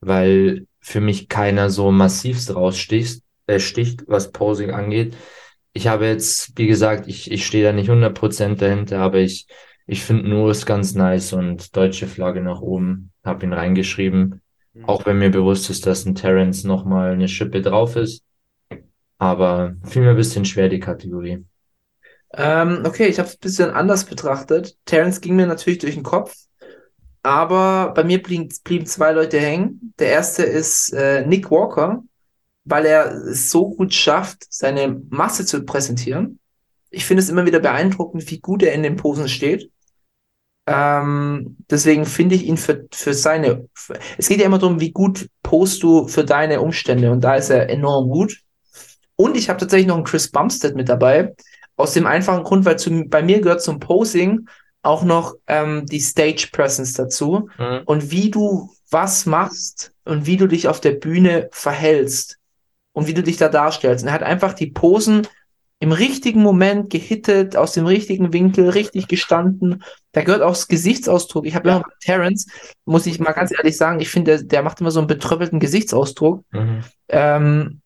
[0.00, 5.16] weil für mich keiner so massivst raussticht, äh, sticht, was Posing angeht.
[5.72, 9.46] Ich habe jetzt, wie gesagt, ich, ich stehe da nicht 100% dahinter, aber ich,
[9.86, 14.40] ich finde nur es ganz nice und deutsche Flagge nach oben, habe ihn reingeschrieben.
[14.74, 14.88] ja.
[14.88, 18.24] Auch wenn mir bewusst ist, dass ein Terrence nochmal eine Schippe drauf ist.
[19.18, 21.44] Aber fiel mir ein bisschen schwer, die Kategorie.
[22.32, 24.76] Ähm, okay, ich habe es ein bisschen anders betrachtet.
[24.84, 26.34] Terrence ging mir natürlich durch den Kopf,
[27.22, 29.92] aber bei mir blieben, blieben zwei Leute hängen.
[29.98, 32.02] Der erste ist äh, Nick Walker,
[32.64, 36.38] weil er es so gut schafft, seine Masse zu präsentieren.
[36.90, 39.70] Ich finde es immer wieder beeindruckend, wie gut er in den Posen steht.
[40.66, 43.68] Ähm, deswegen finde ich ihn für, für seine.
[43.74, 47.34] Für, es geht ja immer darum, wie gut post du für deine Umstände und da
[47.34, 48.40] ist er enorm gut.
[49.16, 51.34] Und ich habe tatsächlich noch einen Chris Bumstead mit dabei.
[51.76, 54.48] Aus dem einfachen Grund, weil zu, bei mir gehört zum Posing
[54.82, 57.48] auch noch ähm, die Stage Presence dazu.
[57.58, 57.82] Mhm.
[57.84, 62.38] Und wie du was machst und wie du dich auf der Bühne verhältst
[62.92, 64.04] und wie du dich da darstellst.
[64.04, 65.26] Und er hat einfach die Posen
[65.80, 69.82] im richtigen Moment gehittet, aus dem richtigen Winkel, richtig gestanden.
[70.12, 71.46] Da gehört auch das Gesichtsausdruck.
[71.46, 71.76] Ich habe ja.
[71.76, 72.46] immer bei Terrence,
[72.84, 75.58] muss ich mal ganz ehrlich sagen, ich finde, der, der macht immer so einen betröppelten
[75.58, 76.44] Gesichtsausdruck.
[76.52, 76.84] Mhm.
[77.08, 77.80] Ähm,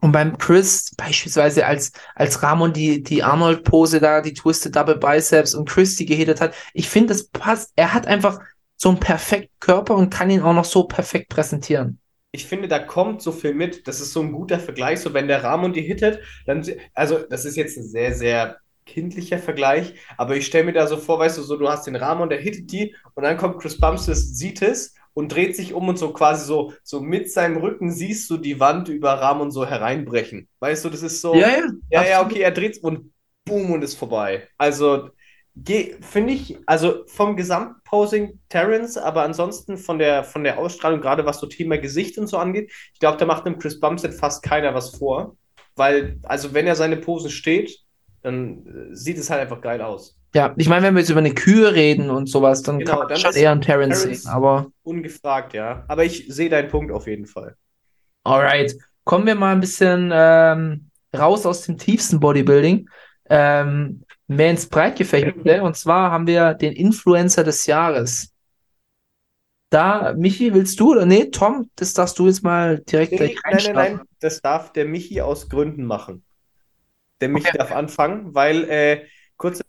[0.00, 5.54] und beim Chris beispielsweise als, als Ramon die, die Arnold-Pose da, die Twisted Double Biceps
[5.54, 7.70] und Chris die gehittet hat, ich finde, das passt.
[7.76, 8.40] Er hat einfach
[8.76, 12.01] so einen perfekten Körper und kann ihn auch noch so perfekt präsentieren
[12.32, 13.86] ich finde, da kommt so viel mit.
[13.86, 15.00] Das ist so ein guter Vergleich.
[15.00, 16.64] So, wenn der Ramon die hittet, dann,
[16.94, 20.96] also, das ist jetzt ein sehr, sehr kindlicher Vergleich, aber ich stelle mir da so
[20.96, 23.78] vor, weißt du, so, du hast den Ramon, der hittet die und dann kommt Chris
[23.78, 27.92] Bumstead, sieht es und dreht sich um und so quasi so, so mit seinem Rücken
[27.92, 30.48] siehst du die Wand über Ramon so hereinbrechen.
[30.58, 31.34] Weißt du, das ist so.
[31.34, 31.62] Ja, ja.
[31.90, 33.12] Ja, ja, okay, er dreht und
[33.44, 34.48] boom und ist vorbei.
[34.56, 35.10] Also,
[36.00, 41.40] finde ich, also vom Gesamtposing Terrence, aber ansonsten von der, von der Ausstrahlung, gerade was
[41.40, 44.74] so Thema Gesicht und so angeht, ich glaube, da macht dem Chris Bumstead fast keiner
[44.74, 45.36] was vor.
[45.76, 47.78] Weil, also wenn er seine Posen steht,
[48.22, 50.18] dann äh, sieht es halt einfach geil aus.
[50.34, 52.98] Ja, ich meine, wenn wir jetzt über eine Kühe reden und sowas, dann Genau, kann
[53.00, 54.30] man dann schon eher einen Terrence, Terrence- sehen.
[54.32, 55.84] Aber Ungefragt, ja.
[55.88, 57.56] Aber ich sehe deinen Punkt auf jeden Fall.
[58.24, 58.74] alright,
[59.04, 62.88] kommen wir mal ein bisschen ähm, raus aus dem tiefsten Bodybuilding.
[63.34, 65.62] Ähm, mehr ins Breitgefächerte.
[65.62, 68.32] Und zwar haben wir den Influencer des Jahres.
[69.70, 73.40] Da, Michi, willst du oder nee, Tom, das darfst du jetzt mal direkt Nee, gleich
[73.50, 76.24] nein, nein, nein, das darf der Michi aus Gründen machen.
[77.22, 77.58] Der Michi Okay.
[77.58, 79.06] darf anfangen, weil, äh,
[79.38, 79.62] Take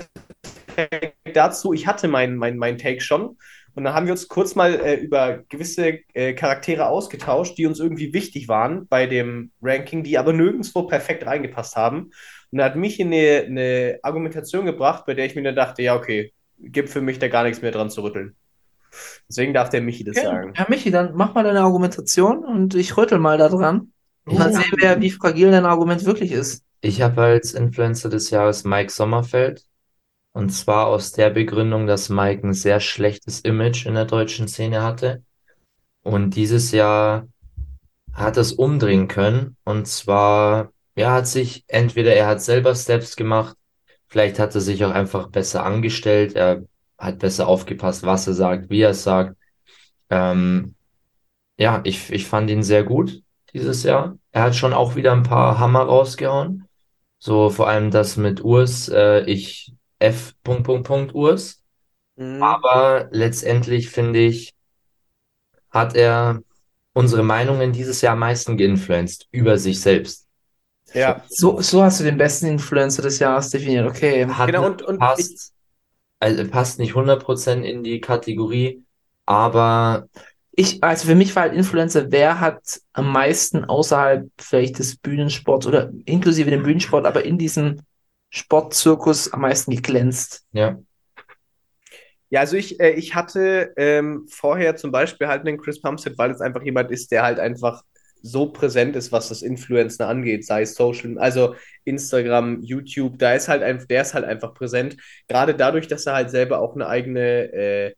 [1.34, 3.38] dazu, ich hatte meinen mein, mein Take schon
[3.76, 7.80] und dann haben wir uns kurz mal äh, über gewisse äh, Charaktere ausgetauscht, die uns
[7.80, 12.12] irgendwie wichtig waren bei dem Ranking, die aber nirgendwo perfekt reingepasst haben.
[12.54, 15.96] Und da hat Michi eine, eine Argumentation gebracht, bei der ich mir dann dachte, ja,
[15.96, 18.36] okay, gibt für mich da gar nichts mehr dran zu rütteln.
[19.28, 20.28] Deswegen darf der Michi das Okay.
[20.28, 20.54] sagen.
[20.56, 23.92] Ja, Michi, dann mach mal deine Argumentation und ich rüttel mal da dran.
[24.26, 26.64] Und dann sehen wir, wie fragil dein Argument wirklich ist.
[26.82, 29.66] Ich habe als Influencer des Jahres Mike Sommerfeld.
[30.34, 34.84] Und zwar aus der Begründung, dass Mike ein sehr schlechtes Image in der deutschen Szene
[34.84, 35.24] hatte.
[36.04, 37.28] Und dieses Jahr
[38.14, 39.58] hat es umdrehen können.
[39.64, 43.58] Und zwar, ja, hat sich entweder er hat selber Steps gemacht,
[44.08, 46.64] vielleicht hat er sich auch einfach besser angestellt, er
[46.98, 49.36] hat besser aufgepasst, was er sagt, wie er es sagt.
[50.10, 50.76] Ähm,
[51.58, 53.22] ja, ich, ich fand ihn sehr gut
[53.54, 54.18] dieses Jahr.
[54.32, 56.68] Er hat schon auch wieder ein paar Hammer rausgehauen.
[57.20, 60.34] So vor allem das mit Urs, äh, ich F.
[60.44, 61.64] Punkt, Punkt, Punkt, Urs.
[62.16, 62.44] Mhm.
[62.44, 64.54] Aber letztendlich finde ich,
[65.72, 66.42] hat er
[66.94, 70.23] unsere Meinungen dieses Jahr am meisten geinfluenced über sich selbst.
[70.94, 71.24] Ja.
[71.28, 73.88] So, so hast du den besten Influencer des Jahres definiert.
[73.88, 74.26] Okay.
[74.28, 75.54] Hat Genau, und- und passt,
[76.20, 78.84] also passt nicht 100% in die Kategorie,
[79.26, 80.08] aber
[80.56, 85.66] Ich, also für mich war halt Influencer, wer hat am meisten außerhalb vielleicht des Bühnensports
[85.66, 87.82] oder inklusive dem Bühnensport, aber in diesem
[88.30, 90.46] Sportzirkus am meisten geglänzt.
[90.52, 90.78] ja,
[92.30, 96.32] Ja, also ich, äh, ich hatte ähm, vorher zum Beispiel halt einen Chris Pumpset, weil
[96.32, 97.84] es einfach jemand ist, der halt einfach
[98.24, 103.50] so präsent ist, was das Influencer angeht, sei es Social, also Instagram, YouTube, da ist
[103.50, 104.98] halt einfach, der ist halt einfach präsent.
[105.28, 107.94] Gerade dadurch, dass er halt selber auch eine eigene, äh,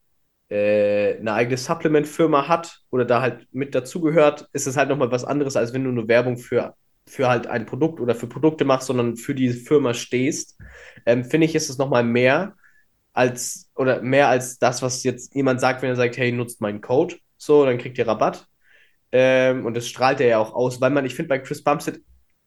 [0.50, 5.26] äh, eine eigene Supplement-Firma hat oder da halt mit dazugehört, ist es halt nochmal was
[5.26, 6.76] anderes, als wenn du nur Werbung für,
[7.08, 10.58] für halt ein Produkt oder für Produkte machst, sondern für die Firma stehst.
[11.06, 12.56] Ähm, finde ich, ist es nochmal mehr
[13.14, 16.82] als oder mehr als das, was jetzt jemand sagt, wenn er sagt, hey, nutzt meinen
[16.82, 18.48] Code, so, dann kriegt ihr Rabatt.
[19.12, 22.02] Ähm, und das strahlt er ja auch aus, weil man, ich finde, bei Chris Bumstead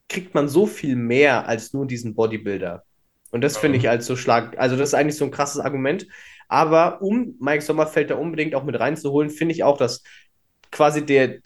[0.09, 2.85] kriegt man so viel mehr als nur diesen Bodybuilder.
[3.31, 6.07] Und das finde ich als so schlag, also das ist eigentlich so ein krasses Argument.
[6.49, 10.03] Aber um Mike Sommerfeld da unbedingt auch mit reinzuholen, finde ich auch, dass
[10.71, 11.41] quasi der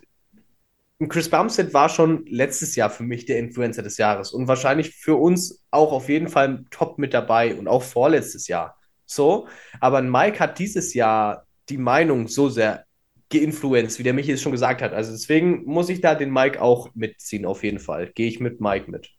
[1.09, 5.17] Chris Bumstead war schon letztes Jahr für mich der Influencer des Jahres und wahrscheinlich für
[5.17, 8.77] uns auch auf jeden Fall top mit dabei und auch vorletztes Jahr.
[9.05, 9.49] So,
[9.81, 12.85] aber ein Mike hat dieses Jahr die Meinung so sehr
[13.33, 14.93] geinfluenced, wie der Michi es schon gesagt hat.
[14.93, 18.09] Also deswegen muss ich da den Mike auch mitziehen, auf jeden Fall.
[18.15, 19.11] Gehe ich mit Mike mit.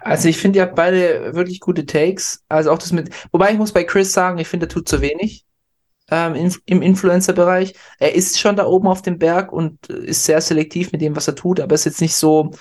[0.00, 2.44] Also ich finde, ihr habt beide wirklich gute Takes.
[2.48, 5.00] Also auch das mit, wobei ich muss bei Chris sagen, ich finde, er tut zu
[5.00, 5.44] wenig
[6.10, 7.74] ähm, in, im Influencer-Bereich.
[7.98, 11.16] Er ist schon da oben auf dem Berg und äh, ist sehr selektiv mit dem,
[11.16, 12.52] was er tut, aber ist jetzt nicht so,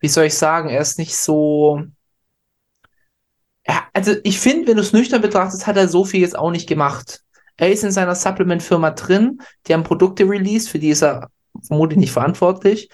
[0.00, 1.82] wie soll ich sagen, er ist nicht so.
[3.66, 6.50] Ja, also ich finde, wenn du es nüchtern betrachtest, hat er so viel jetzt auch
[6.50, 7.22] nicht gemacht.
[7.56, 11.30] Er ist in seiner Supplement-Firma drin, die haben Produkte released, für die ist er
[11.66, 12.90] vermutlich nicht verantwortlich.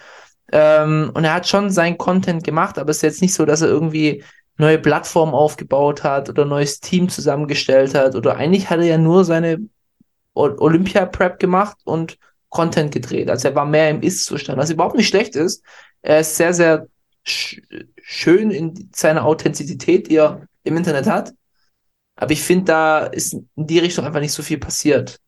[0.53, 3.63] Ähm, und er hat schon sein Content gemacht, aber es ist jetzt nicht so, dass
[3.63, 4.23] er irgendwie
[4.59, 8.15] neue Plattformen aufgebaut hat oder neues Team zusammengestellt hat.
[8.15, 9.59] Oder eigentlich hat er ja nur seine
[10.35, 12.19] Olympia-Prep gemacht und
[12.49, 13.31] Content gedreht.
[13.31, 15.65] Also er war mehr im Ist-Zustand, was überhaupt nicht schlecht ist.
[16.03, 16.87] Er ist sehr, sehr
[17.25, 17.61] sch
[18.03, 21.33] schön in seiner Authentizität, die er im Internet hat.
[22.17, 25.19] Aber ich finde, da ist in die Richtung einfach nicht so viel passiert.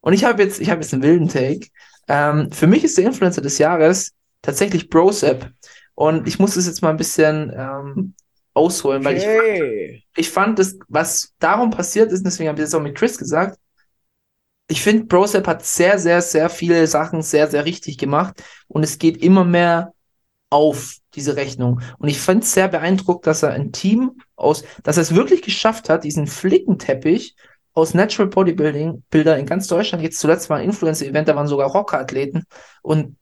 [0.00, 1.68] Und ich habe jetzt, ich habe jetzt einen wilden Take.
[2.08, 4.12] Ähm, für mich ist der Influencer des Jahres
[4.42, 5.50] tatsächlich Brosep.
[5.94, 8.14] Und ich muss das jetzt mal ein bisschen ähm,
[8.54, 10.04] ausholen, weil ich Okay.
[10.16, 13.58] ich fand das, was darum passiert ist, deswegen habe ich das auch mit Chris gesagt,
[14.68, 18.98] ich finde, Brosep hat sehr, sehr, sehr viele Sachen sehr, sehr richtig gemacht und es
[18.98, 19.92] geht immer mehr
[20.50, 21.80] auf diese Rechnung.
[21.98, 25.42] Und ich fand es sehr beeindruckt, dass er ein Team aus, dass er es wirklich
[25.42, 27.36] geschafft hat, diesen Flickenteppich
[27.74, 31.70] aus Natural Bodybuilding Bilder in ganz Deutschland, jetzt zuletzt war ein Influencer-Event, da waren sogar
[31.70, 32.44] Rockerathleten
[32.82, 33.16] und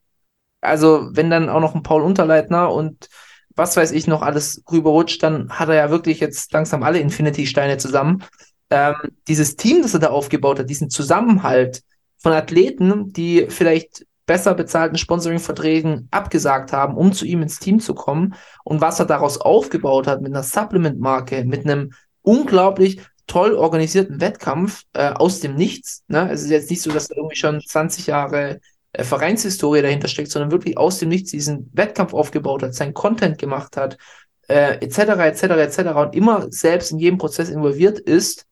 [0.61, 3.09] also wenn dann auch noch ein Paul Unterleitner und
[3.55, 7.79] was weiß ich noch alles rüberrutscht, dann hat er ja wirklich jetzt langsam alle Infinity-Steine
[7.79, 8.25] zusammen.
[8.71, 8.95] Ähm,
[9.27, 11.83] dieses Team, das er da aufgebaut hat, diesen Zusammenhalt
[12.19, 17.95] von Athleten, die vielleicht besser bezahlten Sponsoring-Verträgen abgesagt haben, um zu ihm ins Team zu
[17.95, 21.91] kommen und was er daraus aufgebaut hat mit einer Supplement-Marke, mit einem
[22.23, 26.05] unglaublich toll organisierten Wettkampf äh, aus dem Nichts.
[26.07, 26.31] Ne?
[26.31, 28.61] Es ist jetzt nicht so, dass da irgendwie schon 20 Jahre
[28.93, 33.37] äh, Vereinshistorie dahinter steckt, sondern wirklich aus dem Nichts diesen Wettkampf aufgebaut hat, seinen Content
[33.37, 33.99] gemacht hat,
[34.47, 35.79] etc., etc., etc.
[35.97, 38.47] und immer selbst in jedem Prozess involviert ist.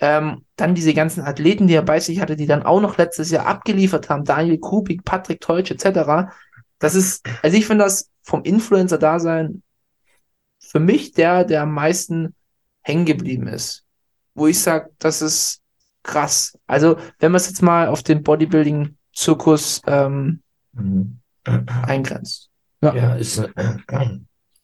[0.00, 3.30] Ähm, dann diese ganzen Athleten, die er bei sich hatte, die dann auch noch letztes
[3.30, 6.32] Jahr abgeliefert haben, Daniel Kubik, Patrick Teutsch, etc.
[6.78, 9.62] Das ist, also ich finde das vom Influencer-Dasein
[10.58, 12.34] für mich der, der am meisten
[12.82, 13.84] hängen geblieben ist.
[14.34, 15.60] Wo ich sage, das ist
[16.02, 16.56] krass.
[16.66, 21.18] Also, wenn man es jetzt mal auf den Bodybuilding-Zirkus ähm, Mhm.
[21.44, 22.48] eingrenzt.
[22.82, 23.42] Ja, ist,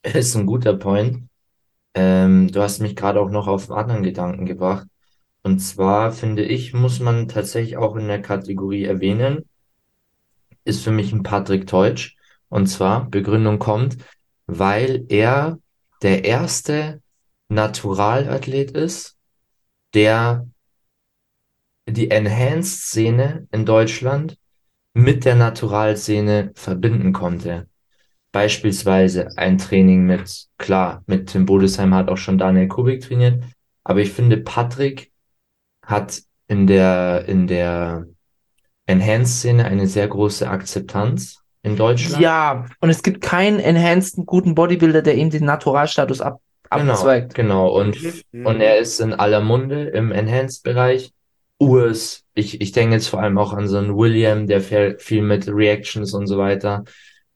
[0.03, 1.29] ist ein guter Point.
[1.95, 4.87] Ähm, du hast mich gerade auch noch auf einen anderen Gedanken gebracht.
[5.47, 9.49] Und zwar finde ich, muss man tatsächlich auch in der Kategorie erwähnen,
[10.65, 12.17] ist für mich ein Patrick Teutsch.
[12.49, 13.97] Und zwar, Begründung kommt,
[14.49, 15.61] weil er
[16.03, 17.01] der erste
[17.47, 19.17] Naturalathlet ist,
[19.95, 20.49] der
[21.89, 24.39] die Enhanced-Szene in Deutschland
[24.95, 27.69] mit der Naturalszene verbinden konnte.
[28.33, 33.45] Beispielsweise ein Training mit, klar, mit Tim Bodesheim hat auch schon Daniel Kubik trainiert,
[33.85, 35.13] aber ich finde, Patrick
[35.87, 38.07] hat in der, in der
[38.87, 42.23] Enhanced-Szene eine sehr große Akzeptanz in Deutschland.
[42.23, 46.41] Ja, und es gibt keinen enhanced guten Bodybuilder, der ihm den Naturalstatus ab,
[46.71, 47.35] Genau, abzweigt.
[47.35, 47.69] genau.
[47.69, 47.97] Und,
[48.33, 48.47] Mhm.
[48.47, 51.13] und er ist in aller Munde im Enhanced-Bereich.
[51.59, 55.23] Urs, ich, ich denke jetzt vor allem auch an so einen William, der viel, viel
[55.23, 56.85] mit Reactions und so weiter.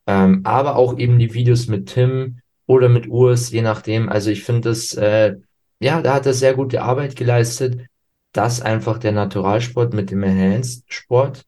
[0.06, 4.08] Ähm, aber auch eben die Videos mit Tim oder mit Urs, je nachdem.
[4.08, 5.36] Also ich finde das, äh,
[5.80, 7.86] ja, da hat er sehr gute Arbeit geleistet,
[8.32, 11.44] dass einfach der Naturalsport mit dem Enhanced-Sport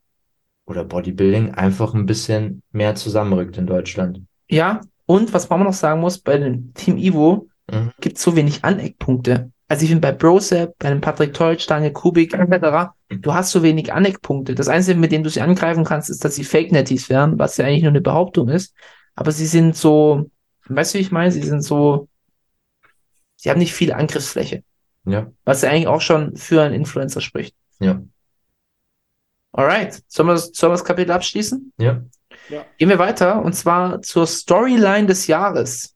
[0.67, 4.21] oder Bodybuilding einfach ein bisschen mehr zusammenrückt in Deutschland.
[4.49, 7.93] Ja, und was man noch sagen muss, bei dem Team Ivo Mhm.
[8.01, 9.51] gibt es so wenig Aneckpunkte.
[9.69, 13.63] Also ich finde bei Brosep, bei dem Patrick Teutsch, Daniel Kubik etc., du hast so
[13.63, 14.55] wenig Aneckpunkte.
[14.55, 17.65] Das Einzige, mit dem du sie angreifen kannst, ist, dass sie Fake-Netties wären, was ja
[17.65, 18.75] eigentlich nur eine Behauptung ist.
[19.15, 20.31] Aber sie sind so,
[20.67, 21.33] weißt du, wie ich meine?
[21.33, 22.09] Sie sind so,
[23.37, 24.63] sie haben nicht viel Angriffsfläche.
[25.05, 27.55] Ja, Was ja eigentlich auch schon für einen Influencer spricht.
[27.81, 28.03] ja,
[29.53, 31.73] Alright, sollen wir, das- sollen wir das Kapitel abschließen?
[31.79, 32.03] ja.
[32.79, 35.95] Gehen wir weiter und zwar zur Storyline des Jahres.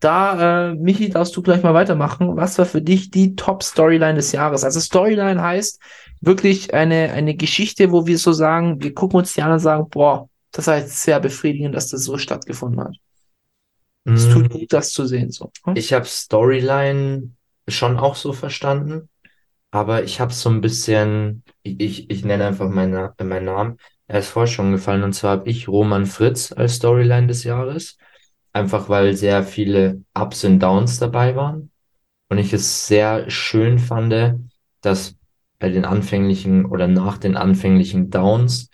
[0.00, 2.36] Da, äh, Michi, darfst du gleich mal weitermachen.
[2.36, 4.64] Was war für dich die Top-Storyline des Jahres?
[4.64, 5.80] Also Storyline heißt
[6.20, 9.88] wirklich eine, eine Geschichte, wo wir so sagen, wir gucken uns die an und sagen,
[9.90, 12.96] boah, das war jetzt sehr befriedigend, dass das so stattgefunden hat.
[14.04, 14.32] Es Mm.
[14.32, 15.30] tut gut, das zu sehen.
[15.30, 15.50] So.
[15.64, 15.76] Hm?
[15.76, 17.30] Ich habe Storyline
[17.68, 19.08] schon auch so verstanden,
[19.70, 23.78] aber ich habe so ein bisschen, ich, ich, ich nenne einfach meinen, Na- meinen Namen.
[24.06, 25.02] Er ist vorher schon gefallen.
[25.02, 27.98] Und zwar habe ich Roman Fritz als Storyline des Jahres,
[28.52, 31.70] einfach weil sehr viele Ups und Downs dabei waren.
[32.30, 34.14] Und ich es sehr schön fand,
[34.80, 35.16] dass
[35.58, 38.70] bei den anfänglichen oder nach den anfänglichen Downs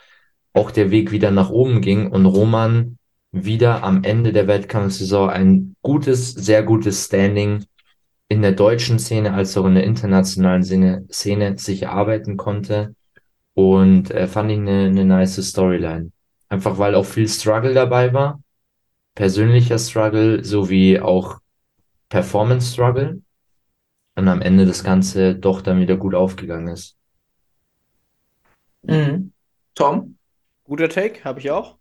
[0.53, 2.99] auch der Weg wieder nach oben ging und Roman
[3.33, 7.65] wieder am Ende der Wettkampfsaison ein gutes, sehr gutes Standing
[8.31, 12.95] in der deutschen Szene als auch in der internationalen Szene, Szene sich erarbeiten konnte.
[13.55, 16.13] Und äh, fand ich eine, eine nice Storyline.
[16.49, 18.41] Einfach weil auch viel Struggle dabei war.
[19.17, 21.41] Persönlicher Struggle sowie auch
[22.09, 23.21] Performance Struggle.
[24.15, 26.97] Und am Ende das Ganze doch dann wieder gut aufgegangen ist.
[28.83, 29.33] Mhm.
[29.75, 30.17] Tom?
[30.63, 31.79] Guter Take, habe ich auch.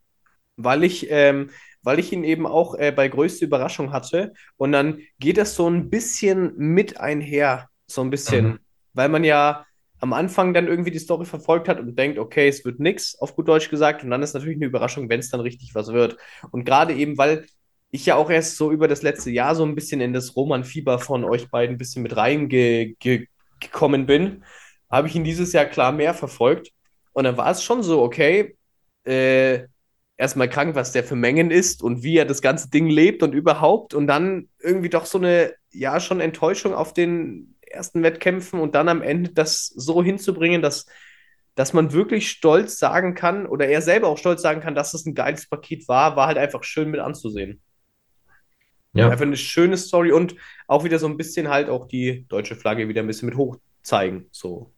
[0.57, 1.51] weil ich, ähm,
[1.83, 4.33] weil ich ihn eben auch äh, bei größte Überraschung hatte.
[4.57, 8.59] Und dann geht das so ein bisschen mit einher, so ein bisschen, Mhm.
[8.93, 9.65] weil man ja
[10.01, 13.35] am Anfang dann irgendwie die Story verfolgt hat und denkt, okay, es wird nix, auf
[13.35, 14.03] gut Deutsch gesagt.
[14.03, 16.17] Und dann ist natürlich eine Überraschung, wenn es dann richtig was wird.
[16.51, 17.45] Und gerade eben, weil
[17.91, 20.99] ich ja auch erst so über das letzte Jahr so ein bisschen in das Roman-Fieber
[20.99, 24.43] von euch beiden ein bisschen mit reingekommen bin,
[24.91, 26.71] habe ich ihn dieses Jahr klar mehr verfolgt.
[27.13, 28.55] Und dann war es schon so, okay,
[29.05, 29.65] äh,
[30.19, 33.33] erstmal krank, was der für Mengen ist und wie er das ganze Ding lebt und
[33.33, 33.93] überhaupt.
[33.93, 38.89] Und dann irgendwie doch so eine, ja, schon Enttäuschung auf den ersten Wettkämpfen und dann
[38.89, 40.87] am Ende das so hinzubringen, dass,
[41.55, 45.05] dass man wirklich stolz sagen kann oder er selber auch stolz sagen kann, dass es
[45.05, 47.61] ein geiles Paket war, war halt einfach schön mit anzusehen.
[48.91, 49.09] Ja.
[49.09, 50.35] Einfach eine schöne Story und
[50.67, 54.27] auch wieder so ein bisschen halt auch die deutsche Flagge wieder ein bisschen mit hochzeigen.
[54.31, 54.73] So.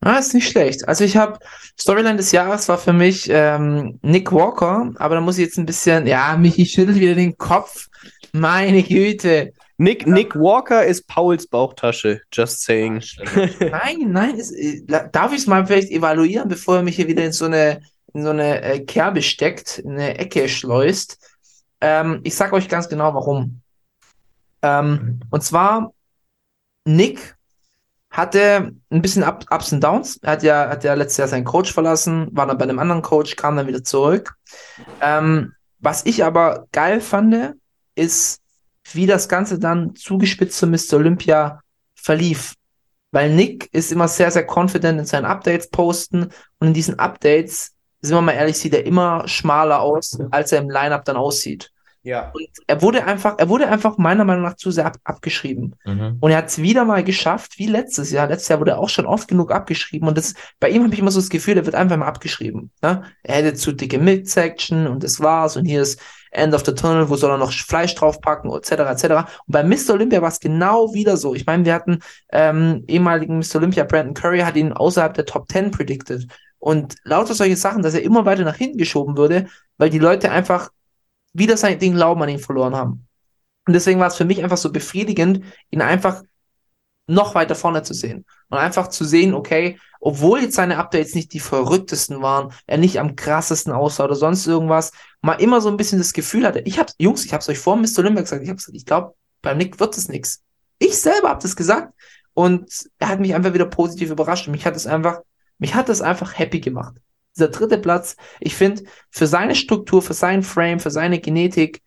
[0.00, 0.86] Ah, ist nicht schlecht.
[0.86, 1.38] Also ich habe
[1.78, 5.66] Storyline des Jahres war für mich ähm, Nick Walker, aber da muss ich jetzt ein
[5.66, 7.88] bisschen, ja, Michi schüttelt wieder den Kopf.
[8.32, 9.52] Meine Güte.
[9.76, 13.02] Nick, Nick Walker ist Pauls Bauchtasche, just saying.
[13.60, 17.24] Nein, nein, ist, äh, darf ich es mal vielleicht evaluieren, bevor er mich hier wieder
[17.24, 17.80] in so eine,
[18.12, 21.18] in so eine äh, Kerbe steckt, in eine Ecke schleust.
[21.80, 23.60] Ähm, ich sag euch ganz genau, warum.
[24.62, 25.92] Ähm, und zwar,
[26.84, 27.37] Nick
[28.18, 30.18] hatte ein bisschen Up Ups und Downs.
[30.22, 33.00] Er hat ja, hat ja letztes Jahr seinen Coach verlassen, war dann bei einem anderen
[33.00, 34.34] Coach, kam dann wieder zurück.
[35.00, 37.54] Ähm, was ich aber geil fand,
[37.94, 38.40] ist,
[38.92, 40.94] wie das Ganze dann zugespitzt zu Mr.
[40.94, 41.60] Olympia
[41.94, 42.54] verlief.
[43.12, 47.72] Weil Nick ist immer sehr, sehr confident in seinen Updates posten und in diesen Updates,
[48.00, 51.70] sind wir mal ehrlich, sieht er immer schmaler aus, als er im Lineup dann aussieht.
[52.08, 52.30] Ja.
[52.32, 55.76] Und er wurde einfach, er wurde einfach meiner Meinung nach zu sehr ab, abgeschrieben.
[55.84, 56.16] Mhm.
[56.20, 58.28] Und er hat es wieder mal geschafft, wie letztes Jahr.
[58.28, 60.08] Letztes Jahr wurde er auch schon oft genug abgeschrieben.
[60.08, 62.70] Und das, bei ihm habe ich immer so das Gefühl, er wird einfach mal abgeschrieben.
[62.80, 63.02] Ne?
[63.22, 65.58] Er hätte zu dicke Mid-Section und das war's.
[65.58, 68.70] Und hier ist End of the Tunnel, wo soll er noch Fleisch draufpacken, etc.
[68.70, 69.04] etc.
[69.46, 69.90] Und bei Mr.
[69.92, 71.34] Olympia war es genau wieder so.
[71.34, 71.98] Ich meine, wir hatten
[72.32, 73.56] ähm, ehemaligen Mr.
[73.56, 76.26] Olympia, Brandon Curry, hat ihn außerhalb der Top 10 predicted.
[76.58, 80.30] Und lauter solche Sachen, dass er immer weiter nach hinten geschoben würde, weil die Leute
[80.30, 80.70] einfach
[81.32, 83.06] wieder sein den Glauben an ihn verloren haben.
[83.66, 86.22] Und deswegen war es für mich einfach so befriedigend, ihn einfach
[87.06, 88.24] noch weiter vorne zu sehen.
[88.48, 93.00] Und einfach zu sehen, okay, obwohl jetzt seine Updates nicht die verrücktesten waren, er nicht
[93.00, 94.92] am krassesten aussah oder sonst irgendwas,
[95.22, 97.76] mal immer so ein bisschen das Gefühl hatte, ich hab's, Jungs, ich hab's euch vor
[97.76, 98.02] Mr.
[98.02, 100.42] Limberg gesagt, ich hab's gesagt, ich glaube, beim Nick wird es nix.
[100.78, 101.92] Ich selber hab das gesagt.
[102.34, 104.46] Und er hat mich einfach wieder positiv überrascht.
[104.46, 105.20] Und mich hat es einfach,
[105.58, 106.94] mich hat es einfach happy gemacht.
[107.38, 111.82] Dieser dritte Platz, ich finde, für seine Struktur, für seinen Frame, für seine Genetik,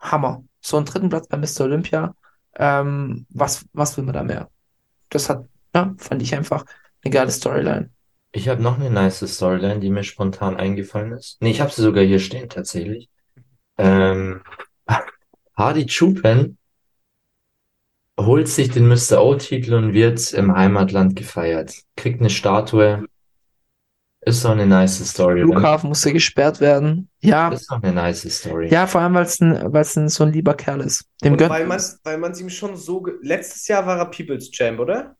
[0.00, 0.42] Hammer.
[0.60, 1.64] So einen dritten Platz bei Mr.
[1.64, 2.14] Olympia,
[2.56, 4.50] ähm, was, was will man da mehr?
[5.10, 6.64] Das hat, ja, fand ich einfach
[7.04, 7.90] eine geile Storyline.
[8.32, 11.36] Ich habe noch eine nice Storyline, die mir spontan eingefallen ist.
[11.40, 13.08] Nee, ich habe sie sogar hier stehen, tatsächlich.
[13.76, 14.40] Ähm,
[15.56, 16.56] Hardy Chupin
[18.18, 19.22] holt sich den Mr.
[19.22, 21.82] O-Titel und wird im Heimatland gefeiert.
[21.96, 23.06] Kriegt eine Statue.
[24.28, 25.44] Ist doch eine nice Story.
[25.44, 25.52] oder?
[25.52, 27.08] Flughafen musste gesperrt werden.
[27.20, 28.68] Ja, Ist doch eine nice Story.
[28.68, 31.04] ja, vor allem, weil es ein, weil es ein, so ein lieber Kerl ist.
[31.22, 32.00] Dem Und weil man man's.
[32.02, 33.06] weil man es ihm schon so.
[33.22, 35.14] Letztes Jahr war er People's Champ, oder?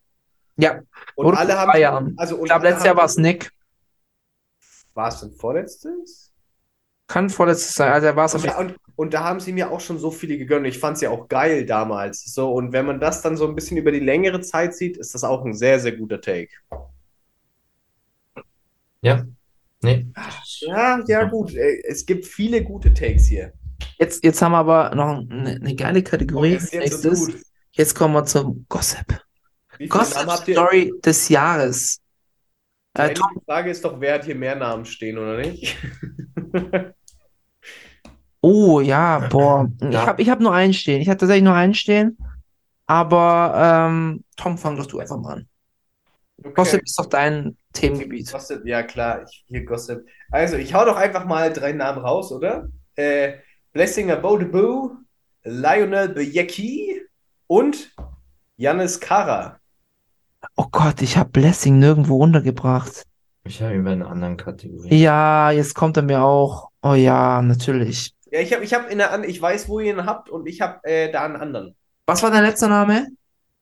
[0.57, 0.81] Ja,
[1.15, 1.71] Und Oder alle haben.
[1.71, 2.15] zwei Jahren.
[2.17, 3.51] Also, und ich glaube, letztes Jahr war es Nick.
[4.95, 6.33] War es denn vorletztes?
[7.07, 7.93] Kann vorletztes sein.
[7.93, 10.11] Also er war es Und, da- und, und da haben sie mir auch schon so
[10.11, 10.67] viele gegönnt.
[10.67, 12.25] Ich fand es ja auch geil damals.
[12.25, 15.15] So, und wenn man das dann so ein bisschen über die längere Zeit sieht, ist
[15.15, 16.49] das auch ein sehr, sehr guter Take.
[19.07, 19.25] Ja.
[19.83, 20.07] Nee.
[20.63, 21.55] Ja, ja, gut.
[21.55, 23.53] Äh, Es gibt viele gute Takes hier.
[23.99, 26.55] Jetzt, jetzt haben wir aber noch eine, eine geile Kategorie.
[26.55, 27.29] Oh, ist jetzt so.
[27.73, 29.21] Jetzt kommen wir zum Gossip.
[29.89, 30.29] Gossip?
[30.31, 32.01] Story des Jahres.
[32.97, 35.77] Die Äh, Tom, eigentliche Frage ist doch, wer hat hier mehr Namen stehen, oder nicht?
[38.41, 39.71] oh ja, boah.
[39.81, 40.07] Ich Ja.
[40.07, 41.01] habe ich hab nur einen stehen.
[41.01, 42.17] Ich hatte tatsächlich nur einen stehen.
[42.87, 45.49] Aber ähm, Tom, fang doch du einfach mal an.
[46.39, 46.55] Okay.
[46.55, 48.31] Gossip ist doch dein Themengebiet.
[48.31, 50.07] Gossip, ja klar, ich, hier Gossip.
[50.31, 52.69] Also, ich hau doch einfach mal drei Namen raus, oder?
[52.95, 53.35] Äh,
[53.73, 54.97] Blessinger Bodeboo,
[55.45, 57.03] Lionel Bejecki
[57.47, 57.95] und
[58.57, 59.59] Janis Kara.
[60.57, 63.03] Oh Gott, ich habe Blessing nirgendwo untergebracht.
[63.45, 64.95] Ich habe ihn bei einer anderen Kategorie.
[64.95, 66.71] Ja, jetzt kommt er mir auch.
[66.83, 68.13] Oh ja, natürlich.
[68.31, 70.47] Ja, ich habe ich hab in der an ich weiß, wo ihr ihn habt und
[70.47, 71.77] ich habe äh, da einen anderen.
[72.07, 73.09] Was war dein letzter Name?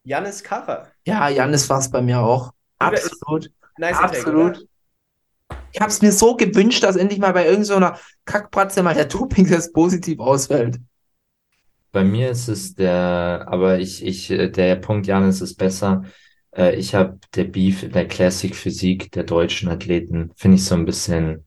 [0.04, 0.88] Janis Kara.
[1.06, 2.52] Ja, Janis war es bei mir auch.
[2.78, 3.50] Absolut.
[3.78, 4.54] Nice Absolut.
[4.54, 4.68] Take,
[5.72, 9.72] Ich habe es mir so gewünscht, dass endlich mal bei irgendeiner Kackpratze mal der Doping-Test
[9.72, 10.78] positiv ausfällt.
[11.92, 16.02] Bei mir ist es der, aber ich, ich, der Punkt Janis ist besser.
[16.56, 20.74] Äh, Ich habe der Beef in der Classic Physik der deutschen Athleten, finde ich so
[20.74, 21.46] ein bisschen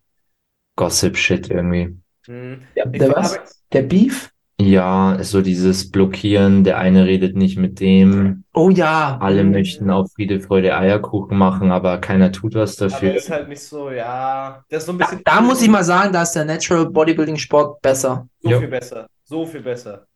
[0.77, 1.97] Gossip-Shit irgendwie.
[2.25, 2.61] Hm.
[2.75, 3.63] Ich der was?
[3.73, 4.31] Der Beef?
[4.59, 9.17] Ja, so dieses Blockieren, der eine redet nicht mit dem, Oh ja.
[9.21, 13.13] alle möchten auf Friede, Freude, Eierkuchen machen, aber keiner tut was Aber dafür.
[13.15, 14.63] ist halt nicht so, ja.
[14.69, 15.21] Das ist so ein Da, bisschen.
[15.25, 18.27] da muss ich mal sagen, da ist der Natural Bodybuilding Sport besser.
[18.41, 18.59] So Ja.
[18.59, 19.07] viel besser.
[19.25, 20.07] So viel besser.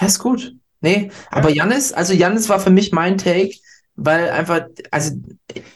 [0.00, 0.54] Ja, ist gut.
[0.80, 3.54] Nee, aber Jannis, also Jannis war für mich mein Take,
[3.96, 5.12] weil einfach, also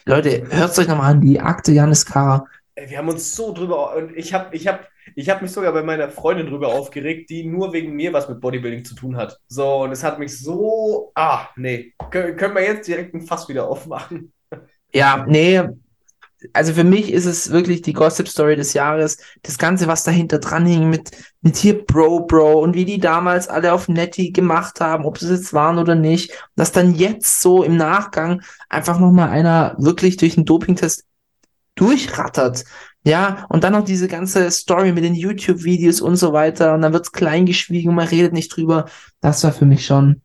[0.05, 2.45] Leute, hört euch nochmal an, die Akte Jannis Kara.
[2.87, 3.95] Wir haben uns so drüber.
[3.95, 7.45] Und ich habe ich hab, ich hab mich sogar bei meiner Freundin drüber aufgeregt, die
[7.45, 9.39] nur wegen mir was mit Bodybuilding zu tun hat.
[9.47, 11.11] So, und es hat mich so.
[11.15, 11.93] Ah, nee.
[12.11, 14.33] Kön können wir jetzt direkt ein Fass wieder aufmachen?
[14.91, 15.61] Ja, nee,
[16.53, 19.17] also für mich ist es wirklich die Gossip-Story des Jahres.
[19.43, 21.11] Das Ganze, was dahinter dran hing mit,
[21.41, 25.25] mit hier Bro, Bro und wie die damals alle auf Netty gemacht haben, ob sie
[25.25, 26.31] es jetzt waren oder nicht.
[26.55, 31.05] Dass dann jetzt so im Nachgang einfach nochmal einer wirklich durch einen Dopingtest
[31.79, 32.65] durchrattert.
[33.03, 36.73] Ja, und dann noch diese ganze Story mit den YouTube-Videos und so weiter.
[36.73, 38.85] Und dann wird's klein geschwiegen und man redet nicht drüber.
[39.21, 40.21] Das war für mich schon.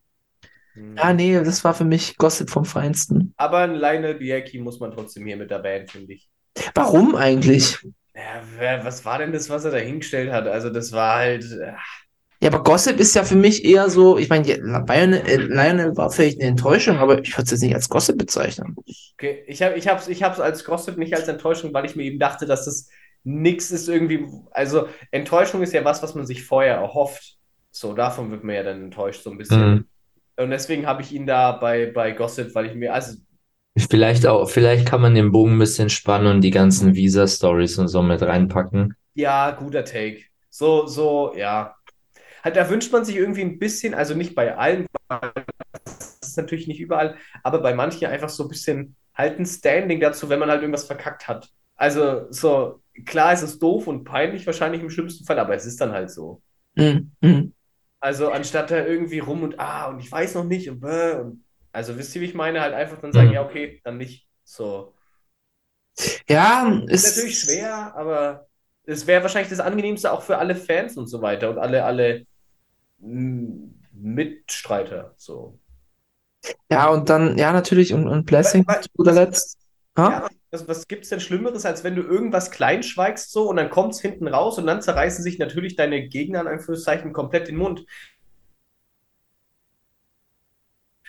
[0.97, 3.33] Ja, nee, das war für mich Gossip vom Feinsten.
[3.37, 6.29] Aber ein Lionel Bianchi muss man trotzdem hier mit erwähnen, finde ich.
[6.75, 7.79] Warum eigentlich?
[8.15, 10.47] Ja, wer, was war denn das, was er da hingestellt hat?
[10.47, 11.45] Also, das war halt.
[11.45, 11.73] äh,
[12.45, 16.11] Ja, aber Gossip ist ja für mich eher so, ich meine, Lionel, äh, Lionel war
[16.11, 18.77] vielleicht eine Enttäuschung, aber ich würde es jetzt nicht als Gossip bezeichnen.
[19.15, 22.03] Okay, ich habe ich hab's, ich hab's als Gossip nicht als Enttäuschung, weil ich mir
[22.03, 22.91] eben dachte, dass das
[23.23, 24.27] nix ist irgendwie.
[24.51, 27.39] Also, Enttäuschung ist ja was, was man sich vorher erhofft.
[27.71, 29.71] So, davon wird man ja dann enttäuscht, so ein bisschen.
[29.71, 29.85] Mhm.
[30.37, 33.17] Und deswegen habe ich ihn da bei, bei Gossip, weil ich mir, also,
[33.89, 37.89] Vielleicht auch, vielleicht kann man den Bogen ein bisschen spannen und die ganzen Visa-Stories und
[37.89, 38.97] so mit reinpacken.
[39.15, 40.25] ja, guter Take.
[40.51, 41.75] So, so, ja.
[42.45, 44.87] Halt, da wünscht man sich irgendwie ein bisschen, also nicht bei allen,
[45.89, 50.01] das ist natürlich nicht überall, aber bei manchen einfach so ein bisschen halt ein Standing
[50.01, 51.49] dazu, wenn man halt irgendwas verkackt hat.
[51.77, 55.81] Also, so, klar, es ist doof und peinlich wahrscheinlich im schlimmsten Fall, aber es ist
[55.81, 56.43] dann halt so.
[56.77, 57.53] Hm, hm.
[58.01, 61.45] Also, anstatt da irgendwie rum und ah, und ich weiß noch nicht und, bäh, und
[61.73, 62.61] also, wisst ihr, wie ich meine?
[62.61, 63.35] Halt einfach dann sagen, Mhm.
[63.35, 64.29] ja, okay, dann nicht.
[64.45, 64.95] So.
[66.29, 68.47] Ja, Ist ist natürlich schwer, aber
[68.85, 72.27] es wäre wahrscheinlich das Angenehmste auch für alle Fans und so weiter und alle, alle
[73.93, 75.15] Mitstreiter.
[75.17, 75.59] So.
[76.71, 79.59] Ja, und dann, ja, natürlich, und, und Blessing zu guter Letzt.
[79.97, 83.57] Ja, was, was gibt es denn Schlimmeres, als wenn du irgendwas klein schweigst so und
[83.57, 87.49] dann kommt es hinten raus und dann zerreißen sich natürlich deine Gegner in Anführungszeichen komplett
[87.49, 87.85] den Mund.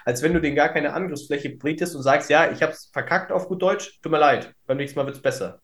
[0.04, 3.48] Als wenn du denen gar keine Angriffsfläche bietest und sagst, ja, ich hab's verkackt auf
[3.48, 5.62] gut Deutsch, tut mir leid, beim nächsten Mal wird's besser.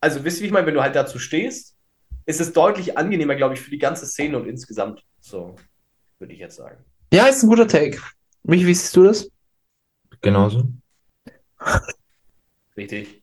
[0.00, 1.76] Also wisst ihr, wie ich meine, wenn du halt dazu stehst,
[2.26, 5.04] ist es deutlich angenehmer, glaube ich, für die ganze Szene und insgesamt.
[5.22, 5.54] So,
[6.18, 6.84] würde ich jetzt sagen.
[7.12, 7.98] Ja, ist ein guter Take.
[8.42, 9.30] Michi, wie siehst du das?
[10.20, 10.68] Genauso.
[12.76, 13.22] Richtig.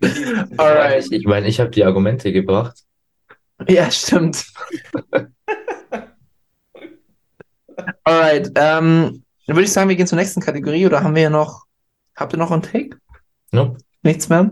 [0.56, 1.10] Alright.
[1.10, 2.78] Ich meine, ich habe die Argumente gebracht.
[3.68, 4.46] Ja, stimmt.
[8.04, 11.30] Alright, ähm, dann würde ich sagen, wir gehen zur nächsten Kategorie oder haben wir ja
[11.30, 11.64] noch,
[12.14, 12.98] habt ihr noch einen Take?
[13.50, 13.78] Nope.
[14.02, 14.50] Nichts mehr.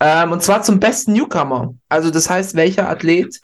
[0.00, 1.74] Ähm, und zwar zum besten Newcomer.
[1.88, 3.38] Also das heißt, welcher Athlet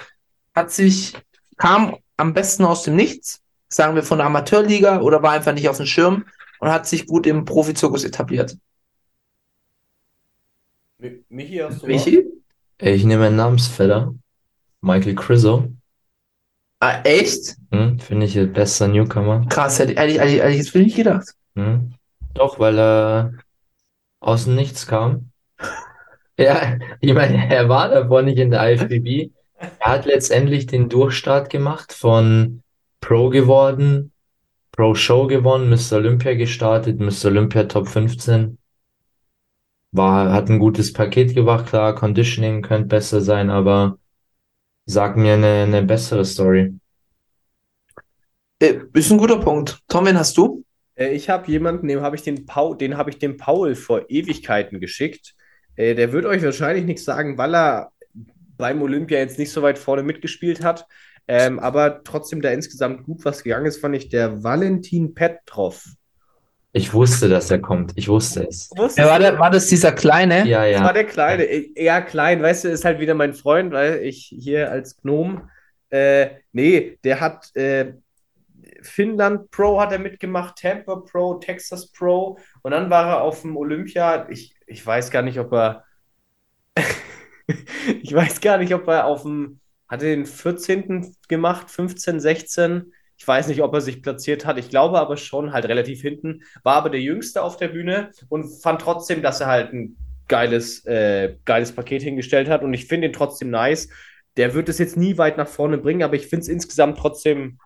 [0.54, 1.14] hat sich,
[1.56, 5.68] kam am besten aus dem Nichts, sagen wir von der Amateurliga oder war einfach nicht
[5.68, 6.24] auf dem Schirm
[6.60, 8.56] und hat sich gut im Profizirkus etabliert.
[11.00, 12.06] Mi- Michi, hast du was?
[12.06, 12.26] Michi?
[12.80, 14.14] Ich nehme einen Namensvetter.
[14.80, 15.68] Michael Crizzo.
[16.80, 17.56] Ah, echt?
[17.72, 19.46] Hm, finde ich ein bester Newcomer.
[19.48, 21.34] Krass, hätte ich ehrlich, ehrlich, ehrlich jetzt nicht gedacht.
[21.56, 21.94] Hm.
[22.34, 23.32] Doch, weil er
[24.20, 25.30] aus dem Nichts kam.
[26.40, 29.32] Ja, ich meine, er war davor nicht in der IFBB.
[29.58, 32.62] Er hat letztendlich den Durchstart gemacht von
[33.00, 34.12] Pro geworden,
[34.72, 35.96] Pro Show gewonnen, Mr.
[35.96, 37.26] Olympia gestartet, Mr.
[37.28, 38.58] Olympia Top 15.
[39.92, 43.98] War, hat ein gutes Paket gebracht, klar, Conditioning könnte besser sein, aber
[44.86, 46.74] sag mir eine, eine bessere Story.
[48.60, 49.80] Äh, ist ein guter Punkt.
[49.88, 50.64] Tom, wen hast du?
[50.96, 54.10] Äh, Ich habe jemanden, dem habe ich den Paul, den habe ich dem Paul vor
[54.10, 55.34] Ewigkeiten geschickt.
[55.76, 57.92] Äh, Der wird euch wahrscheinlich nichts sagen, weil er
[58.58, 60.86] beim Olympia jetzt nicht so weit vorne mitgespielt hat.
[61.26, 65.84] Ähm, aber trotzdem da insgesamt gut was gegangen ist, fand ich der Valentin Petrov.
[66.72, 67.92] Ich wusste, dass er kommt.
[67.96, 68.70] Ich wusste es.
[68.96, 70.46] Ja, war, der, war das dieser Kleine?
[70.46, 70.92] Ja, Das war ja.
[70.92, 71.44] der Kleine.
[71.44, 75.48] Äh, Ja, klein, weißt du, ist halt wieder mein Freund, weil ich hier als Gnom.
[75.90, 77.94] Äh, nee, der hat äh,
[78.82, 83.56] Finnland Pro hat er mitgemacht, Tampa Pro, Texas Pro und dann war er auf dem
[83.56, 84.28] Olympia.
[84.28, 85.84] Ich, ich weiß gar nicht, ob er.
[88.02, 89.60] ich weiß gar nicht, ob er auf dem.
[89.88, 91.16] Hat er den 14.
[91.28, 92.92] gemacht, 15, 16.
[93.16, 94.58] Ich weiß nicht, ob er sich platziert hat.
[94.58, 96.42] Ich glaube aber schon, halt relativ hinten.
[96.62, 99.96] War aber der Jüngste auf der Bühne und fand trotzdem, dass er halt ein
[100.28, 102.62] geiles, äh, geiles Paket hingestellt hat.
[102.62, 103.88] Und ich finde ihn trotzdem nice.
[104.36, 107.58] Der wird es jetzt nie weit nach vorne bringen, aber ich finde es insgesamt trotzdem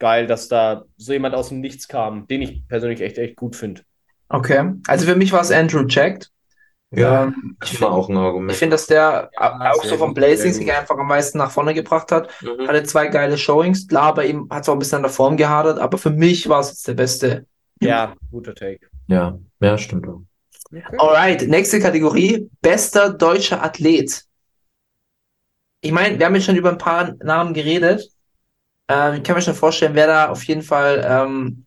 [0.00, 3.56] geil, dass da so jemand aus dem Nichts kam, den ich persönlich echt, echt gut
[3.56, 3.82] finde.
[4.28, 4.72] Okay.
[4.88, 6.30] Also für mich war es Andrew Jacked.
[6.96, 8.52] Ja, Ähm, das war auch ein Argument.
[8.52, 11.74] Ich finde, dass der Ja, auch so vom Blazing sich einfach am meisten nach vorne
[11.74, 12.30] gebracht hat.
[12.42, 12.68] Mhm.
[12.68, 13.86] Hatte zwei geile Showings.
[13.86, 16.48] Klar, bei ihm hat es auch ein bisschen an der Form gehadert, aber für mich
[16.48, 17.46] war es jetzt der beste.
[17.80, 18.86] Ja, guter Take.
[19.08, 20.22] Ja, ja, stimmt auch.
[20.98, 22.48] Alright, nächste Kategorie.
[22.60, 24.24] Bester deutscher Athlet.
[25.80, 28.08] Ich meine, wir haben jetzt schon über ein paar Namen geredet.
[28.88, 31.63] Ähm, ich kann mir schon vorstellen, wer da auf jeden Fall ähm,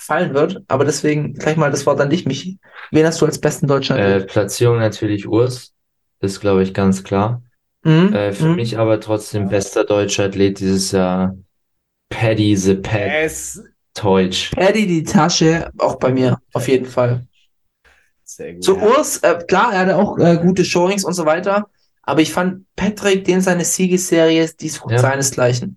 [0.00, 0.62] fallen wird.
[0.68, 2.58] Aber deswegen gleich mal das Wort an dich, Michi.
[2.90, 4.20] Wen hast du als besten deutschen Äh?
[4.22, 5.72] Platzierung natürlich Urs.
[6.20, 7.42] Ist, glaube ich, ganz klar.
[7.82, 8.56] Mhm, Äh, für mhm.
[8.56, 11.34] mich aber trotzdem bester deutscher Athlet dieses Jahr.
[12.10, 13.62] Paddy the Pad Es
[13.94, 14.50] Teutsch.
[14.52, 17.26] Paddy die Tasche, auch bei mir, auf jeden Fall.
[18.24, 18.64] sehr gut.
[18.64, 21.68] Zu Urs, äh, klar, er hatte auch äh, gute Showings und so weiter.
[22.02, 24.98] Aber ich fand Patrick, den seine Siegesserie, die sucht Ja.
[24.98, 25.76] seinesgleichen.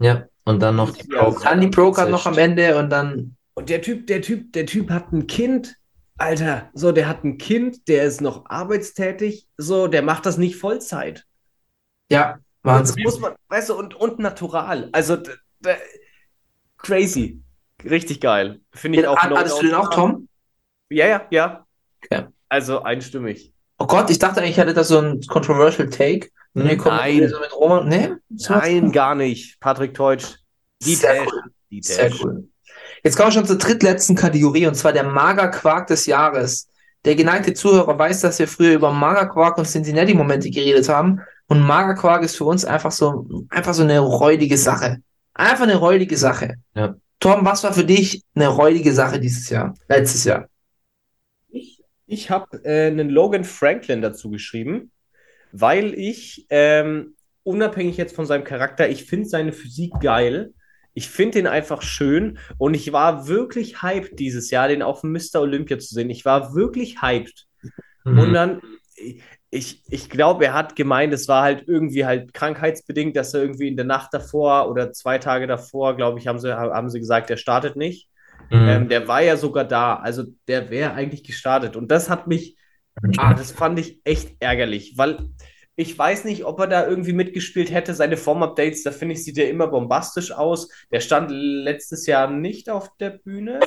[0.00, 1.38] Ja, und dann noch die Ja, Pro.
[1.42, 4.88] Dann die Pro-Card noch am Ende und dann Und der Typ, der Typ, der Typ
[4.88, 5.74] hat ein Kind.
[6.16, 10.54] Alter, so, der hat ein Kind, der ist noch arbeitstätig, so, der macht das nicht
[10.54, 11.26] Vollzeit.
[12.08, 13.02] Ja, Das Wahnsinn.
[13.02, 14.90] muss man, weißt du, und, und natural.
[14.92, 15.18] Also,
[16.76, 17.40] crazy.
[17.84, 18.60] Richtig geil.
[18.72, 19.16] Finde ich Den, auch.
[19.16, 20.28] hattest du den auch, Tom?
[20.88, 21.66] Ja, ja, ja.
[22.04, 22.26] Okay.
[22.48, 23.52] Also einstimmig.
[23.78, 26.28] Oh Gott, ich dachte eigentlich, ich hatte da so ein controversial Take.
[26.54, 27.28] Kommt Nein.
[27.28, 27.82] so.
[27.82, 28.10] Nee?
[28.28, 29.58] Nein, gar nicht.
[29.58, 30.36] Patrick Teutsch.
[30.80, 31.80] Sehr cool.
[31.80, 32.47] Sehr cool.
[33.04, 36.68] Jetzt kommen wir schon zur drittletzten Kategorie und zwar der Magerquark des Jahres.
[37.04, 41.20] Der geneigte Zuhörer weiß, dass wir früher über Magerquark und Cincinnati-Momente geredet haben.
[41.46, 44.98] Und Magerquark ist für uns einfach so, einfach so eine räudige Sache.
[45.32, 46.56] Einfach eine räudige Sache.
[46.74, 46.96] Ja.
[47.20, 49.74] Tom, was war für dich eine räudige Sache dieses Jahr?
[49.88, 50.48] Letztes Jahr?
[51.48, 54.90] Ich, ich habe äh, einen Logan Franklin dazu geschrieben,
[55.52, 60.52] weil ich, ähm, unabhängig jetzt von seinem Charakter, ich finde seine Physik geil.
[60.98, 65.12] Ich finde ihn einfach schön und ich war wirklich hyped dieses Jahr, den auf dem
[65.12, 65.40] Mr.
[65.40, 66.10] Olympia zu sehen.
[66.10, 67.46] Ich war wirklich hyped.
[68.04, 68.18] Mhm.
[68.18, 68.62] Und dann,
[69.48, 73.68] ich, ich glaube, er hat gemeint, es war halt irgendwie halt krankheitsbedingt, dass er irgendwie
[73.68, 77.30] in der Nacht davor oder zwei Tage davor, glaube ich, haben sie, haben sie gesagt,
[77.30, 78.08] er startet nicht.
[78.50, 78.68] Mhm.
[78.68, 81.76] Ähm, der war ja sogar da, also der wäre eigentlich gestartet.
[81.76, 82.56] Und das hat mich,
[83.18, 85.18] ah, das fand ich echt ärgerlich, weil
[85.78, 87.94] ich weiß nicht, ob er da irgendwie mitgespielt hätte.
[87.94, 90.68] Seine Form-Updates, da finde ich, sieht er immer bombastisch aus.
[90.90, 93.60] Der stand letztes Jahr nicht auf der Bühne.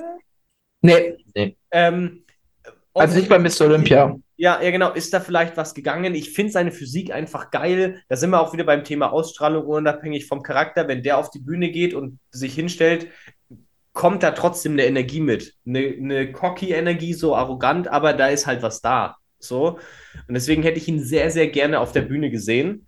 [0.81, 1.15] Nee,
[1.71, 2.25] Ähm,
[2.93, 3.61] also nicht bei Mr.
[3.61, 4.17] Olympia.
[4.35, 4.91] ja, ja, genau.
[4.91, 6.13] Ist da vielleicht was gegangen?
[6.13, 8.03] Ich finde seine Physik einfach geil.
[8.09, 10.89] Da sind wir auch wieder beim Thema Ausstrahlung, unabhängig vom Charakter.
[10.89, 13.07] Wenn der auf die Bühne geht und sich hinstellt,
[13.93, 15.53] kommt da trotzdem eine Energie mit.
[15.65, 19.15] Eine, eine cocky Energie, so arrogant, aber da ist halt was da.
[19.43, 19.79] So.
[20.27, 22.87] Und deswegen hätte ich ihn sehr, sehr gerne auf der Bühne gesehen.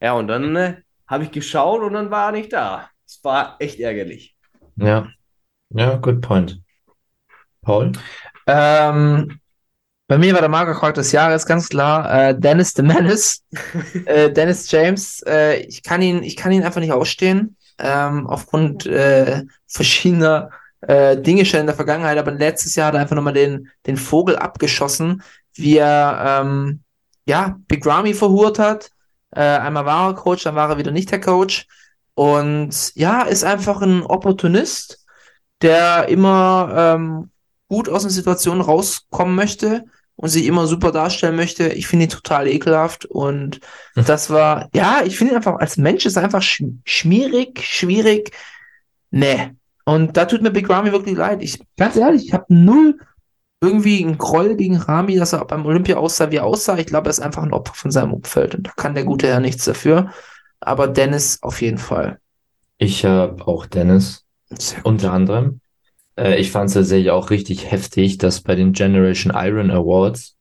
[0.00, 0.76] Ja, und dann äh,
[1.06, 2.88] habe ich geschaut und dann war er nicht da.
[3.06, 4.36] Es war echt ärgerlich.
[4.76, 5.08] Ja.
[5.70, 6.60] Ja, good point.
[7.62, 7.92] Paul?
[8.46, 9.40] Ähm,
[10.06, 13.42] bei mir war der Magerquark des Jahres ganz klar äh, Dennis the Menace.
[14.04, 15.22] äh, Dennis James.
[15.26, 17.56] Äh, ich kann ihn, ich kann ihn einfach nicht ausstehen.
[17.78, 20.50] Ähm, aufgrund äh, verschiedener
[20.82, 22.18] äh, Dinge schon in der Vergangenheit.
[22.18, 25.22] Aber letztes Jahr hat er einfach nochmal den, den Vogel abgeschossen,
[25.54, 26.80] wie er ähm,
[27.26, 28.90] ja, Big Ramy verhurt hat.
[29.30, 31.66] Äh, einmal war er Coach, dann war er wieder nicht der Coach.
[32.14, 35.04] Und ja, ist einfach ein Opportunist,
[35.62, 37.30] der immer ähm,
[37.68, 39.84] gut aus einer Situation rauskommen möchte
[40.16, 41.68] und sich immer super darstellen möchte.
[41.68, 43.60] Ich finde ihn total ekelhaft und
[43.96, 48.30] das war, ja, ich finde ihn einfach als Mensch ist einfach sch schmierig, schwierig.
[49.10, 49.50] Nee.
[49.84, 51.42] Und da tut mir Big Ramy wirklich leid.
[51.42, 52.98] Ich, ganz ehrlich, ich habe null
[53.64, 56.78] irgendwie einen Groll gegen Rami, dass er beim Olympia aussah, wie er aussah.
[56.78, 59.26] Ich glaube, er ist einfach ein Opfer von seinem Umfeld und da kann der gute
[59.26, 60.10] Herr nichts dafür.
[60.60, 62.18] Aber Dennis auf jeden Fall.
[62.78, 64.24] Ich habe auch Dennis,
[64.82, 65.60] unter anderem.
[66.16, 70.36] Äh, ich fand es tatsächlich auch richtig heftig, dass bei den Generation Iron Awards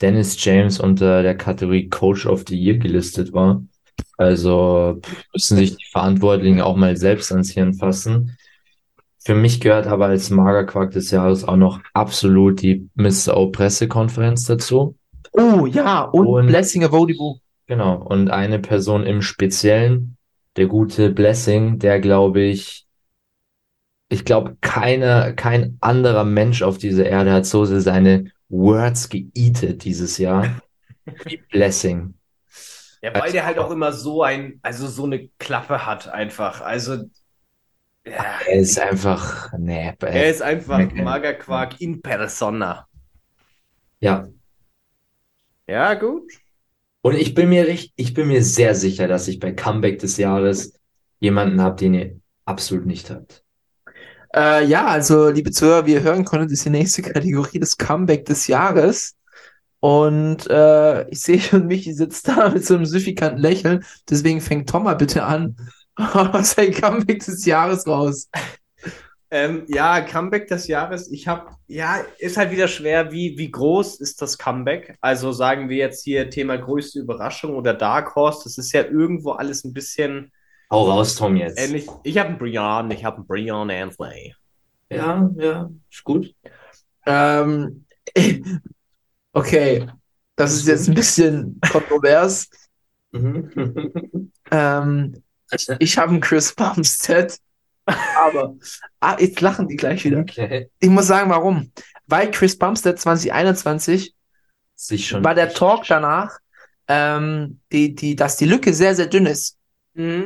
[0.00, 3.62] Dennis James unter der Kategorie Coach of the Year gelistet war.
[4.16, 5.00] Also
[5.32, 8.36] müssen sich die Verantwortlichen auch mal selbst ans Hirn fassen.
[9.24, 13.36] Für mich gehört aber als Magerquark des Jahres auch noch absolut die Mr.
[13.36, 14.96] O Pressekonferenz dazu.
[15.32, 17.38] Oh ja, und, Und- Blessing Avodibu.
[17.66, 20.16] Genau, und eine Person im Speziellen,
[20.56, 22.86] der gute Blessing, der glaube ich,
[24.08, 29.84] ich glaube, keiner, kein anderer Mensch auf dieser Erde hat so sehr seine Words geeatet
[29.84, 30.60] dieses Jahr
[31.24, 32.14] wie Blessing.
[33.00, 36.60] Ja, weil der halt auch immer so ein, also so eine Klappe hat einfach.
[36.60, 37.04] Also,
[38.06, 41.02] ja, Er ist einfach, nee, er ist einfach Okay.
[41.02, 42.86] Magerquark in persona.
[44.00, 44.28] ja,
[45.66, 46.30] Ja, gut.
[47.02, 50.16] Und ich bin mir richtig, ich bin mir sehr sicher, dass ich bei Comeback des
[50.16, 50.74] Jahres
[51.20, 53.44] jemanden habe, den ihr absolut nicht habt.
[54.34, 58.24] Äh, ja, also, liebe Zuhörer, wie ihr hören konntet, ist die nächste Kategorie das Comeback
[58.24, 59.16] des Jahres.
[59.80, 63.84] Und äh, ich sehe schon, Michi sitzt da mit so einem süffikanten Lächeln.
[64.08, 65.56] Deswegen fängt Tom mal bitte an.
[66.42, 68.28] Sein Comeback des Jahres raus.
[69.30, 71.10] Ähm, ja, Comeback des Jahres.
[71.10, 73.12] Ich habe, ja, ist halt wieder schwer.
[73.12, 74.98] Wie, wie groß ist das Comeback?
[75.00, 78.40] Also sagen wir jetzt hier Thema größte Überraschung oder Dark Horse.
[78.44, 80.30] Das ist ja irgendwo alles ein bisschen
[80.70, 81.58] Hau raus, Tom, jetzt.
[81.58, 81.86] ähnlich.
[82.02, 84.34] Ich habe einen Brian, ich habe einen Brian Ansley.
[84.90, 86.34] Ja, ja, ist gut.
[87.06, 87.86] Ähm,
[89.32, 89.86] okay,
[90.36, 92.50] das ist jetzt ein bisschen kontrovers.
[93.12, 94.30] Mhm.
[94.54, 95.21] Ähm,
[95.78, 97.38] ich habe einen Chris Bumstead,
[97.84, 98.54] aber
[99.00, 100.18] ah, jetzt lachen die gleich wieder.
[100.18, 100.70] Okay.
[100.78, 101.72] Ich muss sagen, warum?
[102.06, 104.14] Weil Chris Bumstead 2021
[104.74, 105.24] Sich schon.
[105.24, 106.38] war der Talk danach,
[106.88, 109.58] ähm, die, die, dass die Lücke sehr, sehr dünn ist.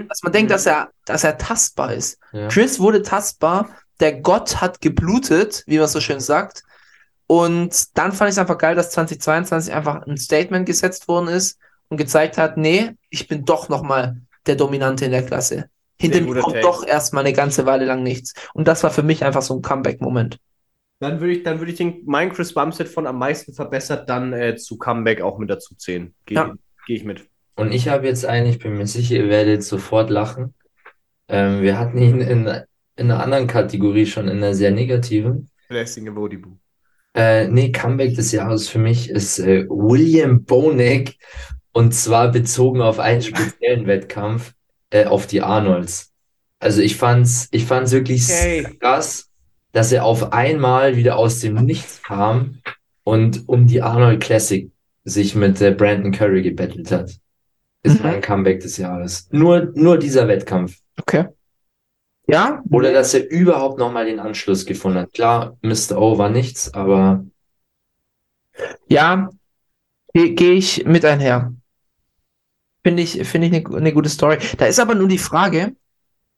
[0.08, 2.18] Dass man denkt, dass er, dass er tastbar ist.
[2.32, 2.48] Ja.
[2.48, 3.68] Chris wurde tastbar,
[4.00, 6.62] der Gott hat geblutet, wie man so schön sagt.
[7.26, 11.58] Und dann fand ich es einfach geil, dass 2022 einfach ein Statement gesetzt worden ist
[11.88, 15.68] und gezeigt hat, nee, ich bin doch nochmal der Dominante in der Klasse.
[15.98, 16.66] Hinter mir kommt Take.
[16.66, 18.35] doch erstmal eine ganze Weile lang nichts.
[18.52, 20.39] Und das war für mich einfach so ein Comeback-Moment.
[20.98, 24.32] Dann würde ich, dann würde ich den, meinen Chris Bumstead von am meisten verbessert dann
[24.32, 26.14] äh, zu Comeback auch mit dazu zählen.
[26.24, 26.55] Gehe Ja.
[26.86, 27.27] geh ich mit.
[27.55, 30.55] Und ich habe jetzt einen, ich bin mir sicher, ihr werdet sofort lachen.
[31.28, 32.47] Ähm, wir hatten ihn in,
[32.97, 35.51] in einer anderen Kategorie schon, in einer sehr negativen.
[35.68, 36.51] Blessing Wodibu.
[37.14, 41.16] Äh, nee, Comeback des Jahres für mich ist äh, William Bonek
[41.76, 44.54] und zwar bezogen auf einen speziellen Wettkampf,
[44.88, 46.10] äh, auf die Arnolds.
[46.58, 48.78] Also ich fand's, ich fand's wirklich Okay.
[48.80, 49.28] krass,
[49.72, 52.62] dass er auf einmal wieder aus dem Nichts kam
[53.04, 54.70] und um die Arnold Classic
[55.04, 57.10] sich mit äh, Brandon Curry gebettelt hat.
[57.82, 58.06] Ist Mhm.
[58.06, 59.28] mein Comeback des Jahres.
[59.30, 60.78] Nur, nur dieser Wettkampf.
[60.98, 61.26] Okay.
[62.26, 65.12] Ja, Oder dass er überhaupt nochmal den Anschluss gefunden hat.
[65.12, 65.98] Klar, Mr.
[65.98, 67.26] O war nichts, aber
[68.88, 69.28] ja,
[70.14, 71.52] gehe geh ich mit einher.
[72.86, 74.38] Finde ich, finde ich eine, eine gute Story.
[74.58, 75.74] Da ist aber nur die Frage,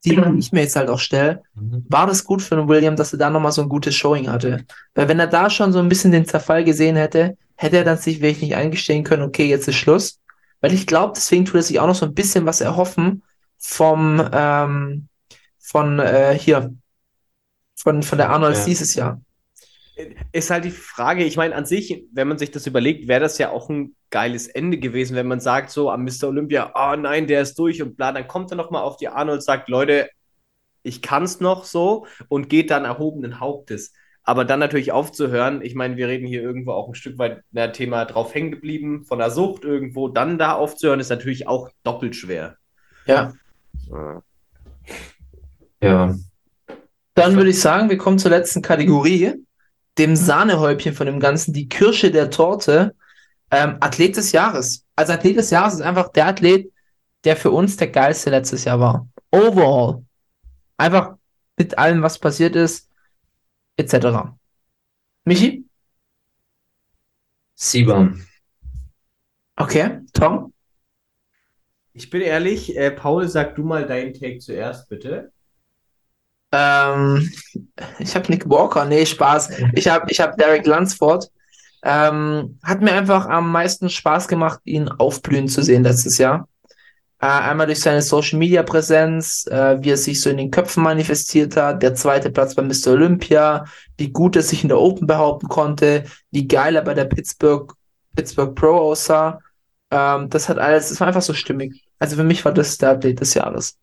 [0.03, 1.43] die ich mir jetzt halt auch stelle,
[1.91, 4.65] war das gut für den William, dass er da nochmal so ein gutes Showing hatte?
[4.95, 7.99] Weil wenn er da schon so ein bisschen den Zerfall gesehen hätte, hätte er dann
[7.99, 10.20] sich wirklich nicht eingestehen können, okay, jetzt ist Schluss.
[10.62, 13.23] Weil ich glaube, deswegen tut er sich auch noch so ein bisschen was erhoffen
[13.59, 15.09] vom, ähm,
[15.59, 16.75] von äh, hier,
[17.77, 18.65] von, von der Arnolds Ja.
[18.65, 19.20] dieses Jahr.
[20.33, 23.39] Ist halt die Frage, ich meine, an sich, wenn man sich das überlegt, wäre das
[23.39, 26.29] ja auch ein geiles Ende gewesen, wenn man sagt, so am Mr.
[26.29, 29.39] Olympia, oh nein, der ist durch und bla, dann kommt er nochmal auf die Arnold
[29.39, 30.09] und sagt, Leute,
[30.83, 33.93] ich kann's noch so und geht dann erhobenen Hauptes.
[34.23, 37.69] Aber dann natürlich aufzuhören, ich meine, wir reden hier irgendwo auch ein Stück weit na,
[37.69, 42.15] Thema drauf hängen geblieben, von der Sucht irgendwo, dann da aufzuhören, ist natürlich auch doppelt
[42.15, 42.57] schwer.
[43.07, 43.33] Ja.
[45.83, 46.15] ja.
[47.15, 49.35] Dann würde ich sagen, wir kommen zur letzten Kategorie,
[49.99, 52.95] dem Sahnehäubchen von dem Ganzen, die Kirsche der Torte,
[53.51, 54.85] ähm, Athlet des Jahres.
[54.97, 56.73] Also Athlet des Jahres ist einfach der Athlet,
[57.25, 59.09] der für uns der geilste letztes Jahr war.
[59.31, 60.05] Overall.
[60.77, 61.16] Einfach
[61.57, 62.89] mit allem, was passiert ist,
[63.77, 64.35] etc.
[65.25, 65.65] Michi?
[67.55, 68.25] Siebam.
[69.57, 70.01] Okay.
[70.12, 70.53] Tom?
[71.93, 75.33] Ich bin ehrlich, äh, Paul, sag du mal deinen Take zuerst, bitte.
[76.53, 77.31] Ähm,
[77.99, 79.51] ich habe Nick Walker, nee, Spaß.
[79.75, 81.31] Ich habe ich hab Derek Lunsford.
[81.83, 86.49] Ähm, hat mir einfach am meisten Spaß gemacht, ihn aufblühen zu sehen letztes Jahr.
[87.20, 90.83] Äh, einmal durch seine Social Media Präsenz, äh, wie er sich so in den Köpfen
[90.85, 92.93] manifestiert hat, der zweite Platz bei Mr.
[92.93, 93.65] Olympia,
[93.97, 97.73] wie gut er sich in der Open behaupten konnte, wie geil er bei der Pittsburgh,
[98.15, 99.41] Pittsburgh Pro aussah.
[99.91, 101.85] Ähm, das hat alles, das war einfach so stimmig.
[101.99, 103.77] Also für mich war das der Athlet des Jahres.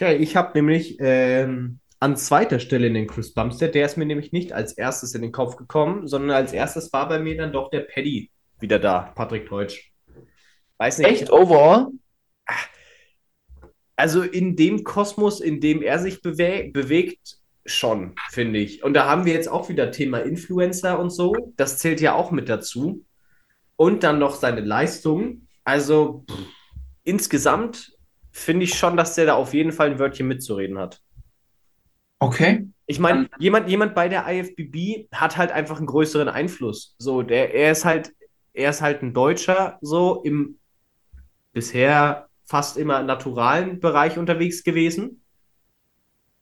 [0.00, 3.74] Okay, ich habe nämlich ähm, an zweiter Stelle den Chris Bumstead.
[3.74, 7.06] Der ist mir nämlich nicht als erstes in den Kopf gekommen, sondern als erstes war
[7.06, 9.92] bei mir dann doch der Paddy wieder da, Patrick Teutsch.
[10.78, 11.06] Weiß nicht.
[11.06, 11.88] Echt overall?
[13.94, 17.36] Also in dem Kosmos, in dem er sich bewe bewegt,
[17.66, 18.82] schon, finde ich.
[18.82, 21.52] Und da haben wir jetzt auch wieder Thema Influencer und so.
[21.58, 23.04] Das zählt ja auch mit dazu.
[23.76, 25.46] Und dann noch seine Leistung.
[25.62, 26.38] Also pff,
[27.04, 27.92] insgesamt
[28.32, 31.00] finde ich schon, dass der da auf jeden Fall ein Wörtchen mitzureden hat.
[32.18, 32.68] Okay.
[32.86, 36.94] Ich meine, jemand, jemand bei der IFBB hat halt einfach einen größeren Einfluss.
[36.98, 38.12] So, der, er ist halt,
[38.52, 40.58] er ist halt ein Deutscher, so im
[41.52, 45.22] bisher fast immer naturalen Bereich unterwegs gewesen,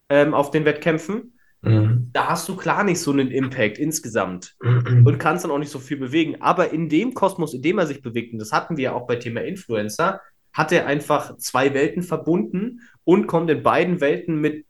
[0.09, 1.35] ähm, auf den Wettkämpfen.
[1.61, 2.11] Mhm.
[2.13, 5.81] da hast du klar nicht so einen Impact insgesamt und kannst dann auch nicht so
[5.81, 6.41] viel bewegen.
[6.41, 9.09] Aber in dem Kosmos, in dem er sich bewegt, und das hatten wir ja auch
[9.09, 10.21] bei Thema Influencer,
[10.59, 14.67] hat er einfach zwei Welten verbunden und kommt in beiden Welten mit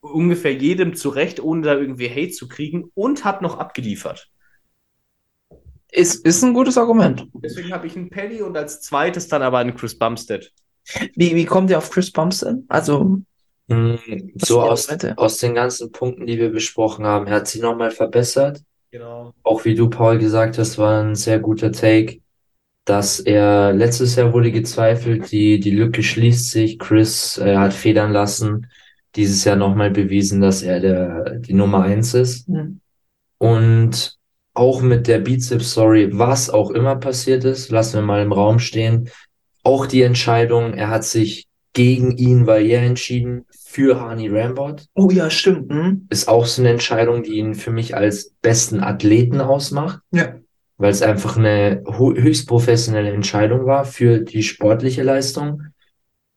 [0.00, 4.28] ungefähr jedem zurecht, ohne da irgendwie Hate zu kriegen und hat noch abgeliefert.
[5.92, 7.28] Ist, ist ein gutes Argument.
[7.34, 10.52] Deswegen habe ich einen Paddy und als zweites dann aber einen Chris Bumstead.
[11.14, 12.64] Wie, wie kommt ihr auf Chris Bumstead?
[12.66, 13.22] Also,
[13.68, 14.32] Mhm.
[14.34, 18.60] So aus, aus den ganzen Punkten, die wir besprochen haben, er hat sie nochmal verbessert.
[18.90, 19.32] Genau.
[19.44, 22.20] Auch wie du, Paul, gesagt hast, war ein sehr guter Take,
[22.84, 28.12] dass er letztes Jahr wurde gezweifelt, die, die Lücke schließt sich, Chris äh, hat federn
[28.12, 28.66] lassen,
[29.14, 32.46] dieses Jahr nochmal bewiesen, dass er der, die Nummer eins ist.
[32.48, 32.80] hm.
[33.38, 34.16] Und
[34.54, 39.08] auch mit der Bizeps-Story, was auch immer passiert ist, lassen wir mal im Raum stehen.
[39.62, 44.84] Auch die Entscheidung, er hat sich gegen ihn Valier entschieden für Hani Rambot.
[44.94, 45.72] oh ja, stimmt.
[45.72, 46.06] Hm?
[46.10, 50.34] Ist auch so eine Entscheidung, die ihn für mich als besten Athleten ausmacht, Ja.
[50.82, 55.62] Weil es einfach eine höchst professionelle Entscheidung war für die sportliche Leistung.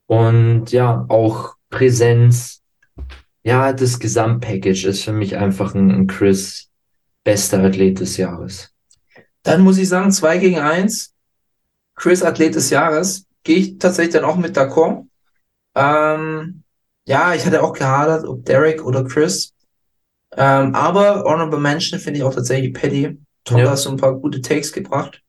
[0.05, 2.61] Und ja, auch Präsenz.
[3.41, 6.69] Ja, das Gesamtpackage ist für mich einfach ein, ein Chris
[7.23, 8.71] bester Athlet des Jahres.
[9.41, 11.15] Dann muss ich sagen, 2 gegen 1.
[11.95, 13.25] Chris Athlet des Jahres.
[13.41, 15.07] Gehe ich tatsächlich dann auch mit d'accord.
[15.73, 16.61] Ähm,
[17.07, 19.55] ja, ich hatte auch gehadert, ob Derek oder Chris.
[20.37, 23.24] Ähm, aber Honorable Mention finde ich auch tatsächlich Paddy.
[23.45, 23.65] Tom, Ja.
[23.65, 25.21] da hast du ein paar gute Takes gebracht.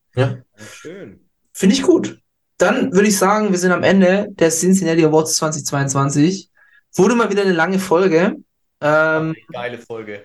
[0.73, 1.21] Schön.
[1.53, 2.19] Finde ich gut.
[2.59, 6.51] Dann würde ich sagen, wir sind am Ende der Cincinnati Awards 2022.
[6.95, 8.37] Wurde mal wieder eine lange Folge.
[8.81, 10.23] Ähm, Geile Folge.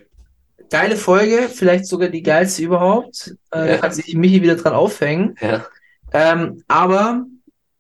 [0.70, 3.36] geile Folge, vielleicht sogar die geilste überhaupt.
[3.54, 3.66] Äh, Ja.
[3.68, 5.36] Da kann sich Michi wieder dran aufhängen.
[5.42, 5.66] Ja.
[6.14, 7.26] Ähm, aber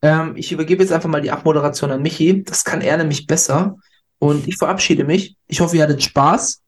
[0.01, 2.43] ähm, ich übergebe jetzt einfach mal die Abmoderation an Michi.
[2.43, 3.77] Das kann er nämlich besser.
[4.19, 5.35] Und ich verabschiede mich.
[5.47, 6.61] Ich hoffe, ihr hattet Spaß.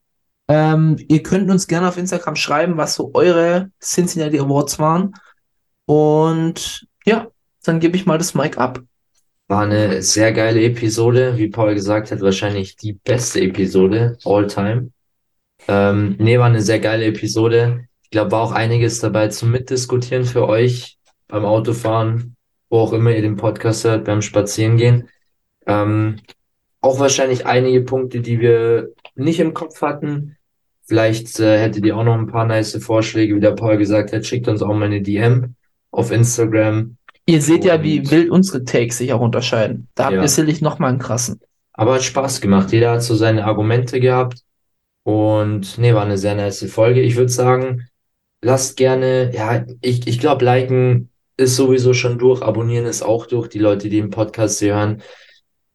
[0.47, 5.13] Ähm, ihr könnt uns gerne auf Instagram schreiben, was so eure Cincinnati Awards waren.
[5.85, 7.27] Und ja,
[7.63, 8.79] dann gebe ich mal das Mic ab.
[9.47, 14.91] War eine sehr geile Episode, wie Paul gesagt hat, wahrscheinlich die beste Episode all time.
[15.67, 17.87] Ähm, nee, war eine sehr geile Episode.
[18.03, 20.97] Ich glaube, war auch einiges dabei zum Mitdiskutieren für euch
[21.27, 22.35] beim Autofahren,
[22.69, 25.09] wo auch immer ihr den Podcast hört, beim Spazierengehen.
[25.65, 26.19] Ähm,
[26.81, 30.37] auch wahrscheinlich einige Punkte, die wir nicht im Kopf hatten.
[30.85, 34.25] Vielleicht äh, hättet ihr auch noch ein paar nice Vorschläge, wie der Paul gesagt hat.
[34.25, 35.55] Schickt uns auch mal eine DM
[35.91, 36.97] auf Instagram.
[37.25, 39.87] Ihr seht ja, wie wild unsere Takes sich auch unterscheiden.
[39.95, 40.21] Da habt Ja.
[40.21, 41.39] ihr sicherlich nochmal einen krassen.
[41.71, 42.71] Aber hat Spaß gemacht.
[42.71, 44.39] Jeder hat so seine Argumente gehabt.
[45.03, 47.01] Und nee, war eine sehr nice Folge.
[47.01, 47.87] Ich würde sagen,
[48.41, 53.47] lasst gerne, ja, ich, ich glaube, liken ist sowieso schon durch, abonnieren ist auch durch,
[53.47, 55.01] die Leute, die den Podcast hören.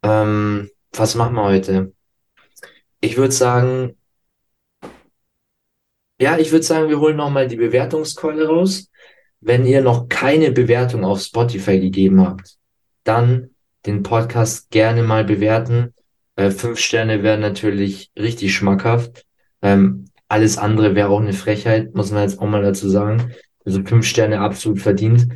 [0.02, 1.92] Ähm, was machen wir heute?
[3.00, 3.96] Ich würde sagen,
[6.20, 8.90] ja, ich würde sagen, wir holen nochmal die Bewertungskeule raus.
[9.40, 12.56] Wenn ihr noch keine Bewertung auf Spotify gegeben habt,
[13.04, 13.50] dann
[13.86, 15.94] den Podcast gerne mal bewerten.
[16.34, 19.24] Äh, fünf Sterne wären natürlich richtig schmackhaft.
[19.62, 23.32] Ähm, alles andere wäre auch eine Frechheit, muss man jetzt auch mal dazu sagen.
[23.64, 25.28] Also fünf Sterne absolut verdient.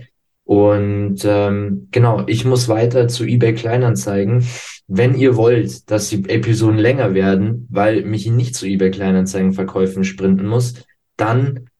[0.53, 4.47] Und ähm, genau, ich muss weiter zu eBay Kleinanzeigen.
[4.87, 10.05] Wenn ihr wollt, dass die Episoden länger werden, weil mich nicht zu eBay Kleinanzeigen Verkäufen
[10.05, 10.75] sprinten muss,
[11.17, 11.71] dann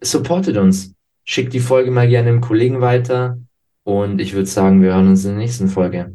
[0.00, 0.94] supportet uns.
[1.24, 3.40] Schickt die Folge mal gerne dem Kollegen weiter.
[3.82, 6.14] Und ich würde sagen, wir hören uns in der nächsten Folge.